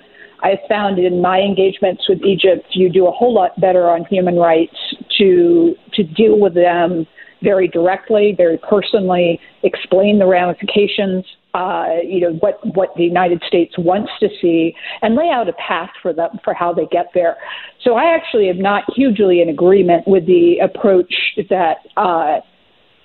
I 0.42 0.60
found 0.70 1.00
in 1.00 1.22
my 1.22 1.40
engagements 1.40 2.08
with 2.08 2.22
Egypt, 2.24 2.68
you 2.72 2.90
do 2.92 3.08
a 3.08 3.12
whole 3.12 3.34
lot 3.34 3.60
better 3.60 3.90
on 3.90 4.06
human 4.06 4.36
rights 4.36 4.78
to 5.18 5.76
to 5.94 6.04
deal 6.04 6.40
with 6.40 6.54
them 6.54 7.08
very 7.42 7.68
directly, 7.68 8.34
very 8.36 8.58
personally, 8.58 9.40
explain 9.64 10.20
the 10.20 10.26
ramifications, 10.26 11.24
uh, 11.54 11.88
you 12.04 12.20
know, 12.20 12.34
what, 12.40 12.60
what 12.76 12.90
the 12.96 13.04
United 13.04 13.42
States 13.48 13.74
wants 13.78 14.12
to 14.20 14.28
see, 14.42 14.74
and 15.02 15.16
lay 15.16 15.30
out 15.30 15.50
a 15.50 15.54
path 15.54 15.90
for 16.02 16.14
them 16.14 16.30
for 16.44 16.54
how 16.54 16.74
they 16.74 16.86
get 16.92 17.08
there. 17.14 17.36
So 17.84 17.96
I 17.96 18.16
actually 18.16 18.50
am 18.50 18.62
not 18.62 18.84
hugely 18.96 19.42
in 19.42 19.50
agreement 19.50 20.08
with 20.08 20.26
the 20.26 20.58
approach 20.60 21.14
that 21.50 21.78
uh, 21.96 22.40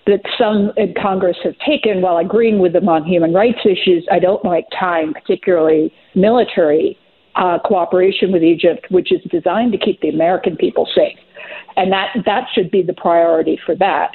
that 0.06 0.20
some 0.36 0.72
in 0.76 0.94
Congress 1.00 1.36
have 1.44 1.54
taken. 1.66 2.02
While 2.02 2.18
agreeing 2.18 2.58
with 2.58 2.72
them 2.72 2.88
on 2.88 3.04
human 3.04 3.32
rights 3.32 3.60
issues, 3.64 4.06
I 4.10 4.18
don't 4.18 4.44
like 4.44 4.66
tying 4.78 5.12
particularly 5.12 5.92
military 6.14 6.98
uh, 7.36 7.58
cooperation 7.64 8.32
with 8.32 8.42
Egypt, 8.42 8.86
which 8.90 9.12
is 9.12 9.20
designed 9.30 9.72
to 9.72 9.78
keep 9.78 10.00
the 10.00 10.08
American 10.08 10.56
people 10.56 10.86
safe, 10.94 11.18
and 11.76 11.92
that 11.92 12.08
that 12.26 12.44
should 12.54 12.70
be 12.70 12.82
the 12.82 12.92
priority 12.94 13.58
for 13.64 13.74
that. 13.76 14.10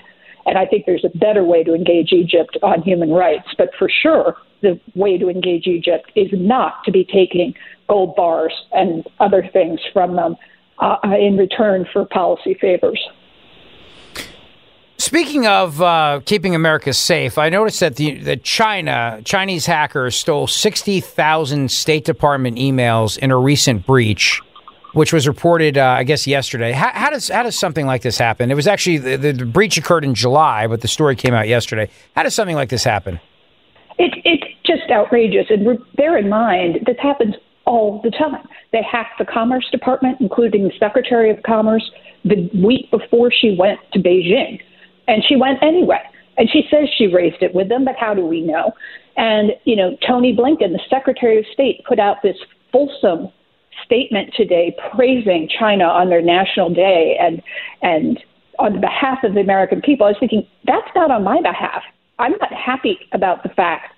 And 0.45 0.57
I 0.57 0.65
think 0.65 0.85
there's 0.85 1.03
a 1.05 1.17
better 1.17 1.43
way 1.43 1.63
to 1.63 1.73
engage 1.73 2.13
Egypt 2.13 2.57
on 2.63 2.81
human 2.81 3.11
rights. 3.11 3.47
But 3.57 3.69
for 3.77 3.89
sure, 3.89 4.35
the 4.61 4.79
way 4.95 5.17
to 5.17 5.29
engage 5.29 5.67
Egypt 5.67 6.09
is 6.15 6.27
not 6.31 6.83
to 6.85 6.91
be 6.91 7.03
taking 7.03 7.53
gold 7.89 8.15
bars 8.15 8.53
and 8.71 9.05
other 9.19 9.47
things 9.51 9.79
from 9.91 10.15
them 10.15 10.35
uh, 10.79 10.97
in 11.19 11.37
return 11.37 11.85
for 11.91 12.05
policy 12.05 12.55
favors. 12.59 13.01
Speaking 15.07 15.47
of 15.47 15.81
uh, 15.81 16.19
keeping 16.25 16.53
America 16.53 16.91
safe, 16.91 17.37
I 17.37 17.47
noticed 17.47 17.79
that 17.79 17.95
the 17.95 18.15
that 18.23 18.43
China 18.43 19.21
Chinese 19.23 19.65
hackers 19.65 20.17
stole 20.17 20.47
sixty 20.47 20.99
thousand 20.99 21.71
State 21.71 22.03
Department 22.03 22.57
emails 22.57 23.17
in 23.17 23.31
a 23.31 23.37
recent 23.37 23.85
breach, 23.85 24.41
which 24.91 25.13
was 25.13 25.25
reported, 25.25 25.77
uh, 25.77 25.85
I 25.85 26.03
guess, 26.03 26.27
yesterday. 26.27 26.73
How, 26.73 26.89
how, 26.89 27.09
does 27.09 27.29
how 27.29 27.43
does 27.43 27.57
something 27.57 27.85
like 27.85 28.01
this 28.01 28.17
happen? 28.17 28.51
It 28.51 28.55
was 28.55 28.67
actually 28.67 28.97
the, 28.97 29.15
the, 29.15 29.45
breach 29.45 29.77
occurred 29.77 30.03
in 30.03 30.13
July, 30.13 30.67
but 30.67 30.81
the 30.81 30.89
story 30.89 31.15
came 31.15 31.33
out 31.33 31.47
yesterday. 31.47 31.89
How 32.13 32.23
does 32.23 32.35
something 32.35 32.57
like 32.57 32.67
this 32.67 32.83
happen? 32.83 33.21
It, 33.97 34.11
it's 34.25 34.43
just 34.65 34.91
outrageous, 34.91 35.45
and 35.49 35.79
bear 35.95 36.17
in 36.17 36.27
mind 36.27 36.79
this 36.85 36.97
happens 37.01 37.35
all 37.63 38.01
the 38.03 38.11
time. 38.11 38.45
They 38.73 38.81
hacked 38.83 39.19
the 39.19 39.25
Commerce 39.25 39.69
Department, 39.71 40.17
including 40.19 40.65
the 40.65 40.73
Secretary 40.77 41.31
of 41.31 41.41
Commerce, 41.43 41.89
the 42.25 42.49
week 42.53 42.91
before 42.91 43.31
she 43.31 43.55
went 43.57 43.79
to 43.93 43.99
Beijing, 43.99 44.59
and 45.07 45.23
she 45.27 45.35
went 45.35 45.61
anyway. 45.61 46.01
And 46.37 46.47
she 46.51 46.67
says 46.69 46.87
she 46.97 47.07
raised 47.07 47.41
it 47.41 47.55
with 47.55 47.67
them, 47.67 47.83
but 47.83 47.95
how 47.99 48.13
do 48.13 48.23
we 48.23 48.41
know? 48.41 48.71
And 49.15 49.51
you 49.65 49.75
know, 49.75 49.97
Tony 50.05 50.35
Blinken, 50.35 50.71
the 50.71 50.81
Secretary 50.89 51.39
of 51.39 51.45
State, 51.51 51.83
put 51.87 51.99
out 51.99 52.17
this 52.21 52.37
fulsome 52.71 53.31
statement 53.85 54.33
today 54.35 54.75
praising 54.95 55.49
China 55.59 55.85
on 55.85 56.09
their 56.09 56.21
national 56.21 56.73
day 56.73 57.17
and 57.19 57.41
and 57.81 58.19
on 58.59 58.81
behalf 58.81 59.19
of 59.23 59.33
the 59.33 59.39
American 59.39 59.81
people. 59.81 60.05
I 60.05 60.09
was 60.09 60.17
thinking 60.19 60.45
that's 60.65 60.87
not 60.95 61.11
on 61.11 61.23
my 61.23 61.41
behalf. 61.41 61.83
I'm 62.19 62.33
not 62.33 62.53
happy 62.53 62.97
about 63.13 63.43
the 63.43 63.49
fact 63.49 63.93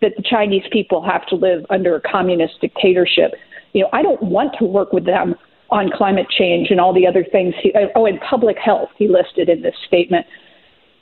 that 0.00 0.12
the 0.16 0.22
Chinese 0.22 0.62
people 0.70 1.02
have 1.02 1.26
to 1.26 1.34
live 1.34 1.64
under 1.70 1.96
a 1.96 2.00
communist 2.00 2.60
dictatorship. 2.60 3.32
You 3.72 3.82
know, 3.82 3.88
I 3.92 4.02
don't 4.02 4.22
want 4.22 4.54
to 4.58 4.64
work 4.64 4.92
with 4.92 5.04
them 5.04 5.34
on 5.70 5.90
climate 5.90 6.26
change 6.30 6.70
and 6.70 6.80
all 6.80 6.94
the 6.94 7.06
other 7.06 7.24
things. 7.32 7.54
He, 7.60 7.72
oh, 7.96 8.06
and 8.06 8.20
public 8.20 8.56
health 8.58 8.90
he 8.96 9.08
listed 9.08 9.48
in 9.48 9.62
this 9.62 9.74
statement. 9.86 10.26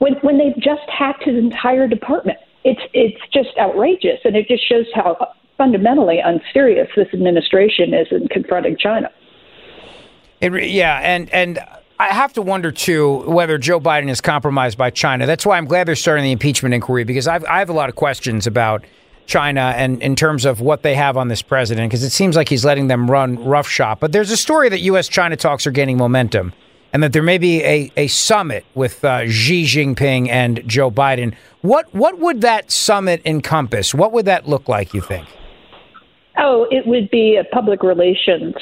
When 0.03 0.15
when 0.15 0.37
they've 0.37 0.57
just 0.57 0.83
hacked 0.89 1.23
his 1.23 1.37
entire 1.37 1.87
department, 1.87 2.39
it's 2.65 2.81
it's 2.93 3.21
just 3.33 3.57
outrageous, 3.57 4.19
and 4.25 4.35
it 4.35 4.49
just 4.49 4.69
shows 4.69 4.87
how 4.97 5.29
fundamentally 5.57 6.19
unserious 6.19 6.89
this 6.97 7.07
administration 7.13 7.95
is 7.95 8.09
in 8.11 8.27
confronting 8.27 8.77
China. 8.77 9.13
It, 10.41 10.71
yeah, 10.71 10.99
and 11.05 11.31
and 11.31 11.61
I 12.01 12.09
have 12.09 12.33
to 12.33 12.43
wonder 12.43 12.73
too 12.73 13.19
whether 13.31 13.59
Joe 13.59 13.79
Biden 13.79 14.11
is 14.11 14.21
compromised 14.21 14.77
by 14.77 14.91
China. 14.91 15.25
That's 15.25 15.47
why 15.47 15.57
I'm 15.57 15.67
glad 15.67 15.87
they're 15.87 15.95
starting 15.95 16.25
the 16.25 16.33
impeachment 16.33 16.75
inquiry 16.75 17.05
because 17.05 17.29
I've, 17.29 17.45
I 17.45 17.61
have 17.61 17.71
a 17.71 17.73
lot 17.73 17.89
of 17.89 17.95
questions 17.95 18.49
about 18.49 18.85
China 19.27 19.73
and 19.77 20.03
in 20.03 20.17
terms 20.17 20.45
of 20.45 20.61
what 20.61 20.83
they 20.83 20.97
have 20.97 21.17
on 21.17 21.29
this 21.29 21.43
president 21.43 21.89
because 21.89 22.03
it 22.03 22.11
seems 22.11 22.35
like 22.35 22.49
he's 22.49 22.65
letting 22.65 22.89
them 22.89 23.09
run 23.09 23.37
roughshod. 23.45 24.01
But 24.01 24.11
there's 24.11 24.33
a 24.33 24.37
story 24.37 24.69
that 24.69 24.81
U.S. 24.81 25.07
China 25.07 25.37
talks 25.37 25.65
are 25.65 25.71
gaining 25.71 25.97
momentum 25.97 26.53
and 26.93 27.03
that 27.03 27.13
there 27.13 27.23
may 27.23 27.39
be 27.39 27.63
a, 27.65 27.91
a 27.97 28.07
summit 28.09 28.65
with 28.75 29.05
uh, 29.05 29.29
Xi 29.29 29.65
Jinping 29.65 30.29
and 30.29 30.63
Joe 30.67 30.91
Biden. 30.91 31.35
What 31.63 31.93
what 31.95 32.19
would 32.19 32.41
that 32.43 32.71
summit 32.71 33.23
encompass? 33.25 33.95
What 33.95 34.13
would 34.13 34.27
that 34.27 34.49
look 34.49 34.69
like? 34.69 34.95
You 34.95 35.01
think? 35.01 35.27
Oh, 36.39 36.67
it 36.71 36.87
would 36.87 37.11
be 37.11 37.37
a 37.37 37.45
public 37.45 37.83
relations 37.83 38.55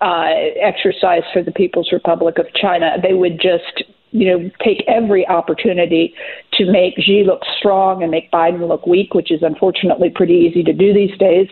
uh, 0.00 0.30
exercise 0.60 1.22
for 1.32 1.42
the 1.42 1.52
People's 1.52 1.90
Republic 1.92 2.38
of 2.38 2.46
China. 2.54 2.96
They 3.02 3.14
would 3.14 3.40
just, 3.40 3.84
you 4.12 4.26
know, 4.26 4.50
take 4.64 4.82
every 4.86 5.26
opportunity 5.26 6.14
to 6.54 6.70
make 6.70 6.94
Xi 6.98 7.24
look 7.26 7.42
strong 7.58 8.02
and 8.02 8.10
make 8.10 8.30
Biden 8.30 8.66
look 8.66 8.86
weak, 8.86 9.14
which 9.14 9.30
is 9.30 9.42
unfortunately 9.42 10.10
pretty 10.10 10.34
easy 10.34 10.62
to 10.62 10.72
do 10.72 10.94
these 10.94 11.16
days. 11.18 11.48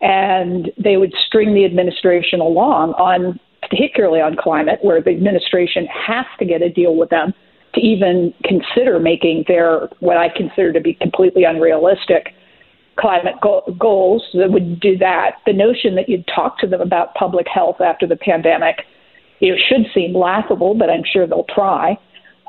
And 0.00 0.70
they 0.78 0.96
would 0.96 1.12
string 1.26 1.54
the 1.54 1.64
administration 1.64 2.40
along 2.40 2.94
on, 2.94 3.38
particularly 3.68 4.20
on 4.20 4.36
climate, 4.36 4.78
where 4.82 5.00
the 5.00 5.10
administration 5.10 5.86
has 5.86 6.26
to 6.38 6.44
get 6.44 6.62
a 6.62 6.68
deal 6.68 6.96
with 6.96 7.10
them 7.10 7.32
to 7.74 7.80
even 7.80 8.34
consider 8.44 8.98
making 8.98 9.44
their 9.48 9.88
what 10.00 10.16
I 10.16 10.28
consider 10.28 10.72
to 10.72 10.80
be 10.80 10.94
completely 10.94 11.44
unrealistic 11.44 12.34
climate 12.98 13.34
go- 13.40 13.64
goals 13.78 14.22
that 14.34 14.50
would 14.50 14.80
do 14.80 14.98
that. 14.98 15.36
The 15.46 15.52
notion 15.52 15.94
that 15.94 16.08
you'd 16.08 16.26
talk 16.26 16.58
to 16.58 16.66
them 16.66 16.80
about 16.80 17.14
public 17.14 17.46
health 17.52 17.80
after 17.80 18.06
the 18.06 18.16
pandemic, 18.16 18.82
you 19.40 19.52
know, 19.52 19.58
should 19.68 19.86
seem 19.94 20.14
laughable, 20.14 20.74
but 20.74 20.90
I'm 20.90 21.02
sure 21.10 21.26
they'll 21.26 21.46
try. 21.54 21.98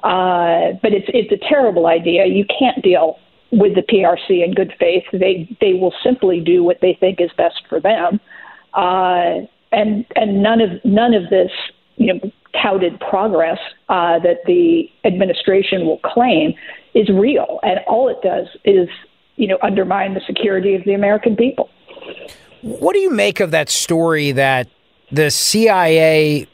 Uh, 0.03 0.75
but 0.81 0.91
it's 0.91 1.07
it's 1.13 1.31
a 1.31 1.49
terrible 1.49 1.87
idea. 1.87 2.25
You 2.25 2.45
can't 2.59 2.83
deal 2.83 3.17
with 3.53 3.75
the 3.75 3.81
PRC 3.81 4.43
in 4.43 4.53
good 4.53 4.73
faith. 4.77 5.03
They 5.13 5.47
they 5.61 5.73
will 5.73 5.93
simply 6.03 6.41
do 6.41 6.63
what 6.63 6.79
they 6.81 6.97
think 6.99 7.21
is 7.21 7.29
best 7.37 7.61
for 7.69 7.79
them, 7.79 8.19
uh, 8.73 9.47
and 9.73 10.05
and 10.15 10.41
none 10.41 10.61
of 10.61 10.83
none 10.85 11.13
of 11.13 11.29
this 11.29 11.51
you 11.97 12.13
know 12.13 12.31
touted 12.61 12.99
progress 12.99 13.59
uh, 13.89 14.19
that 14.19 14.37
the 14.45 14.89
administration 15.03 15.85
will 15.85 15.99
claim 15.99 16.53
is 16.93 17.09
real, 17.09 17.59
and 17.63 17.79
all 17.87 18.07
it 18.09 18.21
does 18.21 18.47
is 18.63 18.87
you 19.35 19.47
know, 19.47 19.57
undermine 19.61 20.13
the 20.13 20.21
security 20.21 20.75
of 20.75 20.83
the 20.85 20.93
American 20.93 21.35
people. 21.35 21.69
What 22.61 22.93
do 22.93 22.99
you 22.99 23.09
make 23.09 23.39
of 23.39 23.51
that 23.51 23.69
story 23.69 24.31
that 24.33 24.69
the 25.11 25.29
CIA 25.31 26.47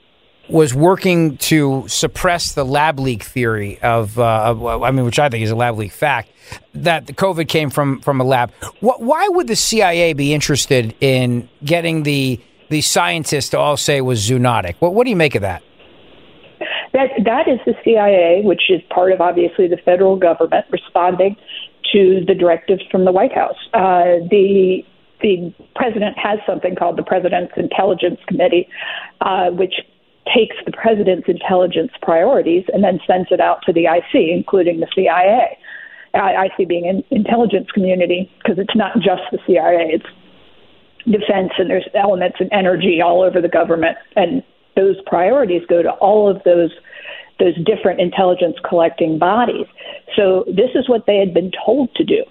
was 0.49 0.73
working 0.73 1.37
to 1.37 1.85
suppress 1.87 2.53
the 2.53 2.65
lab 2.65 2.99
leak 2.99 3.21
theory 3.21 3.79
of, 3.81 4.17
uh, 4.17 4.43
of, 4.45 4.83
I 4.83 4.89
mean, 4.89 5.05
which 5.05 5.19
I 5.19 5.29
think 5.29 5.43
is 5.43 5.51
a 5.51 5.55
lab 5.55 5.77
leak 5.77 5.91
fact, 5.91 6.31
that 6.73 7.05
the 7.05 7.13
COVID 7.13 7.47
came 7.47 7.69
from 7.69 8.01
from 8.01 8.19
a 8.19 8.23
lab. 8.23 8.51
Why 8.79 9.27
would 9.27 9.47
the 9.47 9.55
CIA 9.55 10.13
be 10.13 10.33
interested 10.33 10.95
in 10.99 11.47
getting 11.63 12.01
the 12.01 12.39
the 12.69 12.81
scientists 12.81 13.53
all 13.53 13.77
say 13.77 14.01
was 14.01 14.27
zoonotic? 14.27 14.75
What, 14.79 14.93
what 14.93 15.03
do 15.03 15.09
you 15.09 15.15
make 15.15 15.35
of 15.35 15.41
that? 15.41 15.63
That 16.93 17.09
that 17.25 17.47
is 17.47 17.59
the 17.65 17.75
CIA, 17.83 18.41
which 18.43 18.63
is 18.69 18.81
part 18.89 19.11
of 19.11 19.21
obviously 19.21 19.67
the 19.67 19.77
federal 19.77 20.15
government, 20.17 20.65
responding 20.71 21.35
to 21.93 22.23
the 22.27 22.33
directives 22.33 22.81
from 22.91 23.05
the 23.05 23.11
White 23.11 23.33
House. 23.33 23.57
Uh, 23.73 24.25
the 24.29 24.83
the 25.21 25.53
president 25.75 26.17
has 26.17 26.39
something 26.47 26.75
called 26.75 26.97
the 26.97 27.03
President's 27.03 27.53
Intelligence 27.57 28.19
Committee, 28.27 28.67
uh, 29.21 29.49
which 29.49 29.73
takes 30.33 30.55
the 30.65 30.71
president's 30.71 31.27
intelligence 31.27 31.91
priorities 32.01 32.63
and 32.71 32.83
then 32.83 32.99
sends 33.05 33.27
it 33.31 33.39
out 33.39 33.61
to 33.63 33.73
the 33.73 33.85
IC, 33.85 34.13
including 34.13 34.79
the 34.79 34.87
CIA. 34.95 35.57
IC 36.13 36.67
being 36.67 36.87
an 36.87 37.03
intelligence 37.11 37.69
community 37.71 38.31
because 38.39 38.57
it's 38.57 38.75
not 38.75 38.95
just 38.95 39.21
the 39.31 39.37
CIA; 39.45 39.91
it's 39.93 40.05
defense 41.05 41.51
and 41.57 41.69
there's 41.69 41.87
elements 41.93 42.37
in 42.39 42.51
energy 42.53 43.01
all 43.01 43.21
over 43.21 43.41
the 43.41 43.49
government, 43.49 43.97
and 44.15 44.43
those 44.75 44.95
priorities 45.05 45.63
go 45.67 45.81
to 45.81 45.91
all 45.91 46.29
of 46.29 46.41
those 46.43 46.71
those 47.39 47.55
different 47.63 48.01
intelligence 48.01 48.57
collecting 48.67 49.17
bodies. 49.17 49.65
So 50.15 50.43
this 50.47 50.71
is 50.75 50.89
what 50.89 51.05
they 51.05 51.17
had 51.17 51.33
been 51.33 51.51
told 51.65 51.93
to 51.95 52.03
do. 52.03 52.25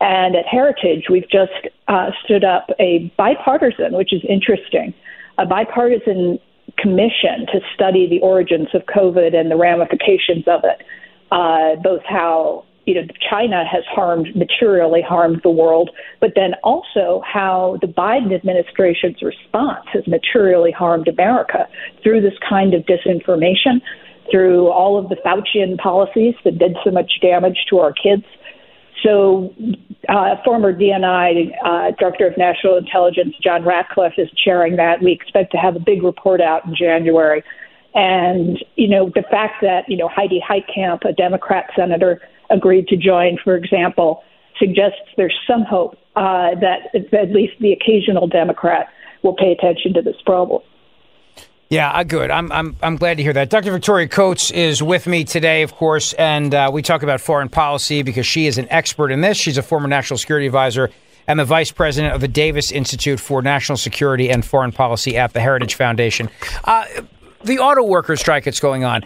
And 0.00 0.36
at 0.36 0.46
Heritage, 0.46 1.06
we've 1.10 1.28
just 1.28 1.52
uh, 1.88 2.10
stood 2.24 2.44
up 2.44 2.68
a 2.78 3.12
bipartisan, 3.16 3.94
which 3.94 4.12
is 4.12 4.22
interesting, 4.28 4.94
a 5.38 5.46
bipartisan 5.46 6.38
commission 6.78 7.46
to 7.52 7.60
study 7.74 8.08
the 8.08 8.20
origins 8.20 8.68
of 8.74 8.82
COVID 8.82 9.34
and 9.34 9.50
the 9.50 9.56
ramifications 9.56 10.46
of 10.46 10.62
it, 10.64 10.82
uh, 11.32 11.76
both 11.82 12.02
how 12.08 12.64
you 12.86 12.94
know 12.94 13.06
China 13.30 13.64
has 13.64 13.84
harmed 13.86 14.34
materially 14.34 15.02
harmed 15.02 15.40
the 15.42 15.50
world, 15.50 15.90
but 16.20 16.32
then 16.34 16.54
also 16.62 17.22
how 17.24 17.78
the 17.80 17.86
Biden 17.86 18.34
administration's 18.34 19.22
response 19.22 19.86
has 19.92 20.06
materially 20.06 20.72
harmed 20.72 21.08
America 21.08 21.68
through 22.02 22.20
this 22.20 22.34
kind 22.48 22.74
of 22.74 22.82
disinformation 22.82 23.80
through 24.30 24.68
all 24.68 24.98
of 24.98 25.08
the 25.08 25.16
Faucian 25.16 25.78
policies 25.78 26.34
that 26.44 26.58
did 26.58 26.76
so 26.84 26.90
much 26.90 27.20
damage 27.20 27.58
to 27.68 27.78
our 27.78 27.92
kids. 27.92 28.24
So, 29.02 29.54
uh, 30.08 30.36
former 30.44 30.72
DNI 30.72 31.50
uh, 31.62 31.90
Director 31.98 32.26
of 32.26 32.38
National 32.38 32.76
Intelligence 32.76 33.34
John 33.42 33.64
Ratcliffe 33.64 34.14
is 34.16 34.30
chairing 34.42 34.76
that. 34.76 35.02
We 35.02 35.12
expect 35.12 35.52
to 35.52 35.58
have 35.58 35.76
a 35.76 35.80
big 35.80 36.02
report 36.02 36.40
out 36.40 36.64
in 36.64 36.74
January. 36.74 37.42
And, 37.94 38.58
you 38.76 38.88
know, 38.88 39.10
the 39.14 39.22
fact 39.30 39.62
that, 39.62 39.88
you 39.88 39.96
know, 39.96 40.08
Heidi 40.08 40.40
Heitkamp, 40.40 41.04
a 41.04 41.12
Democrat 41.12 41.66
senator, 41.76 42.20
agreed 42.50 42.88
to 42.88 42.96
join, 42.96 43.38
for 43.42 43.56
example, 43.56 44.22
suggests 44.58 44.98
there's 45.16 45.38
some 45.46 45.62
hope 45.62 45.96
uh, 46.16 46.54
that 46.60 46.94
at 46.94 47.30
least 47.30 47.54
the 47.60 47.72
occasional 47.72 48.26
Democrat 48.26 48.88
will 49.22 49.34
pay 49.34 49.52
attention 49.52 49.94
to 49.94 50.02
this 50.02 50.16
problem. 50.24 50.62
Yeah, 51.70 51.90
uh, 51.90 52.04
good. 52.04 52.30
I'm, 52.30 52.52
I'm, 52.52 52.76
I'm 52.82 52.96
glad 52.96 53.16
to 53.16 53.22
hear 53.22 53.32
that. 53.32 53.50
Dr. 53.50 53.72
Victoria 53.72 54.06
Coates 54.06 54.50
is 54.50 54.82
with 54.82 55.06
me 55.06 55.24
today, 55.24 55.62
of 55.62 55.74
course, 55.74 56.12
and 56.12 56.54
uh, 56.54 56.70
we 56.72 56.82
talk 56.82 57.02
about 57.02 57.20
foreign 57.20 57.48
policy 57.48 58.02
because 58.02 58.26
she 58.26 58.46
is 58.46 58.58
an 58.58 58.68
expert 58.70 59.10
in 59.10 59.22
this. 59.22 59.36
She's 59.36 59.58
a 59.58 59.62
former 59.62 59.88
national 59.88 60.18
security 60.18 60.46
advisor 60.46 60.90
and 61.26 61.40
the 61.40 61.44
vice 61.44 61.72
president 61.72 62.14
of 62.14 62.20
the 62.20 62.28
Davis 62.28 62.70
Institute 62.70 63.18
for 63.18 63.42
National 63.42 63.76
Security 63.78 64.30
and 64.30 64.44
Foreign 64.44 64.72
Policy 64.72 65.16
at 65.16 65.32
the 65.32 65.40
Heritage 65.40 65.74
Foundation. 65.74 66.28
Uh, 66.64 66.84
the 67.44 67.58
auto 67.58 67.82
worker 67.82 68.16
strike 68.16 68.44
that's 68.44 68.60
going 68.60 68.84
on. 68.84 69.02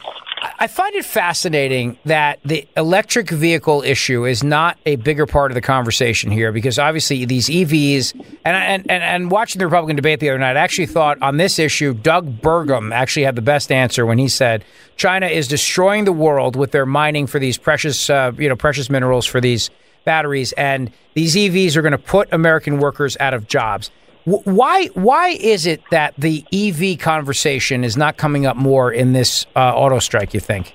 I 0.59 0.67
find 0.67 0.95
it 0.95 1.05
fascinating 1.05 1.99
that 2.05 2.41
the 2.45 2.67
electric 2.77 3.31
vehicle 3.31 3.83
issue 3.83 4.25
is 4.25 4.43
not 4.43 4.79
a 4.87 4.97
bigger 4.97 5.27
part 5.27 5.51
of 5.51 5.55
the 5.55 5.61
conversation 5.61 6.31
here 6.31 6.53
because 6.53 6.79
obviously 6.79 7.25
these 7.25 7.49
EVs 7.49 8.13
and 8.45 8.57
and 8.57 8.91
and, 8.91 9.03
and 9.03 9.31
watching 9.31 9.59
the 9.59 9.67
Republican 9.67 9.97
debate 9.97 10.21
the 10.21 10.31
other 10.31 10.39
night, 10.39 10.57
I 10.57 10.61
actually 10.61 10.87
thought 10.87 11.21
on 11.23 11.37
this 11.37 11.59
issue, 11.59 11.95
Doug 11.95 12.41
Burgum 12.41 12.93
actually 12.93 13.25
had 13.25 13.37
the 13.37 13.43
best 13.43 13.71
answer 13.71 14.05
when 14.05 14.19
he 14.19 14.29
said 14.29 14.65
China 14.97 15.27
is 15.27 15.49
destroying 15.49 16.05
the 16.05 16.13
world 16.13 16.57
with 16.57 16.73
their 16.73 16.87
mining 16.87 17.27
for 17.27 17.39
these 17.39 17.59
precious 17.59 18.11
uh, 18.11 18.33
you 18.37 18.49
know 18.49 18.57
precious 18.57 18.91
minerals 18.91 19.27
for 19.27 19.41
these 19.41 19.71
batteries, 20.05 20.53
and 20.53 20.91
these 21.15 21.35
EVs 21.37 21.77
are 21.77 21.83
going 21.83 21.93
to 21.93 21.99
put 21.99 22.33
American 22.33 22.79
workers 22.79 23.17
out 23.21 23.35
of 23.35 23.47
jobs. 23.47 23.91
Why 24.29 24.87
why 24.95 25.29
is 25.29 25.67
it 25.67 25.83
that 25.91 26.15
the 26.19 26.45
EV 26.53 26.99
conversation 26.99 27.83
is 27.83 27.97
not 27.97 28.17
coming 28.17 28.45
up 28.45 28.57
more 28.57 28.93
in 28.93 29.13
this 29.13 29.47
uh, 29.57 29.73
auto 29.75 29.99
strike? 30.01 30.35
You 30.35 30.41
think? 30.41 30.75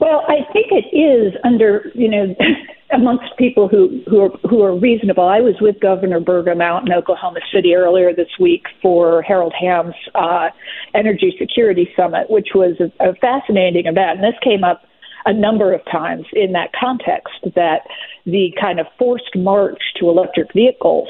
Well, 0.00 0.24
I 0.28 0.50
think 0.52 0.68
it 0.70 0.96
is 0.96 1.34
under 1.44 1.90
you 1.94 2.08
know 2.08 2.34
amongst 2.92 3.36
people 3.36 3.68
who 3.68 4.02
who 4.08 4.20
are 4.20 4.30
who 4.48 4.62
are 4.62 4.76
reasonable. 4.78 5.24
I 5.24 5.40
was 5.40 5.54
with 5.60 5.80
Governor 5.80 6.20
Burgum 6.20 6.62
out 6.62 6.86
in 6.86 6.92
Oklahoma 6.92 7.40
City 7.52 7.74
earlier 7.74 8.14
this 8.14 8.30
week 8.38 8.64
for 8.80 9.22
Harold 9.22 9.54
Hamm's 9.58 9.94
uh, 10.14 10.50
Energy 10.94 11.34
Security 11.38 11.88
Summit, 11.96 12.30
which 12.30 12.48
was 12.54 12.76
a, 12.80 12.92
a 13.04 13.14
fascinating 13.16 13.86
event. 13.86 14.20
And 14.20 14.24
this 14.24 14.38
came 14.42 14.62
up 14.62 14.84
a 15.24 15.32
number 15.32 15.72
of 15.72 15.80
times 15.90 16.26
in 16.32 16.52
that 16.52 16.70
context 16.78 17.34
that 17.54 17.82
the 18.26 18.52
kind 18.60 18.80
of 18.80 18.86
forced 18.98 19.36
march 19.36 19.80
to 19.98 20.08
electric 20.08 20.52
vehicles 20.52 21.08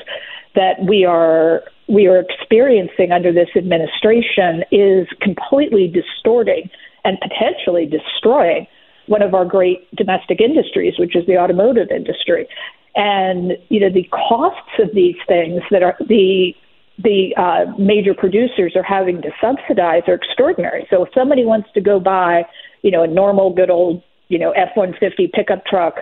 that 0.55 0.85
we 0.87 1.05
are 1.05 1.63
we 1.89 2.07
are 2.07 2.21
experiencing 2.21 3.13
under 3.13 3.33
this 3.33 3.49
administration 3.57 4.65
is 4.71 5.07
completely 5.21 5.89
distorting 5.89 6.71
and 7.05 7.19
potentially 7.21 7.87
destroying 7.87 8.67
one 9.07 9.23
of 9.23 9.35
our 9.35 9.45
great 9.45 9.95
domestic 9.97 10.41
industries, 10.41 10.95
which 10.99 11.17
is 11.17 11.27
the 11.27 11.37
automotive 11.37 11.91
industry. 11.91 12.47
And 12.95 13.53
you 13.69 13.81
know 13.81 13.91
the 13.91 14.05
costs 14.05 14.79
of 14.79 14.91
these 14.95 15.17
things 15.27 15.63
that 15.71 15.83
are 15.83 15.97
the 16.01 16.55
the 16.99 17.35
uh, 17.37 17.73
major 17.79 18.15
producers 18.15 18.75
are 18.77 18.83
having 18.83 19.23
to 19.23 19.31
subsidize 19.41 20.03
are 20.09 20.15
extraordinary. 20.15 20.87
So 20.91 21.05
if 21.05 21.09
somebody 21.15 21.45
wants 21.45 21.69
to 21.75 21.81
go 21.81 21.99
buy, 21.99 22.45
you 22.83 22.91
know, 22.91 23.03
a 23.03 23.07
normal 23.07 23.53
good 23.53 23.71
old, 23.71 24.03
you 24.29 24.39
know, 24.39 24.51
F-150 24.53 25.33
pickup 25.33 25.65
truck, 25.65 25.97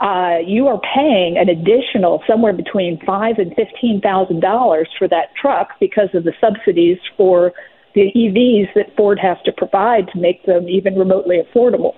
uh, 0.00 0.38
you 0.46 0.68
are 0.68 0.80
paying 0.94 1.36
an 1.38 1.48
additional 1.48 2.22
somewhere 2.28 2.52
between 2.52 3.00
five 3.04 3.38
and 3.38 3.52
fifteen 3.54 4.00
thousand 4.00 4.40
dollars 4.40 4.88
for 4.98 5.08
that 5.08 5.34
truck 5.40 5.70
because 5.80 6.08
of 6.14 6.24
the 6.24 6.32
subsidies 6.40 6.98
for 7.16 7.52
the 7.94 8.12
EVs 8.14 8.72
that 8.74 8.94
Ford 8.96 9.18
has 9.18 9.38
to 9.44 9.52
provide 9.52 10.06
to 10.12 10.20
make 10.20 10.46
them 10.46 10.68
even 10.68 10.94
remotely 10.94 11.38
affordable. 11.42 11.94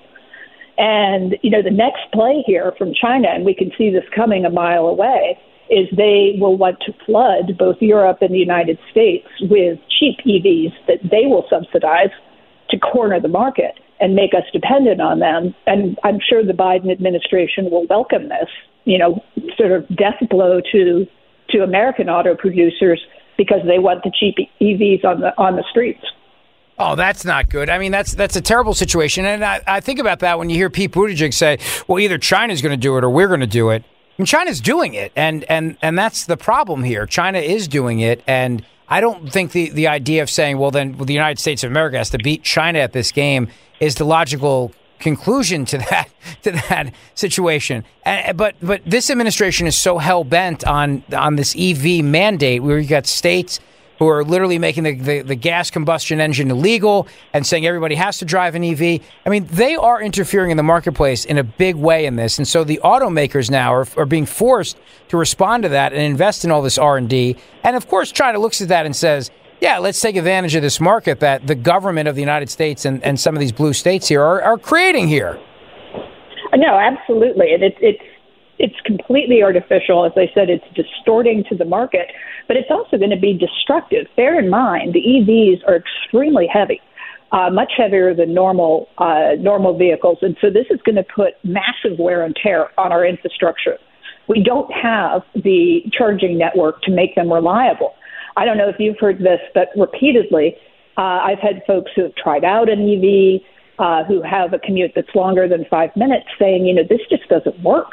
And, 0.79 1.37
you 1.43 1.51
know, 1.51 1.63
the 1.63 1.71
next 1.71 2.01
play 2.15 2.43
here 2.47 2.73
from 2.79 2.95
China, 2.95 3.29
and 3.29 3.45
we 3.45 3.55
can 3.55 3.71
see 3.77 3.91
this 3.91 4.05
coming 4.17 4.47
a 4.47 4.51
mile 4.51 4.87
away, 4.87 5.39
is 5.69 5.87
they 5.95 6.37
will 6.41 6.57
want 6.57 6.79
to 6.87 6.93
flood 7.05 7.59
both 7.59 7.77
Europe 7.81 8.19
and 8.23 8.33
the 8.33 8.39
United 8.39 8.79
States 8.91 9.27
with 9.43 9.79
cheap 9.99 10.17
EVs 10.27 10.73
that 10.89 11.01
they 11.03 11.27
will 11.27 11.45
subsidize 11.51 12.09
to 12.71 12.79
corner 12.79 13.21
the 13.21 13.29
market 13.29 13.79
and 14.01 14.15
make 14.15 14.33
us 14.35 14.45
dependent 14.53 15.01
on 15.01 15.19
them. 15.19 15.55
And 15.67 15.99
I'm 16.03 16.19
sure 16.27 16.45
the 16.45 16.53
Biden 16.53 16.91
administration 16.91 17.71
will 17.71 17.87
welcome 17.89 18.29
this, 18.29 18.49
you 18.85 18.99
know, 18.99 19.23
sort 19.57 19.73
of 19.73 19.89
death 19.89 20.17
blow 20.29 20.61
to 20.73 21.07
to 21.51 21.63
American 21.63 22.09
auto 22.09 22.37
producers 22.37 23.01
because 23.37 23.61
they 23.67 23.79
want 23.79 24.05
the 24.05 24.13
cheap 24.19 24.37
EVs 24.61 25.05
on 25.05 25.21
the 25.21 25.37
on 25.39 25.57
the 25.57 25.65
streets. 25.71 26.05
Oh, 26.79 26.97
that's 26.97 27.27
not 27.27 27.51
good. 27.51 27.69
I 27.69 27.79
mean, 27.79 27.93
that's 27.93 28.15
that's 28.15 28.37
a 28.37 28.41
terrible 28.41 28.73
situation. 28.73 29.27
And 29.27 29.45
I, 29.45 29.61
I 29.67 29.81
think 29.81 29.99
about 29.99 30.21
that 30.21 30.39
when 30.39 30.49
you 30.49 30.57
hear 30.57 30.71
Pete 30.71 30.93
Buttigieg 30.93 31.35
say, 31.35 31.59
"Well, 31.87 31.99
either 31.99 32.17
China's 32.17 32.63
going 32.63 32.73
to 32.73 32.81
do 32.81 32.97
it 32.97 33.05
or 33.05 33.11
we're 33.11 33.29
going 33.29 33.41
to 33.41 33.47
do 33.47 33.69
it." 33.69 33.85
I 33.85 34.23
mean, 34.23 34.27
China's 34.27 34.61
doing 34.61 34.95
it, 34.95 35.13
and 35.15 35.45
and 35.45 35.77
and 35.83 35.99
that's 35.99 36.25
the 36.25 36.39
problem 36.39 36.83
here. 36.83 37.05
China 37.07 37.39
is 37.39 37.69
doing 37.69 38.01
it, 38.01 38.23
and 38.27 38.65
I 38.91 39.01
don't 39.01 39.33
think 39.33 39.53
the 39.53 39.71
the 39.71 39.87
idea 39.87 40.23
of 40.23 40.29
saying, 40.29 40.59
"Well, 40.59 40.73
then 40.73 40.99
well, 40.99 41.07
the 41.07 41.15
United 41.15 41.39
States 41.39 41.63
of 41.63 41.71
America 41.71 41.97
has 41.97 42.11
to 42.11 42.19
beat 42.19 42.43
China 42.43 42.81
at 42.81 42.93
this 42.93 43.13
game," 43.13 43.49
is 43.79 43.95
the 43.95 44.05
logical 44.05 44.73
conclusion 44.99 45.65
to 45.67 45.79
that 45.91 46.09
to 46.43 46.53
that 46.53 46.93
situation. 47.15 47.85
Uh, 48.05 48.33
but 48.33 48.57
but 48.61 48.83
this 48.85 49.09
administration 49.09 49.67
is 49.67 49.77
so 49.77 49.99
hell 49.99 50.25
bent 50.25 50.67
on 50.67 51.05
on 51.17 51.37
this 51.37 51.55
EV 51.57 52.05
mandate, 52.05 52.63
where 52.63 52.79
you 52.79 52.89
got 52.89 53.07
states 53.07 53.61
who 54.01 54.09
are 54.09 54.25
literally 54.25 54.59
making 54.59 54.83
the, 54.83 54.95
the, 54.95 55.21
the, 55.21 55.35
gas 55.35 55.71
combustion 55.71 56.21
engine 56.21 56.51
illegal 56.51 57.07
and 57.35 57.47
saying 57.47 57.67
everybody 57.67 57.95
has 57.95 58.17
to 58.19 58.25
drive 58.25 58.55
an 58.55 58.65
EV. 58.65 59.03
I 59.27 59.29
mean, 59.29 59.45
they 59.45 59.77
are 59.77 60.01
interfering 60.01 60.51
in 60.51 60.57
the 60.57 60.63
marketplace 60.63 61.27
in 61.27 61.37
a 61.37 61.45
big 61.45 61.77
way 61.77 62.07
in 62.07 62.17
this. 62.17 62.39
And 62.39 62.49
so 62.49 62.65
the 62.65 62.81
automakers 62.83 63.51
now 63.51 63.75
are, 63.75 63.87
are 63.99 64.07
being 64.07 64.25
forced 64.25 64.79
to 65.09 65.19
respond 65.19 65.65
to 65.65 65.69
that 65.69 65.93
and 65.93 66.01
invest 66.01 66.47
in 66.47 66.51
all 66.51 66.63
this 66.63 66.79
R&D. 66.79 67.37
And 67.63 67.77
of 67.77 67.89
course, 67.89 68.11
China 68.11 68.39
looks 68.39 68.63
at 68.63 68.69
that 68.69 68.87
and 68.87 68.97
says, 68.97 69.31
yeah, 69.61 69.77
let's 69.77 70.01
take 70.01 70.17
advantage 70.17 70.55
of 70.55 70.63
this 70.63 70.81
market 70.81 71.21
that 71.21 71.47
the 71.47 71.55
government 71.55 72.09
of 72.09 72.15
the 72.15 72.23
United 72.23 72.49
States 72.49 72.87
and, 72.87 73.05
and 73.05 73.21
some 73.21 73.37
of 73.37 73.41
these 73.41 73.53
blue 73.53 73.75
states 73.75 74.09
here 74.09 74.23
are, 74.23 74.41
are 74.41 74.57
creating 74.57 75.09
here. 75.09 75.39
No, 76.57 76.79
absolutely. 76.79 77.53
And 77.53 77.63
it, 77.63 77.77
it's 77.81 78.03
it's 78.61 78.79
completely 78.85 79.43
artificial. 79.43 80.05
As 80.05 80.13
I 80.17 80.31
said, 80.35 80.51
it's 80.51 80.65
distorting 80.75 81.43
to 81.49 81.57
the 81.57 81.65
market, 81.65 82.09
but 82.47 82.57
it's 82.57 82.71
also 82.71 82.99
going 82.99 83.11
to 83.11 83.19
be 83.19 83.33
destructive. 83.33 84.07
Bear 84.17 84.39
in 84.39 84.51
mind, 84.51 84.93
the 84.93 85.01
EVs 85.01 85.67
are 85.67 85.77
extremely 85.77 86.47
heavy. 86.47 86.81
Uh, 87.33 87.49
much 87.49 87.73
heavier 87.77 88.13
than 88.13 88.35
normal 88.35 88.89
uh, 88.99 89.37
normal 89.39 89.79
vehicles, 89.79 90.19
and 90.21 90.37
so 90.41 90.51
this 90.51 90.67
is 90.69 90.81
going 90.85 90.97
to 90.97 91.05
put 91.15 91.35
massive 91.45 91.97
wear 91.97 92.25
and 92.25 92.35
tear 92.43 92.69
on 92.77 92.91
our 92.91 93.07
infrastructure. 93.07 93.79
We 94.29 94.43
don't 94.43 94.71
have 94.73 95.23
the 95.37 95.83
charging 95.97 96.39
network 96.39 96.83
to 96.83 96.91
make 96.91 97.15
them 97.15 97.33
reliable. 97.33 97.95
I 98.37 98.45
don't 98.45 98.59
know 98.59 98.69
if 98.69 98.77
you've 98.81 98.99
heard 98.99 99.21
this, 99.21 99.39
but 99.55 99.69
repeatedly, 99.77 100.57
uh, 100.99 101.23
I've 101.23 101.39
had 101.39 101.63
folks 101.69 101.93
who 101.95 102.03
have 102.03 102.15
tried 102.17 102.45
out 102.45 102.69
an 102.69 102.81
EV, 102.83 103.43
uh, 103.79 104.03
who 104.05 104.23
have 104.23 104.53
a 104.53 104.59
commute 104.59 104.91
that's 104.97 105.15
longer 105.15 105.47
than 105.47 105.65
five 105.71 105.91
minutes, 105.95 106.27
saying, 106.37 106.67
you 106.67 106.75
know, 106.75 106.83
this 106.83 107.01
just 107.09 107.29
doesn't 107.29 107.63
work 107.63 107.93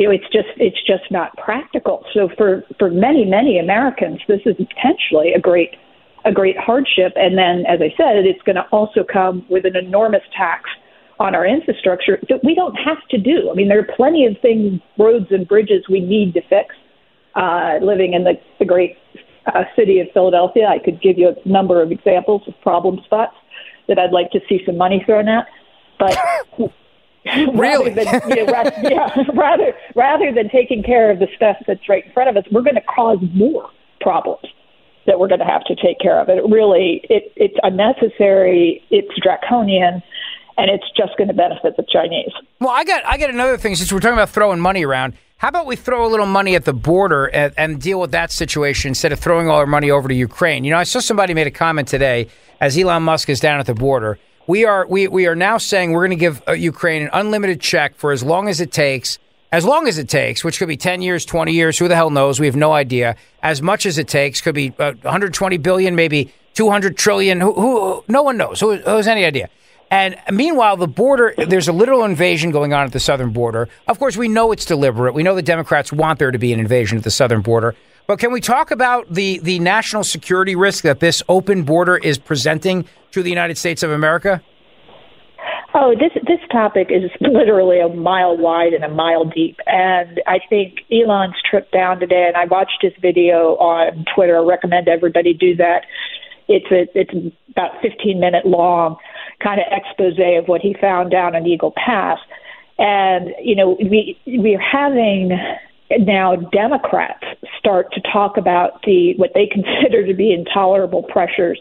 you 0.00 0.06
know, 0.06 0.12
it's 0.12 0.32
just 0.32 0.48
it's 0.56 0.82
just 0.86 1.10
not 1.10 1.36
practical. 1.36 2.06
So 2.14 2.30
for 2.38 2.64
for 2.78 2.90
many 2.90 3.26
many 3.26 3.58
Americans, 3.58 4.20
this 4.26 4.40
is 4.46 4.56
potentially 4.56 5.34
a 5.34 5.38
great 5.38 5.76
a 6.24 6.32
great 6.32 6.56
hardship. 6.56 7.12
And 7.16 7.36
then, 7.36 7.66
as 7.68 7.80
I 7.82 7.92
said, 7.98 8.24
it's 8.24 8.40
going 8.44 8.56
to 8.56 8.64
also 8.72 9.04
come 9.04 9.44
with 9.50 9.66
an 9.66 9.76
enormous 9.76 10.22
tax 10.34 10.70
on 11.18 11.34
our 11.34 11.46
infrastructure 11.46 12.18
that 12.30 12.42
we 12.42 12.54
don't 12.54 12.76
have 12.76 12.96
to 13.10 13.18
do. 13.18 13.50
I 13.50 13.54
mean, 13.54 13.68
there 13.68 13.78
are 13.78 13.94
plenty 13.94 14.24
of 14.24 14.40
things, 14.40 14.80
roads 14.98 15.26
and 15.30 15.46
bridges 15.46 15.84
we 15.90 16.00
need 16.00 16.32
to 16.32 16.40
fix. 16.48 16.74
Uh, 17.34 17.78
living 17.82 18.14
in 18.14 18.24
the, 18.24 18.32
the 18.58 18.64
great 18.64 18.96
uh, 19.46 19.64
city 19.76 20.00
of 20.00 20.08
Philadelphia, 20.14 20.66
I 20.66 20.82
could 20.82 21.00
give 21.02 21.18
you 21.18 21.28
a 21.28 21.48
number 21.48 21.82
of 21.82 21.92
examples 21.92 22.42
of 22.48 22.54
problem 22.62 23.00
spots 23.04 23.36
that 23.86 23.98
I'd 23.98 24.12
like 24.12 24.30
to 24.30 24.40
see 24.48 24.60
some 24.64 24.78
money 24.78 25.02
thrown 25.04 25.28
at. 25.28 25.46
But 25.98 26.18
really? 27.26 27.92
rather 27.92 28.20
than, 28.20 28.30
you 28.30 28.46
know, 28.46 28.52
rather, 28.52 28.72
yeah, 28.82 29.24
rather 29.34 29.72
rather 29.94 30.32
than 30.32 30.48
taking 30.48 30.82
care 30.82 31.10
of 31.10 31.18
the 31.18 31.28
stuff 31.36 31.56
that's 31.66 31.88
right 31.88 32.06
in 32.06 32.12
front 32.12 32.30
of 32.30 32.36
us, 32.36 32.44
we're 32.50 32.62
going 32.62 32.76
to 32.76 32.82
cause 32.82 33.18
more 33.34 33.70
problems 34.00 34.46
that 35.06 35.18
we're 35.18 35.28
going 35.28 35.40
to 35.40 35.46
have 35.46 35.64
to 35.64 35.74
take 35.74 35.98
care 35.98 36.20
of. 36.20 36.28
It 36.28 36.42
really, 36.48 37.00
it, 37.10 37.32
it's 37.36 37.56
unnecessary. 37.62 38.82
It's 38.90 39.10
draconian. 39.22 40.02
And 40.56 40.70
it's 40.70 40.84
just 40.94 41.16
going 41.16 41.28
to 41.28 41.34
benefit 41.34 41.76
the 41.78 41.86
Chinese. 41.90 42.32
Well, 42.60 42.68
I 42.68 42.84
got 42.84 43.06
I 43.06 43.16
got 43.16 43.30
another 43.30 43.56
thing 43.56 43.76
since 43.76 43.90
we're 43.90 44.00
talking 44.00 44.18
about 44.18 44.28
throwing 44.28 44.60
money 44.60 44.84
around. 44.84 45.14
How 45.38 45.48
about 45.48 45.64
we 45.64 45.74
throw 45.74 46.04
a 46.06 46.10
little 46.10 46.26
money 46.26 46.54
at 46.54 46.66
the 46.66 46.74
border 46.74 47.26
and, 47.26 47.54
and, 47.56 47.80
deal 47.80 47.98
with 47.98 48.10
that 48.10 48.30
situation 48.30 48.90
instead 48.90 49.10
of 49.10 49.20
throwing 49.20 49.48
all 49.48 49.56
our 49.56 49.66
money 49.66 49.90
over 49.90 50.06
to 50.06 50.14
Ukraine? 50.14 50.64
You 50.64 50.72
know, 50.72 50.76
I 50.76 50.82
saw 50.82 51.00
somebody 51.00 51.32
made 51.32 51.46
a 51.46 51.50
comment 51.50 51.88
today 51.88 52.28
as 52.60 52.76
Elon 52.76 53.04
Musk 53.04 53.30
is 53.30 53.40
down 53.40 53.58
at 53.58 53.64
the 53.64 53.72
border 53.72 54.18
we 54.50 54.64
are 54.64 54.84
we 54.88 55.06
we 55.06 55.28
are 55.28 55.36
now 55.36 55.58
saying 55.58 55.92
we're 55.92 56.06
going 56.08 56.18
to 56.18 56.20
give 56.20 56.42
uh, 56.48 56.52
Ukraine 56.52 57.02
an 57.02 57.10
unlimited 57.12 57.60
check 57.60 57.94
for 57.94 58.10
as 58.10 58.24
long 58.24 58.48
as 58.48 58.60
it 58.60 58.72
takes, 58.72 59.20
as 59.52 59.64
long 59.64 59.86
as 59.86 59.96
it 59.96 60.08
takes, 60.08 60.42
which 60.42 60.58
could 60.58 60.66
be 60.66 60.76
ten 60.76 61.02
years, 61.02 61.24
twenty 61.24 61.52
years, 61.52 61.78
who 61.78 61.86
the 61.86 61.94
hell 61.94 62.10
knows? 62.10 62.40
We 62.40 62.46
have 62.46 62.56
no 62.56 62.72
idea. 62.72 63.14
As 63.44 63.62
much 63.62 63.86
as 63.86 63.96
it 63.96 64.08
takes, 64.08 64.40
could 64.40 64.56
be 64.56 64.74
uh, 64.80 64.94
120 65.02 65.56
billion, 65.58 65.94
maybe 65.94 66.34
200 66.54 66.96
trillion. 66.96 67.40
Who, 67.40 67.52
who 67.52 68.04
no 68.08 68.24
one 68.24 68.36
knows. 68.36 68.58
Who, 68.58 68.76
who 68.76 68.96
has 68.96 69.06
any 69.06 69.24
idea? 69.24 69.48
And 69.88 70.16
meanwhile, 70.32 70.76
the 70.76 70.88
border, 70.88 71.32
there's 71.36 71.68
a 71.68 71.72
literal 71.72 72.04
invasion 72.04 72.50
going 72.50 72.72
on 72.72 72.86
at 72.86 72.92
the 72.92 73.00
southern 73.00 73.30
border. 73.30 73.68
Of 73.86 74.00
course, 74.00 74.16
we 74.16 74.28
know 74.28 74.50
it's 74.50 74.64
deliberate. 74.64 75.14
We 75.14 75.22
know 75.22 75.34
the 75.34 75.42
Democrats 75.42 75.92
want 75.92 76.18
there 76.18 76.30
to 76.30 76.38
be 76.38 76.52
an 76.52 76.58
invasion 76.58 76.98
at 76.98 77.04
the 77.04 77.10
southern 77.10 77.40
border. 77.40 77.76
But 78.06 78.18
can 78.18 78.32
we 78.32 78.40
talk 78.40 78.70
about 78.70 79.12
the, 79.12 79.38
the 79.38 79.58
national 79.60 80.04
security 80.04 80.56
risk 80.56 80.82
that 80.84 81.00
this 81.00 81.22
open 81.28 81.62
border 81.62 81.96
is 81.96 82.18
presenting 82.18 82.86
to 83.12 83.22
the 83.22 83.30
United 83.30 83.56
States 83.56 83.82
of 83.82 83.90
America? 83.90 84.42
Oh, 85.72 85.94
this 85.94 86.10
this 86.26 86.40
topic 86.50 86.88
is 86.90 87.10
literally 87.20 87.78
a 87.78 87.88
mile 87.88 88.36
wide 88.36 88.72
and 88.72 88.82
a 88.82 88.88
mile 88.88 89.24
deep, 89.24 89.56
and 89.66 90.20
I 90.26 90.40
think 90.48 90.80
Elon's 90.90 91.36
trip 91.48 91.70
down 91.70 92.00
today, 92.00 92.24
and 92.26 92.36
I 92.36 92.46
watched 92.46 92.78
his 92.80 92.92
video 93.00 93.56
on 93.56 94.04
Twitter. 94.12 94.36
I 94.36 94.40
recommend 94.40 94.88
everybody 94.88 95.32
do 95.32 95.54
that. 95.56 95.84
It's 96.48 96.66
a 96.72 96.98
it's 96.98 97.34
about 97.52 97.80
15 97.82 98.18
minute 98.18 98.46
long, 98.46 98.96
kind 99.40 99.60
of 99.60 99.66
expose 99.70 100.18
of 100.18 100.48
what 100.48 100.60
he 100.60 100.74
found 100.80 101.12
down 101.12 101.36
in 101.36 101.46
Eagle 101.46 101.72
Pass, 101.76 102.18
and 102.76 103.30
you 103.40 103.54
know 103.54 103.76
we 103.80 104.18
we're 104.26 104.58
having 104.58 105.38
now 105.98 106.36
Democrats 106.36 107.24
start 107.58 107.92
to 107.92 108.00
talk 108.12 108.36
about 108.36 108.82
the 108.84 109.14
what 109.16 109.30
they 109.34 109.46
consider 109.52 110.06
to 110.06 110.14
be 110.14 110.32
intolerable 110.32 111.02
pressures 111.02 111.60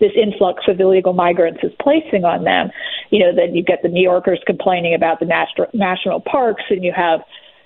this 0.00 0.12
influx 0.20 0.64
of 0.68 0.80
illegal 0.80 1.12
migrants 1.12 1.60
is 1.62 1.72
placing 1.80 2.24
on 2.24 2.44
them. 2.44 2.70
You 3.10 3.20
know, 3.20 3.34
then 3.34 3.54
you 3.54 3.62
get 3.62 3.80
the 3.82 3.88
New 3.88 4.02
Yorkers 4.02 4.40
complaining 4.44 4.92
about 4.92 5.20
the 5.20 5.26
national 5.26 5.68
national 5.72 6.20
parks, 6.20 6.64
and 6.68 6.82
you 6.82 6.92
have 6.94 7.20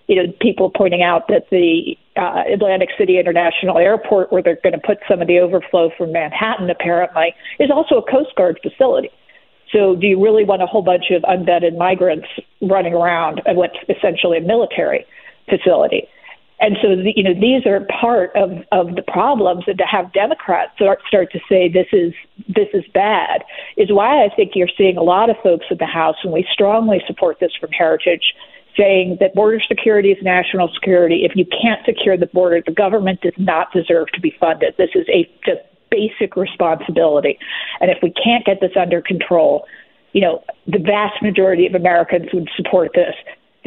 you 0.08 0.16
know, 0.16 0.32
people 0.40 0.70
pointing 0.74 1.02
out 1.02 1.28
that 1.28 1.44
the 1.50 1.94
uh, 2.16 2.42
Atlantic 2.52 2.88
City 2.98 3.18
International 3.18 3.76
Airport, 3.76 4.32
where 4.32 4.42
they're 4.42 4.58
going 4.62 4.72
to 4.72 4.80
put 4.80 4.98
some 5.08 5.20
of 5.20 5.28
the 5.28 5.38
overflow 5.38 5.90
from 5.96 6.12
Manhattan, 6.12 6.70
apparently, 6.70 7.34
is 7.60 7.70
also 7.70 7.96
a 7.96 8.10
Coast 8.10 8.34
Guard 8.34 8.58
facility. 8.62 9.10
So, 9.70 9.96
do 9.96 10.06
you 10.06 10.22
really 10.22 10.44
want 10.44 10.62
a 10.62 10.66
whole 10.66 10.80
bunch 10.80 11.10
of 11.10 11.22
unvetted 11.22 11.76
migrants 11.76 12.26
running 12.62 12.94
around 12.94 13.42
at 13.46 13.54
what's 13.54 13.76
essentially 13.90 14.38
a 14.38 14.40
military 14.40 15.04
facility? 15.48 16.08
And 16.60 16.76
so, 16.82 16.96
the, 16.96 17.12
you 17.14 17.22
know, 17.22 17.34
these 17.34 17.66
are 17.66 17.86
part 18.00 18.34
of, 18.34 18.50
of 18.72 18.96
the 18.96 19.02
problems. 19.02 19.64
And 19.68 19.78
to 19.78 19.84
have 19.84 20.12
Democrats 20.12 20.72
start, 20.74 21.00
start 21.06 21.30
to 21.32 21.40
say 21.48 21.68
this 21.68 21.86
is 21.92 22.12
this 22.48 22.68
is 22.74 22.84
bad 22.92 23.44
is 23.76 23.92
why 23.92 24.24
I 24.24 24.28
think 24.34 24.52
you're 24.54 24.68
seeing 24.76 24.96
a 24.96 25.02
lot 25.02 25.30
of 25.30 25.36
folks 25.42 25.66
in 25.70 25.78
the 25.78 25.86
House, 25.86 26.16
and 26.24 26.32
we 26.32 26.46
strongly 26.52 27.00
support 27.06 27.38
this 27.38 27.52
from 27.60 27.70
Heritage, 27.70 28.34
saying 28.76 29.18
that 29.20 29.34
border 29.34 29.60
security 29.68 30.10
is 30.10 30.18
national 30.22 30.68
security. 30.74 31.24
If 31.24 31.36
you 31.36 31.44
can't 31.46 31.84
secure 31.84 32.16
the 32.16 32.26
border, 32.26 32.60
the 32.64 32.72
government 32.72 33.20
does 33.20 33.34
not 33.38 33.72
deserve 33.72 34.08
to 34.14 34.20
be 34.20 34.34
funded. 34.40 34.74
This 34.76 34.90
is 34.94 35.06
a 35.08 35.30
just 35.46 35.60
basic 35.90 36.36
responsibility. 36.36 37.38
And 37.80 37.90
if 37.90 37.98
we 38.02 38.12
can't 38.12 38.44
get 38.44 38.60
this 38.60 38.72
under 38.76 39.00
control, 39.00 39.64
you 40.12 40.20
know, 40.20 40.42
the 40.66 40.78
vast 40.78 41.22
majority 41.22 41.66
of 41.66 41.74
Americans 41.74 42.28
would 42.32 42.48
support 42.56 42.90
this. 42.94 43.14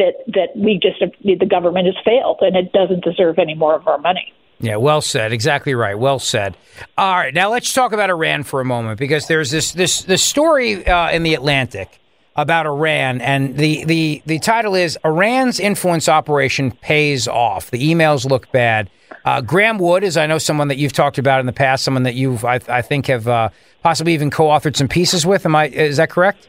That 0.01 0.23
that 0.33 0.55
we 0.55 0.79
just 0.81 0.99
the 1.23 1.45
government 1.45 1.85
has 1.85 1.95
failed 2.03 2.39
and 2.41 2.55
it 2.55 2.71
doesn't 2.73 3.03
deserve 3.03 3.37
any 3.37 3.53
more 3.53 3.75
of 3.75 3.87
our 3.87 3.99
money. 3.99 4.33
Yeah, 4.59 4.77
well 4.77 5.01
said. 5.01 5.31
Exactly 5.31 5.75
right. 5.75 5.97
Well 5.97 6.17
said. 6.19 6.57
All 6.97 7.15
right, 7.15 7.33
now 7.33 7.51
let's 7.51 7.73
talk 7.73 7.93
about 7.93 8.09
Iran 8.09 8.43
for 8.43 8.61
a 8.61 8.65
moment 8.65 8.99
because 8.99 9.27
there's 9.27 9.51
this 9.51 9.71
this 9.73 10.01
this 10.03 10.23
story 10.23 10.85
uh, 10.85 11.11
in 11.11 11.23
the 11.23 11.35
Atlantic 11.35 11.99
about 12.35 12.65
Iran, 12.65 13.21
and 13.21 13.57
the, 13.57 13.83
the, 13.85 14.21
the 14.25 14.39
title 14.39 14.73
is 14.73 14.97
Iran's 15.03 15.59
Influence 15.59 16.07
Operation 16.07 16.71
Pays 16.71 17.27
Off. 17.27 17.71
The 17.71 17.91
emails 17.91 18.29
look 18.29 18.51
bad. 18.51 18.89
Uh, 19.25 19.41
Graeme 19.41 19.77
Wood 19.77 20.03
is, 20.03 20.15
I 20.15 20.27
know, 20.27 20.37
someone 20.37 20.69
that 20.69 20.77
you've 20.77 20.93
talked 20.93 21.17
about 21.17 21.41
in 21.41 21.45
the 21.45 21.53
past, 21.53 21.83
someone 21.83 22.03
that 22.03 22.15
you've, 22.15 22.45
I, 22.45 22.59
I 22.69 22.81
think, 22.81 23.07
have 23.07 23.27
uh, 23.27 23.49
possibly 23.83 24.13
even 24.13 24.31
co 24.31 24.45
authored 24.45 24.75
some 24.75 24.87
pieces 24.87 25.25
with. 25.25 25.45
Am 25.45 25.55
I, 25.55 25.67
is 25.67 25.97
that 25.97 26.09
correct? 26.09 26.47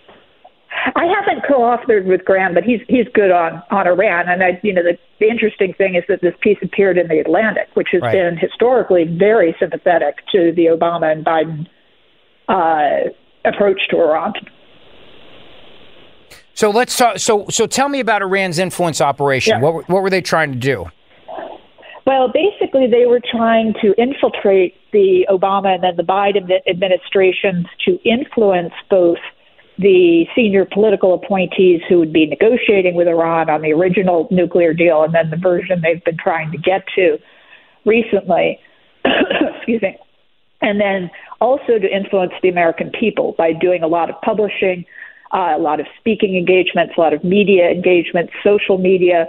I 0.96 1.04
haven't 1.06 1.44
co-authored 1.46 2.06
with 2.06 2.24
Graeme, 2.24 2.54
but 2.54 2.64
he's 2.64 2.80
he's 2.88 3.06
good 3.14 3.30
on 3.30 3.62
on 3.70 3.86
Iran. 3.86 4.28
And 4.28 4.42
I, 4.42 4.60
you 4.62 4.72
know, 4.72 4.82
the, 4.82 4.98
the 5.20 5.28
interesting 5.28 5.74
thing 5.74 5.94
is 5.94 6.04
that 6.08 6.20
this 6.22 6.34
piece 6.40 6.58
appeared 6.62 6.98
in 6.98 7.08
the 7.08 7.18
Atlantic, 7.18 7.68
which 7.74 7.88
has 7.92 8.02
right. 8.02 8.12
been 8.12 8.36
historically 8.36 9.04
very 9.04 9.54
sympathetic 9.58 10.26
to 10.32 10.52
the 10.54 10.66
Obama 10.66 11.12
and 11.12 11.24
Biden 11.24 11.68
uh, 12.48 13.10
approach 13.44 13.80
to 13.90 13.96
Iran. 13.98 14.32
So 16.54 16.70
let's 16.70 16.96
talk. 16.96 17.18
So 17.18 17.46
so 17.48 17.66
tell 17.66 17.88
me 17.88 18.00
about 18.00 18.22
Iran's 18.22 18.58
influence 18.58 19.00
operation. 19.00 19.60
Yeah. 19.60 19.70
What 19.70 19.88
what 19.88 20.02
were 20.02 20.10
they 20.10 20.22
trying 20.22 20.52
to 20.52 20.58
do? 20.58 20.86
Well, 22.04 22.32
basically, 22.32 22.88
they 22.88 23.06
were 23.06 23.20
trying 23.20 23.74
to 23.80 23.94
infiltrate 23.96 24.74
the 24.92 25.26
Obama 25.30 25.74
and 25.74 25.84
then 25.84 25.96
the 25.96 26.02
Biden 26.02 26.50
administrations 26.68 27.66
to 27.84 27.98
influence 28.04 28.72
both 28.90 29.18
the 29.78 30.26
senior 30.34 30.64
political 30.64 31.14
appointees 31.14 31.80
who 31.88 31.98
would 31.98 32.12
be 32.12 32.26
negotiating 32.26 32.94
with 32.94 33.08
Iran 33.08 33.48
on 33.50 33.62
the 33.62 33.72
original 33.72 34.28
nuclear 34.30 34.74
deal 34.74 35.02
and 35.02 35.14
then 35.14 35.30
the 35.30 35.36
version 35.36 35.80
they've 35.82 36.04
been 36.04 36.18
trying 36.18 36.52
to 36.52 36.58
get 36.58 36.84
to 36.94 37.18
recently. 37.84 38.60
Excuse 39.04 39.82
me. 39.82 39.96
And 40.60 40.80
then 40.80 41.10
also 41.40 41.78
to 41.78 41.88
influence 41.88 42.32
the 42.42 42.48
American 42.48 42.90
people 42.90 43.34
by 43.36 43.52
doing 43.52 43.82
a 43.82 43.88
lot 43.88 44.10
of 44.10 44.20
publishing 44.20 44.84
uh, 45.32 45.54
a 45.56 45.58
lot 45.58 45.80
of 45.80 45.86
speaking 45.98 46.36
engagements, 46.36 46.92
a 46.96 47.00
lot 47.00 47.14
of 47.14 47.24
media 47.24 47.70
engagements, 47.70 48.32
social 48.44 48.78
media, 48.78 49.26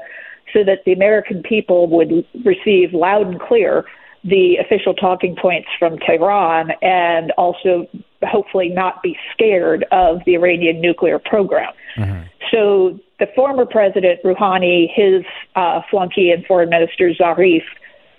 so 0.54 0.64
that 0.64 0.80
the 0.86 0.92
American 0.92 1.42
people 1.42 1.88
would 1.88 2.26
receive 2.44 2.94
loud 2.94 3.28
and 3.28 3.40
clear 3.40 3.86
the 4.24 4.58
official 4.58 4.94
talking 4.94 5.36
points 5.36 5.68
from 5.78 5.98
Tehran 6.00 6.72
and 6.82 7.32
also 7.32 7.88
hopefully 8.24 8.70
not 8.70 9.04
be 9.04 9.18
scared 9.34 9.86
of 9.92 10.20
the 10.26 10.36
Iranian 10.36 10.80
nuclear 10.80 11.20
program. 11.20 11.74
Mm-hmm. 11.98 12.22
So 12.52 13.00
the 13.20 13.28
former 13.36 13.66
president 13.66 14.24
Rouhani, 14.24 14.88
his 14.94 15.24
uh, 15.56 15.82
flunky 15.90 16.32
and 16.32 16.46
foreign 16.46 16.70
minister 16.70 17.12
Zarif, 17.12 17.64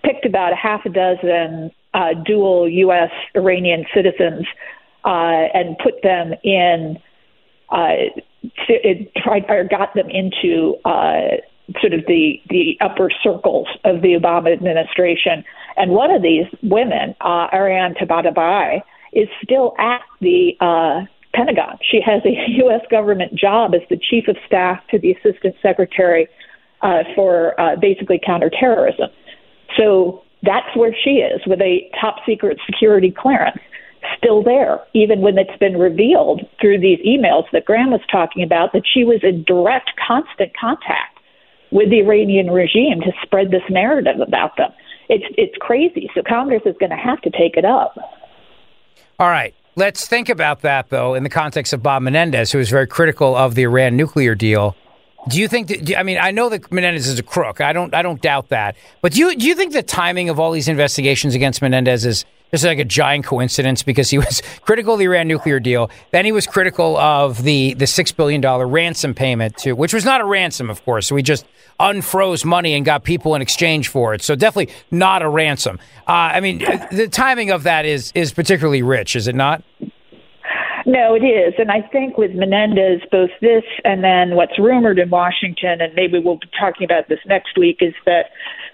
picked 0.04 0.26
about 0.26 0.52
a 0.52 0.56
half 0.56 0.84
a 0.84 0.90
dozen 0.90 1.70
uh, 1.94 2.14
dual 2.26 2.68
U.S. 2.68 3.10
Iranian 3.34 3.86
citizens 3.94 4.46
uh, 5.04 5.48
and 5.54 5.78
put 5.78 6.02
them 6.02 6.34
in 6.42 6.98
uh, 7.70 7.94
it 8.68 9.10
tried 9.16 9.44
or 9.48 9.64
got 9.64 9.94
them 9.94 10.08
into 10.10 10.76
uh, 10.84 11.38
sort 11.80 11.94
of 11.94 12.04
the 12.06 12.40
the 12.50 12.76
upper 12.80 13.10
circles 13.22 13.68
of 13.84 14.02
the 14.02 14.14
Obama 14.14 14.52
administration. 14.52 15.44
And 15.76 15.92
one 15.92 16.10
of 16.10 16.22
these 16.22 16.46
women, 16.62 17.14
uh, 17.20 17.48
Ariane 17.52 17.94
Tabatabai, 17.94 18.82
is 19.12 19.28
still 19.42 19.74
at 19.78 20.02
the 20.20 20.56
uh, 20.60 21.06
Pentagon. 21.34 21.78
She 21.82 22.00
has 22.00 22.22
a 22.24 22.30
U.S. 22.64 22.82
government 22.90 23.34
job 23.34 23.74
as 23.74 23.82
the 23.88 23.96
chief 23.98 24.28
of 24.28 24.36
staff 24.46 24.80
to 24.90 24.98
the 24.98 25.12
assistant 25.12 25.56
secretary 25.62 26.28
uh, 26.82 27.02
for 27.14 27.58
uh, 27.60 27.76
basically 27.76 28.20
counterterrorism. 28.24 29.08
So 29.76 30.22
that's 30.42 30.76
where 30.76 30.94
she 30.94 31.16
is 31.16 31.40
with 31.46 31.60
a 31.60 31.90
top 32.00 32.16
secret 32.26 32.58
security 32.66 33.10
clearance 33.10 33.58
still 34.18 34.42
there, 34.42 34.80
even 34.92 35.22
when 35.22 35.38
it's 35.38 35.58
been 35.58 35.78
revealed 35.78 36.42
through 36.60 36.78
these 36.78 36.98
emails 37.00 37.44
that 37.52 37.64
Graeme 37.64 37.90
was 37.90 38.02
talking 38.12 38.42
about 38.42 38.74
that 38.74 38.82
she 38.84 39.02
was 39.02 39.20
in 39.22 39.44
direct, 39.44 39.90
constant 40.06 40.52
contact 40.56 41.13
with 41.74 41.90
the 41.90 41.98
Iranian 41.98 42.50
regime 42.50 43.00
to 43.02 43.12
spread 43.22 43.50
this 43.50 43.62
narrative 43.68 44.20
about 44.26 44.56
them. 44.56 44.70
It's 45.10 45.24
it's 45.36 45.54
crazy. 45.60 46.08
So 46.14 46.22
Congress 46.26 46.62
is 46.64 46.76
going 46.80 46.90
to 46.90 46.96
have 46.96 47.20
to 47.22 47.30
take 47.30 47.58
it 47.58 47.66
up. 47.66 47.98
All 49.18 49.28
right. 49.28 49.54
Let's 49.76 50.06
think 50.06 50.28
about 50.28 50.60
that, 50.62 50.88
though, 50.88 51.14
in 51.14 51.24
the 51.24 51.28
context 51.28 51.72
of 51.72 51.82
Bob 51.82 52.02
Menendez, 52.02 52.52
who 52.52 52.60
is 52.60 52.70
very 52.70 52.86
critical 52.86 53.34
of 53.36 53.56
the 53.56 53.64
Iran 53.64 53.96
nuclear 53.96 54.36
deal. 54.36 54.76
Do 55.28 55.40
you 55.40 55.48
think? 55.48 55.92
I 55.96 56.04
mean, 56.04 56.18
I 56.18 56.30
know 56.30 56.48
that 56.48 56.70
Menendez 56.70 57.08
is 57.08 57.18
a 57.18 57.22
crook. 57.22 57.60
I 57.60 57.72
don't. 57.72 57.92
I 57.92 58.02
don't 58.02 58.22
doubt 58.22 58.50
that. 58.50 58.76
But 59.02 59.12
do 59.12 59.18
you 59.18 59.34
do 59.34 59.46
you 59.46 59.54
think 59.54 59.72
the 59.72 59.82
timing 59.82 60.28
of 60.28 60.38
all 60.38 60.52
these 60.52 60.68
investigations 60.68 61.34
against 61.34 61.60
Menendez 61.60 62.06
is 62.06 62.24
this 62.54 62.60
is 62.60 62.66
like 62.66 62.78
a 62.78 62.84
giant 62.84 63.24
coincidence 63.24 63.82
because 63.82 64.10
he 64.10 64.18
was 64.18 64.40
critical 64.60 64.92
of 64.92 65.00
the 65.00 65.06
Iran 65.06 65.26
nuclear 65.26 65.58
deal. 65.58 65.90
Then 66.12 66.24
he 66.24 66.30
was 66.30 66.46
critical 66.46 66.96
of 66.96 67.42
the 67.42 67.74
the 67.74 67.86
six 67.88 68.12
billion 68.12 68.40
dollar 68.40 68.68
ransom 68.68 69.12
payment 69.12 69.56
too, 69.56 69.74
which 69.74 69.92
was 69.92 70.04
not 70.04 70.20
a 70.20 70.24
ransom, 70.24 70.70
of 70.70 70.84
course. 70.84 71.10
We 71.10 71.20
just 71.20 71.46
unfroze 71.80 72.44
money 72.44 72.74
and 72.74 72.84
got 72.84 73.02
people 73.02 73.34
in 73.34 73.42
exchange 73.42 73.88
for 73.88 74.14
it. 74.14 74.22
So 74.22 74.36
definitely 74.36 74.72
not 74.92 75.22
a 75.22 75.28
ransom. 75.28 75.80
Uh, 76.06 76.12
I 76.12 76.38
mean, 76.38 76.58
the 76.92 77.08
timing 77.10 77.50
of 77.50 77.64
that 77.64 77.86
is 77.86 78.12
is 78.14 78.32
particularly 78.32 78.82
rich, 78.82 79.16
is 79.16 79.26
it 79.26 79.34
not? 79.34 79.64
No, 80.86 81.16
it 81.16 81.24
is. 81.24 81.54
And 81.58 81.72
I 81.72 81.80
think 81.80 82.18
with 82.18 82.36
Menendez, 82.36 83.00
both 83.10 83.30
this 83.40 83.64
and 83.84 84.04
then 84.04 84.36
what's 84.36 84.56
rumored 84.60 85.00
in 85.00 85.10
Washington, 85.10 85.80
and 85.80 85.92
maybe 85.96 86.20
we'll 86.20 86.36
be 86.36 86.46
talking 86.56 86.84
about 86.84 87.08
this 87.08 87.18
next 87.26 87.58
week, 87.58 87.78
is 87.80 87.94
that 88.06 88.26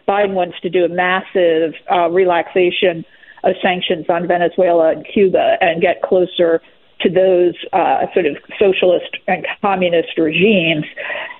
Biden 0.07 0.35
wants 0.35 0.61
to 0.61 0.68
do 0.68 0.85
a 0.85 0.89
massive 0.89 1.72
uh, 1.91 2.11
relaxation 2.11 3.07
of 3.45 3.55
sanctions 3.62 4.07
on 4.09 4.26
Venezuela 4.26 4.93
and 4.93 5.07
Cuba 5.07 5.57
and 5.61 5.80
get 5.80 6.03
closer 6.03 6.61
to 7.01 7.09
those 7.09 7.55
uh, 7.72 8.05
sort 8.12 8.26
of 8.26 8.36
socialist 8.59 9.16
and 9.26 9.47
communist 9.62 10.18
regimes, 10.18 10.84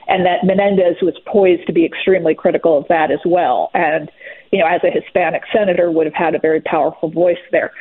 and 0.09 0.25
that 0.25 0.45
Menendez 0.45 0.97
was 1.03 1.15
poised 1.27 1.67
to 1.67 1.73
be 1.73 1.85
extremely 1.85 2.35
critical 2.35 2.79
of 2.79 2.89
that 2.89 3.11
as 3.11 3.21
well. 3.27 3.71
And, 3.75 4.11
you 4.51 4.59
know, 4.59 4.67
as 4.67 4.81
a 4.83 4.91
Hispanic 4.91 5.43
senator, 5.53 5.91
would 5.91 6.07
have 6.07 6.15
had 6.15 6.35
a 6.35 6.39
very 6.39 6.61
powerful 6.63 7.11
voice 7.11 7.39
there. 7.53 7.73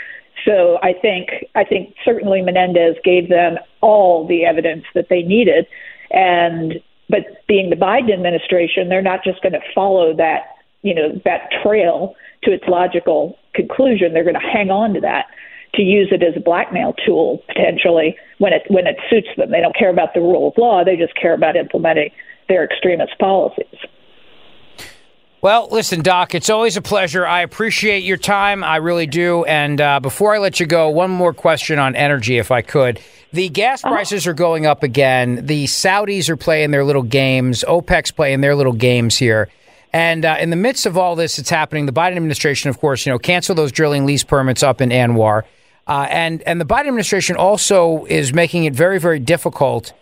So 0.46 0.78
I 0.84 0.94
think 0.94 1.30
I 1.56 1.64
think 1.64 1.94
certainly 2.04 2.42
Menendez 2.42 2.96
gave 3.04 3.30
them 3.30 3.58
all 3.82 4.28
the 4.28 4.46
evidence 4.46 4.86
that 4.96 5.08
they 5.10 5.22
needed, 5.22 5.66
and 6.12 6.76
but 7.10 7.46
being 7.48 7.70
the 7.70 7.76
Biden 7.76 8.14
administration, 8.14 8.90
they're 8.90 9.02
not 9.02 9.24
just 9.24 9.42
going 9.42 9.54
to 9.54 9.62
follow 9.74 10.16
that 10.16 10.56
you 10.82 10.96
know 10.96 11.20
that 11.26 11.50
trail 11.64 12.16
to 12.44 12.52
its 12.52 12.64
logical 12.68 13.38
conclusion, 13.54 14.14
they're 14.14 14.24
going 14.24 14.40
to 14.40 14.40
hang 14.40 14.70
on 14.70 14.94
to 14.94 15.02
that 15.02 15.28
to 15.76 15.82
use 15.82 16.10
it 16.12 16.24
as 16.24 16.36
a 16.36 16.40
blackmail 16.40 16.94
tool 17.06 17.44
potentially 17.48 18.18
when 18.40 18.54
it 18.54 18.64
when 18.70 18.88
it 18.88 18.98
suits 19.10 19.28
them. 19.38 19.52
They 19.52 19.62
don't 19.62 19.76
care 19.76 19.90
about 19.90 20.14
the 20.14 20.22
rule 20.22 20.50
of 20.50 20.58
law; 20.58 20.84
they 20.84 20.96
just 20.96 21.16
care 21.16 21.34
about 21.34 21.56
implementing 21.56 22.12
their 22.48 22.64
extremist 22.64 23.18
policies. 23.20 23.66
Well, 25.42 25.70
listen, 25.72 26.02
Doc, 26.02 26.36
it's 26.36 26.50
always 26.50 26.76
a 26.76 26.82
pleasure. 26.82 27.26
I 27.26 27.42
appreciate 27.42 28.04
your 28.04 28.18
time. 28.18 28.62
I 28.62 28.76
really 28.78 29.08
do. 29.08 29.46
And 29.46 29.80
uh, 29.80 30.02
before 30.02 30.36
I 30.36 30.40
let 30.40 30.60
you 30.60 30.66
go, 30.66 30.90
one 30.90 31.10
more 31.10 31.34
question 31.34 31.80
on 31.80 31.96
energy, 31.96 32.38
if 32.38 32.52
I 32.52 32.62
could. 32.62 33.00
The 33.32 33.48
gas 33.48 33.82
uh-huh. 33.82 33.94
prices 33.94 34.28
are 34.28 34.34
going 34.34 34.66
up 34.66 34.84
again. 34.84 35.46
The 35.46 35.64
Saudis 35.64 36.28
are 36.28 36.36
playing 36.36 36.72
their 36.72 36.84
little 36.84 37.04
games. 37.04 37.64
OPEC's 37.66 38.12
playing 38.12 38.42
their 38.42 38.54
little 38.54 38.74
games 38.74 39.16
here. 39.16 39.48
And 39.92 40.24
uh, 40.24 40.38
in 40.40 40.50
the 40.50 40.56
midst 40.56 40.86
of 40.86 40.98
all 40.98 41.16
this 41.16 41.38
that's 41.38 41.50
happening, 41.50 41.86
the 41.86 41.92
Biden 41.92 42.16
administration, 42.16 42.70
of 42.70 42.80
course, 42.80 43.06
you 43.06 43.12
know, 43.12 43.20
canceled 43.20 43.58
those 43.58 43.72
drilling 43.72 44.06
lease 44.06 44.24
permits 44.24 44.62
up 44.62 44.82
in 44.82 44.90
ANWR. 44.90 45.44
Uh, 45.88 46.08
and, 46.10 46.44
and 46.44 46.62
the 46.62 46.66
Biden 46.66 46.88
administration 46.88 47.36
also 47.36 48.06
is 48.06 48.32
making 48.32 48.66
it 48.66 48.74
very, 48.74 49.00
very 49.00 49.20
difficult 49.20 49.94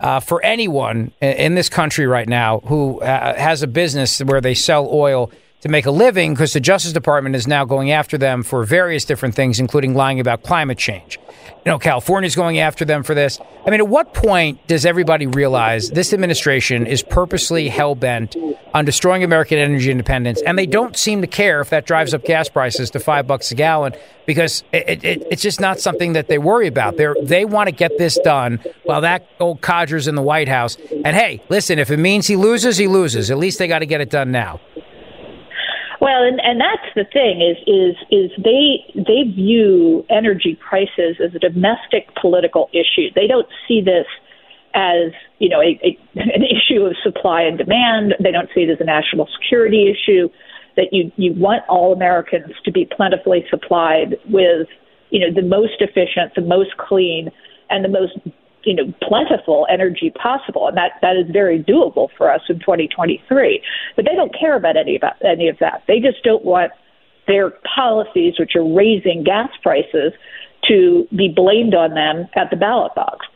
uh, 0.00 0.20
for 0.20 0.44
anyone 0.44 1.12
in 1.20 1.54
this 1.54 1.68
country 1.68 2.06
right 2.06 2.28
now 2.28 2.60
who 2.60 3.00
uh, 3.00 3.34
has 3.36 3.62
a 3.62 3.66
business 3.66 4.18
where 4.20 4.40
they 4.40 4.54
sell 4.54 4.88
oil 4.90 5.30
to 5.60 5.68
make 5.68 5.86
a 5.86 5.90
living 5.90 6.34
because 6.34 6.52
the 6.52 6.60
Justice 6.60 6.92
Department 6.92 7.34
is 7.34 7.46
now 7.46 7.64
going 7.64 7.90
after 7.90 8.18
them 8.18 8.42
for 8.42 8.64
various 8.64 9.04
different 9.04 9.34
things, 9.34 9.58
including 9.58 9.94
lying 9.94 10.20
about 10.20 10.42
climate 10.42 10.78
change. 10.78 11.18
You 11.64 11.72
know, 11.72 11.78
California's 11.78 12.36
going 12.36 12.60
after 12.60 12.84
them 12.84 13.02
for 13.02 13.14
this. 13.14 13.40
I 13.66 13.70
mean, 13.70 13.80
at 13.80 13.88
what 13.88 14.14
point 14.14 14.64
does 14.68 14.86
everybody 14.86 15.26
realize 15.26 15.90
this 15.90 16.12
administration 16.12 16.86
is 16.86 17.02
purposely 17.02 17.68
hell 17.68 17.96
bent 17.96 18.36
on 18.72 18.84
destroying 18.84 19.24
American 19.24 19.58
energy 19.58 19.90
independence, 19.90 20.40
and 20.42 20.56
they 20.56 20.66
don't 20.66 20.96
seem 20.96 21.22
to 21.22 21.26
care 21.26 21.60
if 21.60 21.70
that 21.70 21.84
drives 21.84 22.14
up 22.14 22.24
gas 22.24 22.48
prices 22.48 22.90
to 22.90 23.00
five 23.00 23.26
bucks 23.26 23.50
a 23.50 23.56
gallon 23.56 23.94
because 24.26 24.62
it, 24.72 25.04
it, 25.04 25.26
it's 25.30 25.42
just 25.42 25.60
not 25.60 25.80
something 25.80 26.12
that 26.12 26.28
they 26.28 26.38
worry 26.38 26.68
about. 26.68 26.96
They 26.96 27.12
they 27.22 27.44
want 27.44 27.68
to 27.68 27.74
get 27.74 27.98
this 27.98 28.18
done 28.22 28.60
while 28.84 29.00
that 29.00 29.26
old 29.40 29.60
codger's 29.60 30.06
in 30.06 30.14
the 30.14 30.22
White 30.22 30.48
House. 30.48 30.76
And 31.04 31.16
hey, 31.16 31.42
listen, 31.48 31.78
if 31.78 31.90
it 31.90 31.96
means 31.96 32.28
he 32.28 32.36
loses, 32.36 32.76
he 32.76 32.86
loses. 32.86 33.30
At 33.30 33.38
least 33.38 33.58
they 33.58 33.66
got 33.66 33.80
to 33.80 33.86
get 33.86 34.00
it 34.00 34.10
done 34.10 34.30
now. 34.30 34.60
Well, 36.00 36.22
and, 36.22 36.40
and 36.42 36.60
that's 36.60 36.94
the 36.94 37.04
thing 37.04 37.40
is 37.40 37.56
is 37.66 37.96
is 38.10 38.30
they 38.42 38.84
they 38.94 39.30
view 39.30 40.04
energy 40.10 40.58
prices 40.68 41.16
as 41.24 41.34
a 41.34 41.38
domestic 41.38 42.14
political 42.20 42.68
issue. 42.72 43.08
They 43.14 43.26
don't 43.26 43.48
see 43.66 43.80
this 43.80 44.06
as 44.74 45.12
you 45.38 45.48
know 45.48 45.60
a, 45.60 45.80
a, 45.82 45.98
an 46.16 46.42
issue 46.44 46.82
of 46.82 46.96
supply 47.02 47.42
and 47.42 47.56
demand. 47.56 48.14
They 48.20 48.30
don't 48.30 48.48
see 48.54 48.62
it 48.62 48.70
as 48.70 48.80
a 48.80 48.84
national 48.84 49.28
security 49.40 49.90
issue. 49.90 50.28
That 50.76 50.92
you 50.92 51.10
you 51.16 51.32
want 51.32 51.62
all 51.68 51.94
Americans 51.94 52.52
to 52.64 52.70
be 52.70 52.84
plentifully 52.84 53.46
supplied 53.48 54.16
with 54.28 54.68
you 55.10 55.20
know 55.20 55.32
the 55.34 55.46
most 55.46 55.80
efficient, 55.80 56.34
the 56.34 56.42
most 56.42 56.76
clean, 56.76 57.30
and 57.70 57.82
the 57.82 57.88
most 57.88 58.12
you 58.66 58.74
know 58.74 58.92
plentiful 59.00 59.66
energy 59.70 60.10
possible, 60.10 60.66
and 60.66 60.76
that 60.76 60.92
that 61.00 61.16
is 61.16 61.30
very 61.30 61.62
doable 61.62 62.08
for 62.18 62.30
us 62.30 62.42
in 62.48 62.58
2023. 62.58 63.62
But 63.94 64.04
they 64.04 64.14
don't 64.14 64.34
care 64.38 64.56
about 64.56 64.76
any 64.76 64.96
about 64.96 65.14
any 65.24 65.48
of 65.48 65.56
that. 65.60 65.84
They 65.88 66.00
just 66.00 66.22
don't 66.24 66.44
want 66.44 66.72
their 67.26 67.52
policies, 67.74 68.34
which 68.38 68.54
are 68.54 68.64
raising 68.64 69.24
gas 69.24 69.48
prices, 69.62 70.12
to 70.68 71.06
be 71.16 71.32
blamed 71.34 71.74
on 71.74 71.94
them 71.94 72.28
at 72.34 72.50
the 72.50 72.56
ballot 72.56 72.94
box. 72.94 73.26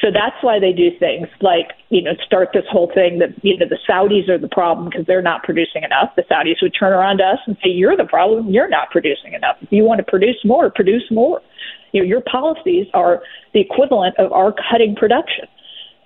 So 0.00 0.08
that's 0.10 0.36
why 0.40 0.58
they 0.58 0.72
do 0.72 0.90
things 0.98 1.28
like, 1.42 1.72
you 1.90 2.00
know, 2.00 2.12
start 2.24 2.50
this 2.54 2.64
whole 2.70 2.90
thing 2.94 3.18
that, 3.18 3.30
you 3.44 3.58
know, 3.58 3.66
the 3.68 3.78
Saudis 3.88 4.30
are 4.30 4.38
the 4.38 4.48
problem 4.48 4.88
because 4.88 5.06
they're 5.06 5.20
not 5.20 5.42
producing 5.42 5.82
enough. 5.82 6.14
The 6.16 6.22
Saudis 6.22 6.62
would 6.62 6.74
turn 6.78 6.94
around 6.94 7.18
to 7.18 7.24
us 7.24 7.38
and 7.46 7.56
say, 7.62 7.68
you're 7.68 7.96
the 7.96 8.06
problem. 8.06 8.48
You're 8.48 8.68
not 8.68 8.90
producing 8.90 9.34
enough. 9.34 9.56
If 9.60 9.70
you 9.70 9.84
want 9.84 9.98
to 9.98 10.04
produce 10.04 10.36
more, 10.42 10.70
produce 10.70 11.04
more. 11.10 11.42
You 11.92 12.00
know, 12.00 12.06
your 12.06 12.22
policies 12.22 12.86
are 12.94 13.22
the 13.52 13.60
equivalent 13.60 14.18
of 14.18 14.32
our 14.32 14.54
cutting 14.70 14.96
production. 14.96 15.44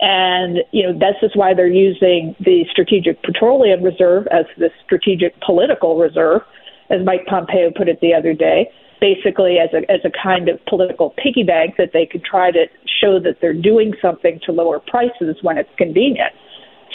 And, 0.00 0.58
you 0.72 0.82
know, 0.82 0.92
this 0.92 1.14
is 1.22 1.30
why 1.34 1.54
they're 1.54 1.68
using 1.68 2.34
the 2.40 2.64
Strategic 2.70 3.22
Petroleum 3.22 3.82
Reserve 3.82 4.26
as 4.32 4.44
the 4.58 4.70
strategic 4.84 5.40
political 5.40 5.98
reserve, 5.98 6.42
as 6.90 7.04
Mike 7.04 7.26
Pompeo 7.26 7.70
put 7.70 7.88
it 7.88 8.00
the 8.00 8.12
other 8.12 8.32
day, 8.34 8.70
basically 9.04 9.58
as 9.58 9.68
a, 9.74 9.84
as 9.92 10.00
a 10.02 10.10
kind 10.10 10.48
of 10.48 10.58
political 10.64 11.10
piggy 11.22 11.42
bank 11.42 11.74
that 11.76 11.90
they 11.92 12.06
could 12.06 12.24
try 12.24 12.50
to 12.50 12.64
show 13.02 13.20
that 13.20 13.36
they're 13.42 13.52
doing 13.52 13.92
something 14.00 14.40
to 14.46 14.50
lower 14.50 14.80
prices 14.80 15.36
when 15.42 15.58
it's 15.58 15.68
convenient. 15.76 16.32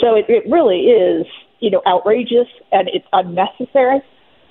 So 0.01 0.15
it, 0.15 0.25
it 0.27 0.43
really 0.49 0.89
is, 0.89 1.27
you 1.59 1.69
know, 1.69 1.83
outrageous 1.85 2.47
and 2.71 2.89
it's 2.91 3.05
unnecessary. 3.13 4.01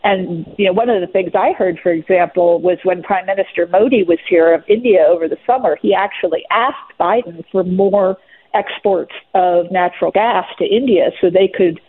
And 0.05 0.47
you 0.57 0.67
know, 0.67 0.73
one 0.73 0.89
of 0.89 1.01
the 1.01 1.09
things 1.09 1.33
I 1.35 1.53
heard, 1.53 1.81
for 1.83 1.91
example, 1.91 2.61
was 2.61 2.79
when 2.85 3.03
Prime 3.03 3.27
Minister 3.27 3.67
Modi 3.67 4.05
was 4.05 4.19
here 4.31 4.55
of 4.55 4.63
India 4.69 5.05
over 5.09 5.27
the 5.27 5.39
summer, 5.45 5.77
he 5.83 5.93
actually 5.93 6.45
asked 6.53 6.93
Biden 7.01 7.43
for 7.51 7.65
more 7.65 8.17
exports 8.55 9.13
of 9.35 9.67
natural 9.73 10.13
gas 10.13 10.45
to 10.61 10.65
India 10.65 11.11
so 11.21 11.29
they 11.29 11.51
could 11.53 11.81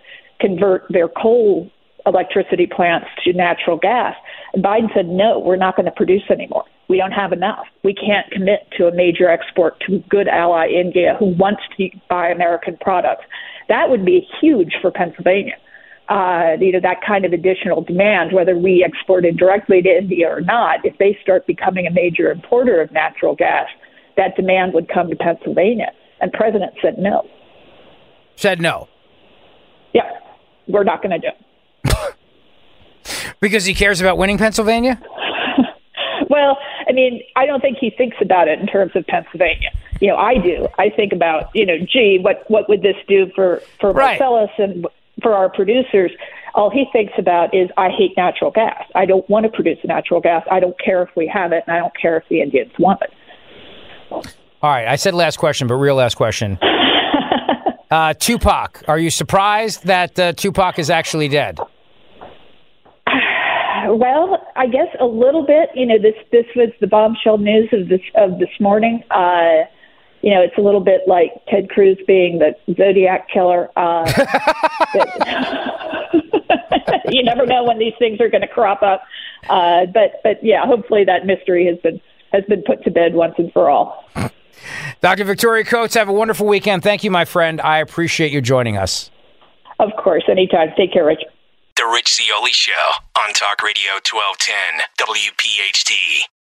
convert 0.42 0.86
their 0.90 1.08
coal 1.08 1.70
electricity 2.10 2.68
plants 2.68 3.08
to 3.24 3.34
natural 3.34 3.78
gas. 3.78 4.16
And 4.54 4.64
Biden 4.64 4.94
said, 4.94 5.08
no, 5.08 5.40
we're 5.40 5.56
not 5.56 5.76
going 5.76 5.86
to 5.86 5.92
produce 5.92 6.24
anymore. 6.30 6.66
We 6.90 6.98
don't 6.98 7.12
have 7.12 7.32
enough. 7.32 7.68
We 7.84 7.94
can't 7.94 8.30
commit 8.32 8.68
to 8.78 8.88
a 8.88 8.94
major 8.94 9.30
export 9.30 9.80
to 9.88 9.98
a 9.98 10.00
good 10.10 10.28
ally 10.28 10.68
India 10.68 11.16
who 11.20 11.28
wants 11.38 11.62
to 11.78 11.90
buy 12.10 12.30
American 12.30 12.78
products. 12.82 13.24
That 13.70 13.90
would 13.90 14.04
be 14.04 14.28
huge 14.42 14.74
for 14.82 14.92
Pennsylvania. 14.92 15.56
Uh, 16.10 16.58
you 16.60 16.72
know, 16.72 16.80
that 16.82 17.02
kind 17.06 17.24
of 17.24 17.34
additional 17.34 17.84
demand, 17.84 18.34
whether 18.34 18.58
we 18.58 18.84
export 18.84 19.24
it 19.24 19.38
directly 19.38 19.84
to 19.84 19.90
India 19.90 20.28
or 20.28 20.42
not, 20.42 20.84
if 20.84 20.98
they 20.98 21.16
start 21.22 21.46
becoming 21.46 21.86
a 21.86 21.92
major 21.92 22.32
importer 22.32 22.82
of 22.82 22.92
natural 22.92 23.36
gas, 23.36 23.68
that 24.18 24.36
demand 24.36 24.74
would 24.74 24.90
come 24.90 25.08
to 25.12 25.16
Pennsylvania. 25.16 25.92
And 26.20 26.34
President 26.34 26.74
said 26.82 26.98
no. 26.98 27.30
Said 28.36 28.60
no. 28.60 28.90
Yeah, 29.94 30.10
we're 30.68 30.84
not 30.84 31.04
going 31.04 31.12
to 31.12 31.20
do 31.20 31.28
it. 31.28 31.46
Because 33.42 33.66
he 33.66 33.74
cares 33.74 34.02
about 34.02 34.18
winning 34.18 34.38
Pennsylvania? 34.38 35.02
Well, 36.30 36.60
I 36.88 36.92
mean, 36.92 37.24
I 37.36 37.48
don't 37.48 37.60
think 37.60 37.80
he 37.82 37.90
thinks 37.90 38.18
about 38.22 38.48
it 38.48 38.60
in 38.60 38.68
terms 38.68 38.92
of 38.94 39.06
Pennsylvania. 39.08 39.72
You 40.00 40.10
know, 40.10 40.16
I 40.16 40.36
do. 40.38 40.68
I 40.78 40.90
think 40.90 41.12
about, 41.12 41.50
you 41.56 41.66
know, 41.66 41.78
gee, 41.80 42.20
what 42.22 42.44
what 42.50 42.70
would 42.70 42.84
this 42.84 42.96
do 43.08 43.32
for 43.34 43.64
for 43.82 43.92
Right. 43.92 44.20
Marcellus 44.20 44.52
and 44.60 44.86
for 45.24 45.34
our 45.34 45.50
producers? 45.50 46.12
All 46.54 46.70
he 46.70 46.86
thinks 46.94 47.14
about 47.18 47.56
is, 47.56 47.70
I 47.78 47.90
hate 47.90 48.16
natural 48.16 48.52
gas. 48.52 48.84
I 48.94 49.06
don't 49.08 49.28
want 49.28 49.46
to 49.46 49.52
produce 49.52 49.80
natural 49.84 50.22
gas. 50.22 50.46
I 50.52 50.60
don't 50.60 50.80
care 50.80 51.02
if 51.02 51.10
we 51.16 51.26
have 51.28 51.52
it, 51.52 51.64
and 51.66 51.76
I 51.76 51.80
don't 51.80 51.98
care 52.00 52.18
if 52.18 52.24
the 52.30 52.42
Indians 52.42 52.72
want 52.78 53.02
it. 53.02 53.12
All 54.12 54.22
right, 54.62 54.88
I 54.88 54.98
said 54.98 55.16
last 55.16 55.38
question, 55.38 55.68
but 55.68 55.76
real 55.76 55.96
last 55.96 56.16
question. 56.16 56.60
Uh, 57.92 58.14
Tupac, 58.14 58.84
are 58.88 59.00
you 59.00 59.10
surprised 59.10 59.86
that 59.86 60.20
uh, 60.20 60.32
Tupac 60.34 60.78
is 60.78 60.92
actually 60.92 61.28
dead? 61.28 61.58
Well, 63.90 64.46
I 64.56 64.68
guess 64.68 64.88
a 65.00 65.06
little 65.06 65.46
bit. 65.46 65.70
You 65.74 65.86
know, 65.88 65.98
this 65.98 66.16
this 66.32 66.46
was 66.56 66.70
the 66.80 66.88
bombshell 66.88 67.40
news 67.40 67.70
of 67.74 67.90
this 67.90 68.02
of 68.16 68.38
this 68.40 68.50
morning. 68.60 69.04
Uh, 69.10 69.66
you 70.22 70.32
know, 70.34 70.42
it's 70.42 70.58
a 70.58 70.62
little 70.62 70.82
bit 70.82 71.02
like 71.08 71.32
Ted 71.48 71.70
Cruz 71.70 71.98
being 72.06 72.40
the 72.40 72.54
Zodiac 72.76 73.30
killer. 73.30 73.70
Uh, 73.76 74.06
that- 74.94 75.70
you 77.10 77.24
never 77.24 77.46
know 77.46 77.64
when 77.64 77.80
these 77.80 77.94
things 78.00 78.20
are 78.22 78.30
going 78.30 78.42
to 78.42 78.48
crop 78.48 78.82
up. 78.82 79.02
Uh, 79.50 79.86
but 79.88 80.20
but 80.24 80.44
yeah, 80.44 80.66
hopefully 80.66 81.04
that 81.06 81.26
mystery 81.26 81.66
has 81.66 81.78
been 81.80 82.00
has 82.32 82.44
been 82.46 82.62
put 82.64 82.84
to 82.84 82.92
bed 82.92 83.14
once 83.16 83.36
and 83.38 83.52
for 83.54 83.70
all. 83.70 84.06
Dr. 85.02 85.24
Victoria 85.24 85.64
Coates, 85.64 85.96
have 85.96 86.10
a 86.10 86.14
wonderful 86.14 86.46
weekend. 86.46 86.84
Thank 86.84 87.04
you, 87.04 87.12
my 87.12 87.26
friend. 87.26 87.62
I 87.62 87.80
appreciate 87.80 88.32
you 88.32 88.42
joining 88.42 88.78
us. 88.78 89.10
Of 89.80 89.92
course, 89.98 90.24
anytime. 90.30 90.70
Take 90.78 90.92
care, 90.92 91.06
Rich. 91.06 91.24
The 91.80 91.86
Rich 91.86 92.18
Zeoli 92.18 92.52
Show 92.52 92.92
on 93.18 93.32
Talk 93.32 93.64
Radio 93.64 93.94
1210 94.04 94.84
WPHT. 95.00 95.94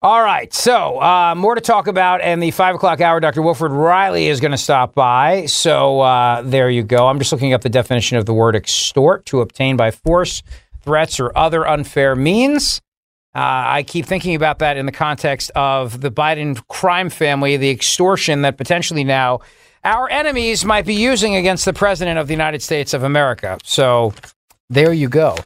All 0.04 0.22
right, 0.22 0.54
so 0.54 1.02
uh, 1.02 1.34
more 1.34 1.56
to 1.56 1.62
talk 1.62 1.88
about, 1.88 2.22
and 2.22 2.44
the 2.44 2.52
five 2.52 2.76
o'clock 2.76 3.02
hour, 3.02 3.20
Dr. 3.20 3.42
Wilfred 3.42 3.72
Reilly 3.72 4.28
is 4.28 4.40
going 4.40 4.52
to 4.52 4.60
stop 4.60 4.94
by. 4.94 5.48
So 5.48 6.02
uh, 6.02 6.44
there 6.44 6.70
you 6.70 6.84
go. 6.84 7.08
I'm 7.08 7.18
just 7.18 7.32
looking 7.32 7.52
up 7.52 7.62
the 7.62 7.70
definition 7.70 8.20
of 8.20 8.28
the 8.28 8.34
word 8.36 8.56
extort 8.56 9.26
to 9.26 9.42
obtain 9.42 9.76
by 9.76 9.90
force, 9.90 10.44
threats, 10.82 11.20
or 11.20 11.36
other 11.36 11.68
unfair 11.68 12.16
means. 12.16 12.80
Uh, 13.34 13.42
I 13.42 13.84
keep 13.88 14.06
thinking 14.06 14.36
about 14.36 14.60
that 14.60 14.78
in 14.78 14.86
the 14.86 14.92
context 14.92 15.50
of 15.56 16.02
the 16.02 16.12
Biden 16.12 16.62
crime 16.68 17.10
family, 17.10 17.58
the 17.58 17.72
extortion 17.72 18.44
that 18.44 18.56
potentially 18.56 19.04
now 19.04 19.40
our 19.84 20.08
enemies 20.12 20.64
might 20.64 20.86
be 20.86 20.94
using 20.94 21.36
against 21.36 21.66
the 21.66 21.74
president 21.74 22.20
of 22.20 22.28
the 22.28 22.34
United 22.34 22.62
States 22.62 22.94
of 22.94 23.02
America. 23.02 23.58
So 23.64 24.14
there 24.74 24.94
you 24.94 25.10
go. 25.10 25.38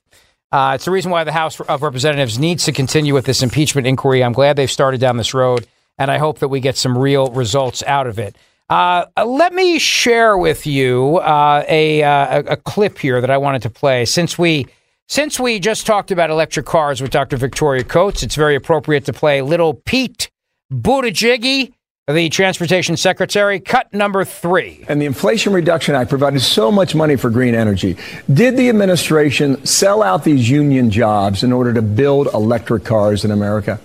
Uh, 0.52 0.74
it's 0.76 0.86
the 0.86 0.92
reason 0.92 1.12
why 1.12 1.24
the 1.24 1.32
House 1.32 1.60
of 1.60 1.82
Representatives 1.82 2.40
needs 2.40 2.66
to 2.66 2.72
continue 2.72 3.14
with 3.14 3.26
this 3.26 3.44
impeachment 3.44 3.86
inquiry. 3.86 4.24
I'm 4.24 4.34
glad 4.34 4.56
they've 4.56 4.72
started 4.72 5.02
down 5.02 5.18
this 5.18 5.34
road, 5.34 5.68
and 5.98 6.10
I 6.10 6.18
hope 6.18 6.40
that 6.40 6.48
we 6.48 6.62
get 6.62 6.78
some 6.78 6.98
real 6.98 7.30
results 7.32 7.84
out 7.84 8.08
of 8.08 8.18
it. 8.18 8.38
Uh, 8.70 9.06
uh, 9.16 9.26
let 9.26 9.54
me 9.54 9.80
share 9.80 10.38
with 10.38 10.66
you 10.68 11.18
uh, 11.18 11.64
a, 11.68 12.04
uh, 12.04 12.44
a 12.48 12.58
clip 12.58 12.98
here 12.98 13.22
that 13.22 13.30
I 13.30 13.38
wanted 13.38 13.62
to 13.64 13.70
play. 13.70 14.06
Since 14.06 14.38
we 14.38 14.68
since 15.10 15.40
we 15.40 15.58
just 15.60 15.86
talked 15.86 16.12
about 16.12 16.30
electric 16.30 16.66
cars 16.66 17.02
with 17.02 17.12
Dr. 17.12 17.38
Victoria 17.38 17.86
Coates, 17.86 18.24
it's 18.24 18.36
very 18.36 18.56
appropriate 18.56 19.06
to 19.06 19.14
play 19.14 19.42
Little 19.42 19.74
Pete 19.74 20.30
Buttigieg, 20.70 21.72
the 22.14 22.30
Transportation 22.30 22.96
Secretary, 22.96 23.60
cut 23.60 23.94
number 23.94 24.24
three. 24.24 24.86
And 24.88 25.02
the 25.02 25.06
Inflation 25.06 25.52
Reduction 25.52 25.94
Act 25.94 26.10
provided 26.10 26.40
so 26.40 26.72
much 26.72 26.96
money 26.96 27.18
for 27.18 27.30
green 27.30 27.54
energy. 27.54 27.98
Did 28.32 28.56
the 28.56 28.70
administration 28.70 29.66
sell 29.66 30.02
out 30.02 30.24
these 30.24 30.50
union 30.50 30.90
jobs 30.90 31.44
in 31.44 31.52
order 31.52 31.74
to 31.74 31.82
build 31.82 32.28
electric 32.34 32.86
cars 32.86 33.26
in 33.26 33.32
America? 33.32 33.78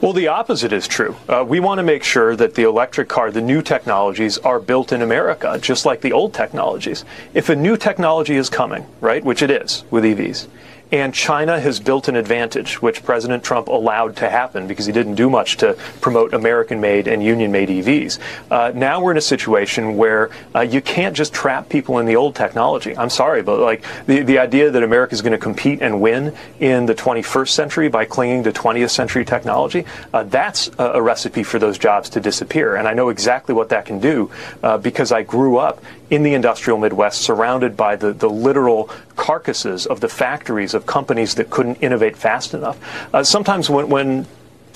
Well, 0.00 0.12
the 0.12 0.28
opposite 0.28 0.72
is 0.72 0.86
true. 0.86 1.16
Uh, 1.28 1.44
we 1.48 1.58
want 1.58 1.78
to 1.78 1.82
make 1.82 2.04
sure 2.04 2.36
that 2.36 2.54
the 2.54 2.62
electric 2.62 3.08
car, 3.08 3.32
the 3.32 3.40
new 3.40 3.60
technologies, 3.60 4.38
are 4.38 4.60
built 4.60 4.92
in 4.92 5.02
America, 5.02 5.58
just 5.60 5.84
like 5.84 6.00
the 6.00 6.12
old 6.12 6.32
technologies. 6.32 7.04
If 7.34 7.48
a 7.48 7.56
new 7.56 7.76
technology 7.76 8.36
is 8.36 8.48
coming, 8.48 8.86
right, 9.00 9.24
which 9.24 9.42
it 9.42 9.50
is 9.50 9.82
with 9.90 10.04
EVs, 10.04 10.46
And 10.90 11.12
China 11.12 11.60
has 11.60 11.80
built 11.80 12.08
an 12.08 12.16
advantage, 12.16 12.80
which 12.80 13.04
President 13.04 13.44
Trump 13.44 13.68
allowed 13.68 14.16
to 14.16 14.30
happen 14.30 14.66
because 14.66 14.86
he 14.86 14.92
didn't 14.92 15.16
do 15.16 15.28
much 15.28 15.58
to 15.58 15.74
promote 16.00 16.32
American 16.32 16.80
made 16.80 17.06
and 17.06 17.22
union 17.22 17.52
made 17.52 17.68
EVs. 17.68 18.18
Uh, 18.50 18.72
now 18.74 19.02
we're 19.02 19.10
in 19.10 19.18
a 19.18 19.22
situation 19.22 19.96
where 19.96 20.30
uh, 20.54 20.60
you 20.60 20.80
can't 20.80 21.14
just 21.14 21.34
trap 21.34 21.68
people 21.68 21.98
in 21.98 22.06
the 22.06 22.16
old 22.16 22.34
technology. 22.34 22.96
I'm 22.96 23.10
sorry, 23.10 23.42
but 23.42 23.60
like 23.60 23.84
the, 24.06 24.22
the 24.22 24.38
idea 24.38 24.70
that 24.70 24.82
America 24.82 25.12
is 25.14 25.20
going 25.20 25.32
to 25.32 25.38
compete 25.38 25.82
and 25.82 26.00
win 26.00 26.34
in 26.60 26.86
the 26.86 26.94
21st 26.94 27.48
century 27.48 27.88
by 27.88 28.04
clinging 28.06 28.44
to 28.44 28.52
20th 28.52 28.90
century 28.90 29.24
technology, 29.24 29.84
uh, 30.14 30.22
that's 30.24 30.68
a, 30.78 30.92
a, 30.92 31.02
recipe 31.02 31.42
for 31.42 31.58
those 31.58 31.78
jobs 31.78 32.08
to 32.10 32.20
disappear. 32.20 32.76
And 32.76 32.88
I 32.88 32.94
know 32.94 33.08
exactly 33.08 33.54
what 33.54 33.68
that 33.70 33.86
can 33.86 33.98
do 33.98 34.30
uh, 34.62 34.78
because 34.78 35.12
I 35.12 35.22
grew 35.22 35.58
up 35.58 35.82
in 36.10 36.22
the 36.22 36.34
industrial 36.34 36.78
Midwest 36.78 37.20
surrounded 37.20 37.76
by 37.76 37.96
the, 37.96 38.12
the 38.12 38.28
literal 38.28 38.90
carcasses 39.16 39.86
of 39.86 40.00
the 40.00 40.08
factories 40.08 40.74
of 40.74 40.86
companies 40.86 41.34
that 41.34 41.50
couldn't 41.50 41.76
innovate 41.76 42.16
fast 42.16 42.54
enough. 42.54 42.78
Uh, 43.14 43.22
sometimes 43.22 43.68
when, 43.68 43.88
when 43.88 44.26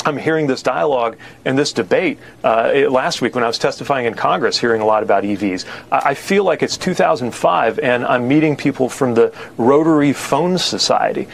I'm 0.04 0.16
hearing 0.16 0.46
this 0.46 0.62
dialogue 0.62 1.16
and 1.44 1.56
this 1.56 1.72
debate 1.72 2.18
uh, 2.42 2.72
last 2.90 3.22
week 3.22 3.34
when 3.34 3.44
I 3.44 3.46
was 3.46 3.58
testifying 3.58 4.06
in 4.06 4.14
Congress, 4.14 4.58
hearing 4.58 4.80
a 4.80 4.86
lot 4.86 5.02
about 5.02 5.24
EVs. 5.24 5.64
I 5.90 6.14
feel 6.14 6.44
like 6.44 6.62
it's 6.62 6.76
2005 6.76 7.78
and 7.78 8.04
I'm 8.04 8.26
meeting 8.26 8.56
people 8.56 8.88
from 8.88 9.14
the 9.14 9.34
Rotary 9.56 10.12
Phone 10.12 10.58
Society. 10.58 11.28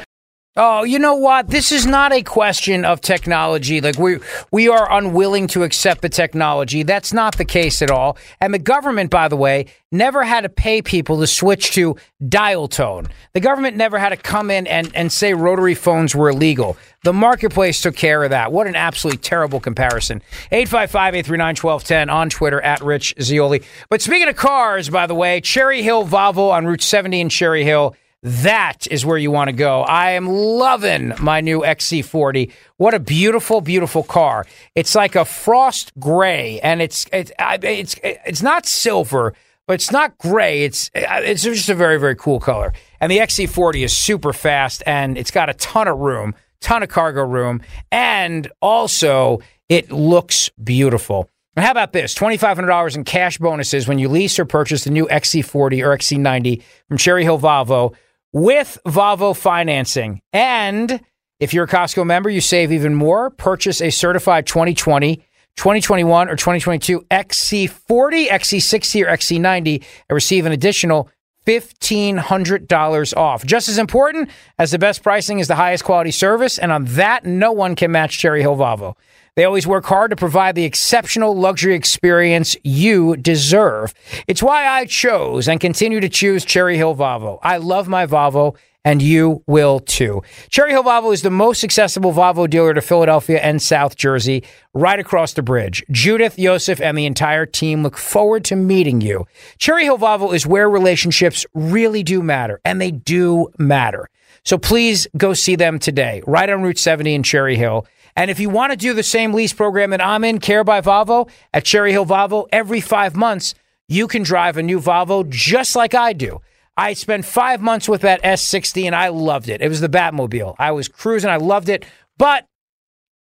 Oh, 0.61 0.83
you 0.83 0.99
know 0.99 1.15
what? 1.15 1.47
This 1.47 1.71
is 1.71 1.87
not 1.87 2.13
a 2.13 2.21
question 2.21 2.85
of 2.85 3.01
technology. 3.01 3.81
Like 3.81 3.97
we 3.97 4.19
we 4.51 4.69
are 4.69 4.93
unwilling 4.93 5.47
to 5.49 5.63
accept 5.63 6.03
the 6.03 6.09
technology. 6.09 6.83
That's 6.83 7.13
not 7.13 7.39
the 7.39 7.45
case 7.45 7.81
at 7.81 7.93
all. 7.93 8.17
And 8.41 8.53
the 8.53 8.59
government, 8.59 9.09
by 9.09 9.29
the 9.29 9.37
way, 9.37 9.67
never 9.93 10.25
had 10.25 10.41
to 10.41 10.49
pay 10.49 10.83
people 10.83 11.21
to 11.21 11.29
switch 11.29 11.71
to 11.75 11.95
dial 12.29 12.67
tone. 12.67 13.07
The 13.35 13.41
government 13.41 13.77
never 13.77 14.01
had 14.01 14.09
to 14.09 14.17
come 14.17 14.51
in 14.51 14.67
and, 14.67 14.91
and 14.97 15.13
say 15.13 15.33
rotary 15.33 15.77
phones 15.77 16.13
were 16.13 16.31
illegal. 16.31 16.77
The 17.05 17.13
marketplace 17.13 17.81
took 17.81 17.95
care 17.95 18.25
of 18.25 18.31
that. 18.31 18.51
What 18.51 18.67
an 18.67 18.75
absolutely 18.75 19.19
terrible 19.19 19.61
comparison. 19.61 20.23
855-839-1210 20.51 22.13
on 22.13 22.31
Twitter 22.31 22.61
at 22.61 22.81
Rich 22.81 23.15
Zeoli. 23.23 23.63
But 23.91 24.03
speaking 24.03 24.27
of 24.27 24.35
cars, 24.35 24.91
by 24.91 25.07
the 25.07 25.15
way, 25.15 25.41
Cherry 25.41 25.83
Hill 25.83 26.05
Volvo 26.05 26.51
on 26.51 26.67
Route 26.67 26.83
70 26.83 27.21
in 27.21 27.29
Cherry 27.29 27.63
Hill 27.63 27.95
that 28.23 28.87
is 28.91 29.07
where 29.07 29.17
you 29.17 29.31
want 29.31 29.49
to 29.49 29.53
go. 29.53 29.83
I 29.83 30.13
am 30.13 30.27
loving 30.27 31.13
my 31.21 31.41
new 31.41 31.61
XC40. 31.61 32.53
What 32.77 32.95
a 32.95 32.99
beautiful, 32.99 33.61
beautiful 33.61 34.03
car. 34.03 34.45
It's 34.75 34.95
like 34.95 35.15
a 35.15 35.25
frost 35.25 35.93
gray, 36.01 36.59
and 36.61 36.83
it's 36.83 37.07
it's 37.13 37.31
it's 37.39 37.95
it's 38.03 38.43
not 38.43 38.67
silver, 38.67 39.35
but 39.69 39.75
it's 39.75 39.93
not 39.93 40.19
gray. 40.19 40.65
It's 40.65 40.91
it's 40.95 41.45
just 41.45 41.69
a 41.69 41.75
very 41.75 41.99
very 41.99 42.17
cool 42.17 42.41
color. 42.41 42.73
And 43.01 43.13
the 43.13 43.19
XC40 43.19 43.85
is 43.85 43.93
super 43.93 44.33
fast, 44.33 44.83
and 44.85 45.17
it's 45.17 45.31
got 45.31 45.49
a 45.49 45.55
ton 45.55 45.87
of 45.87 45.99
room, 45.99 46.35
ton 46.61 46.83
of 46.83 46.89
cargo 46.89 47.25
room, 47.25 47.63
and 47.93 48.51
also 48.61 49.39
it 49.69 49.93
looks 49.93 50.49
beautiful. 50.63 51.31
Now, 51.57 51.65
how 51.65 51.71
about 51.73 51.93
this? 51.93 52.15
$2,500 52.15 52.95
in 52.95 53.03
cash 53.03 53.39
bonuses 53.39 53.89
when 53.89 53.99
you 53.99 54.09
lease 54.09 54.39
or 54.39 54.45
purchase 54.45 54.85
the 54.85 54.91
new 54.91 55.07
XC40 55.07 55.85
or 55.85 55.97
XC90 55.97 56.63
from 56.87 56.99
Cherry 56.99 57.25
Hill 57.25 57.39
Volvo 57.39 57.97
with 58.33 58.79
Volvo 58.87 59.37
financing. 59.37 60.21
And 60.33 61.01
if 61.41 61.55
you're 61.55 61.65
a 61.65 61.69
Costco 61.69 62.07
member, 62.07 62.31
you 62.31 62.41
save 62.41 62.73
even 62.73 62.95
more. 62.95 63.31
Purchase 63.31 63.81
a 63.81 63.91
certified 63.91 64.47
2020, 64.47 65.17
2021, 65.57 66.29
or 66.29 66.37
2022 66.37 67.01
XC40, 67.11 68.29
XC60, 68.29 69.03
or 69.05 69.07
XC90 69.07 69.85
and 70.09 70.15
receive 70.15 70.47
an 70.47 70.53
additional 70.53 71.09
$1,500 71.47 73.17
off. 73.17 73.45
Just 73.45 73.69
as 73.69 73.79
important 73.79 74.29
as 74.59 74.71
the 74.71 74.79
best 74.79 75.03
pricing 75.03 75.39
is 75.39 75.49
the 75.49 75.55
highest 75.55 75.85
quality 75.85 76.11
service. 76.11 76.59
And 76.59 76.71
on 76.71 76.85
that, 76.87 77.25
no 77.25 77.53
one 77.53 77.75
can 77.75 77.91
match 77.91 78.19
Cherry 78.19 78.43
Hill 78.43 78.57
Volvo. 78.57 78.95
They 79.39 79.45
always 79.45 79.69
work 79.69 79.85
hard 79.85 80.11
to 80.11 80.17
provide 80.17 80.57
the 80.57 80.65
exceptional 80.65 81.33
luxury 81.33 81.77
experience 81.77 82.57
you 82.65 83.17
deserve. 83.17 83.95
It's 84.27 84.43
why 84.43 84.67
I 84.67 84.85
chose 84.85 85.47
and 85.47 85.61
continue 85.61 86.01
to 86.01 86.09
choose 86.09 86.45
Cherry 86.45 86.77
Hill 86.77 86.97
Volvo. 86.97 87.39
I 87.41 87.59
love 87.59 87.87
my 87.87 88.05
Volvo 88.05 88.57
and 88.85 89.01
you 89.01 89.45
will 89.47 89.79
too. 89.79 90.25
Cherry 90.49 90.73
Hill 90.73 90.83
Volvo 90.83 91.15
is 91.15 91.23
the 91.23 91.31
most 91.31 91.63
accessible 91.63 92.13
Volvo 92.13 92.51
dealer 92.51 92.75
to 92.75 92.81
Philadelphia 92.81 93.39
and 93.39 93.63
South 93.63 93.95
Jersey, 93.95 94.43
right 94.75 94.99
across 94.99 95.35
the 95.35 95.43
bridge. 95.43 95.85
Judith, 95.89 96.37
Yosef, 96.37 96.81
and 96.81 96.99
the 96.99 97.07
entire 97.07 97.47
team 97.47 97.85
look 97.85 97.97
forward 97.97 98.45
to 98.47 98.57
meeting 98.57 99.01
you. 99.01 99.25
Cherry 99.59 99.85
Hill 99.85 99.99
Volvo 99.99 100.35
is 100.35 100.49
where 100.49 100.69
relationships 100.69 101.47
really 101.55 102.03
do 102.03 102.25
matter, 102.25 102.61
and 102.65 102.81
they 102.81 102.91
do 102.91 103.51
matter. 103.57 104.11
So 104.45 104.59
please 104.59 105.07
go 105.17 105.35
see 105.35 105.57
them 105.57 105.79
today, 105.79 106.23
right 106.27 106.49
on 106.49 106.63
Route 106.63 106.79
70 106.79 107.15
in 107.15 107.23
Cherry 107.23 107.57
Hill. 107.57 107.87
And 108.19 108.33
if 108.33 108.41
you 108.41 108.51
want 108.51 108.73
to 108.73 108.77
do 108.77 108.95
the 108.95 109.05
same 109.05 109.33
lease 109.33 109.53
program 109.53 109.91
that 109.91 110.05
I'm 110.05 110.25
in, 110.25 110.41
Care 110.41 110.65
by 110.65 110.81
Volvo 110.81 111.31
at 111.55 111.65
Cherry 111.65 111.93
Hill 111.93 112.05
Volvo, 112.05 112.49
every 112.51 112.81
five 112.81 113.15
months, 113.15 113.55
you 113.87 114.09
can 114.09 114.25
drive 114.25 114.57
a 114.57 114.63
new 114.63 114.81
Volvo 114.81 115.27
just 115.29 115.77
like 115.77 115.95
I 115.95 116.15
do. 116.15 116.41
I 116.77 116.95
spent 116.95 117.25
five 117.25 117.61
months 117.61 117.89
with 117.89 118.01
that 118.01 118.21
S60 118.25 118.87
and 118.87 118.97
I 118.97 119.11
loved 119.11 119.49
it. 119.49 119.63
It 119.63 119.69
was 119.69 119.81
the 119.81 119.89
Batmobile. 119.89 120.57
I 120.59 120.73
was 120.73 120.89
cruising, 120.89 121.31
I 121.31 121.37
loved 121.37 121.69
it, 121.69 121.87
but 122.17 122.45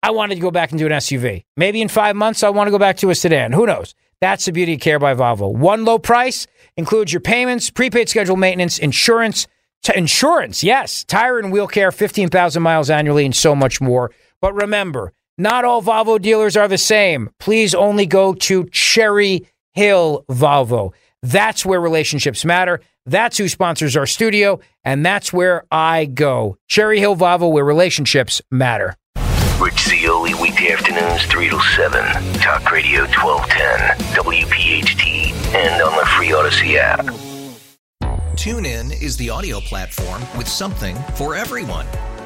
I 0.02 0.10
wanted 0.10 0.36
to 0.36 0.42
go 0.42 0.50
back 0.50 0.72
and 0.72 0.80
do 0.80 0.88
an 0.88 0.92
SUV. 0.92 1.44
Maybe 1.56 1.84
in 1.84 1.88
five 1.88 2.16
months, 2.16 2.42
I 2.42 2.50
want 2.50 2.66
to 2.66 2.72
go 2.72 2.80
back 2.80 2.98
to 2.98 3.12
a 3.12 3.16
sedan. 3.16 3.52
Who 3.52 3.68
knows? 3.68 3.94
That's 4.22 4.46
the 4.46 4.52
beauty 4.52 4.74
of 4.74 4.80
Care 4.80 4.98
by 4.98 5.14
Volvo. 5.14 5.54
One 5.54 5.86
low 5.86 6.00
price 6.00 6.48
includes 6.76 7.14
your 7.14 7.22
payments, 7.22 7.70
prepaid 7.70 8.10
schedule 8.10 8.38
maintenance, 8.38 8.80
insurance, 8.80 9.46
t- 9.84 9.94
insurance, 9.96 10.64
yes, 10.64 11.04
tire 11.04 11.38
and 11.38 11.52
wheel 11.52 11.68
care, 11.68 11.92
15,000 11.92 12.64
miles 12.64 12.90
annually, 12.90 13.26
and 13.26 13.36
so 13.36 13.56
much 13.56 13.80
more. 13.80 14.10
But 14.42 14.54
remember, 14.54 15.14
not 15.38 15.66
all 15.66 15.82
Volvo 15.82 16.22
dealers 16.22 16.58
are 16.58 16.68
the 16.68 16.78
same. 16.78 17.30
Please 17.40 17.74
only 17.74 18.06
go 18.06 18.34
to 18.34 18.66
Cherry 18.72 19.48
Hill 19.74 20.26
Volvo. 20.30 20.94
That's 21.22 21.66
where 21.66 21.82
relationships 21.82 22.46
matter. 22.46 22.82
That's 23.06 23.38
who 23.38 23.48
sponsors 23.48 23.98
our 23.98 24.06
studio, 24.06 24.60
and 24.84 25.06
that's 25.06 25.34
where 25.34 25.64
I 25.72 26.06
go. 26.06 26.58
Cherry 26.68 27.00
Hill 27.00 27.16
Volvo, 27.16 27.52
where 27.52 27.66
relationships 27.66 28.42
matter. 28.52 28.96
Rich 29.60 29.88
Zeoli, 29.90 30.34
weekday 30.36 30.72
afternoons, 30.72 31.26
3 31.26 31.50
to 31.50 31.60
7. 31.60 32.02
Talk 32.36 32.72
Radio 32.72 33.02
1210, 33.08 33.98
WPHT, 34.16 35.34
and 35.54 35.82
on 35.82 35.98
the 35.98 36.06
free 36.06 36.30
Audacy 36.30 36.76
app. 36.76 37.06
TuneIn 38.36 39.02
is 39.02 39.18
the 39.18 39.30
audio 39.30 39.60
platform 39.60 40.22
with 40.38 40.48
something 40.48 40.96
for 41.16 41.36
everyone. 41.36 41.86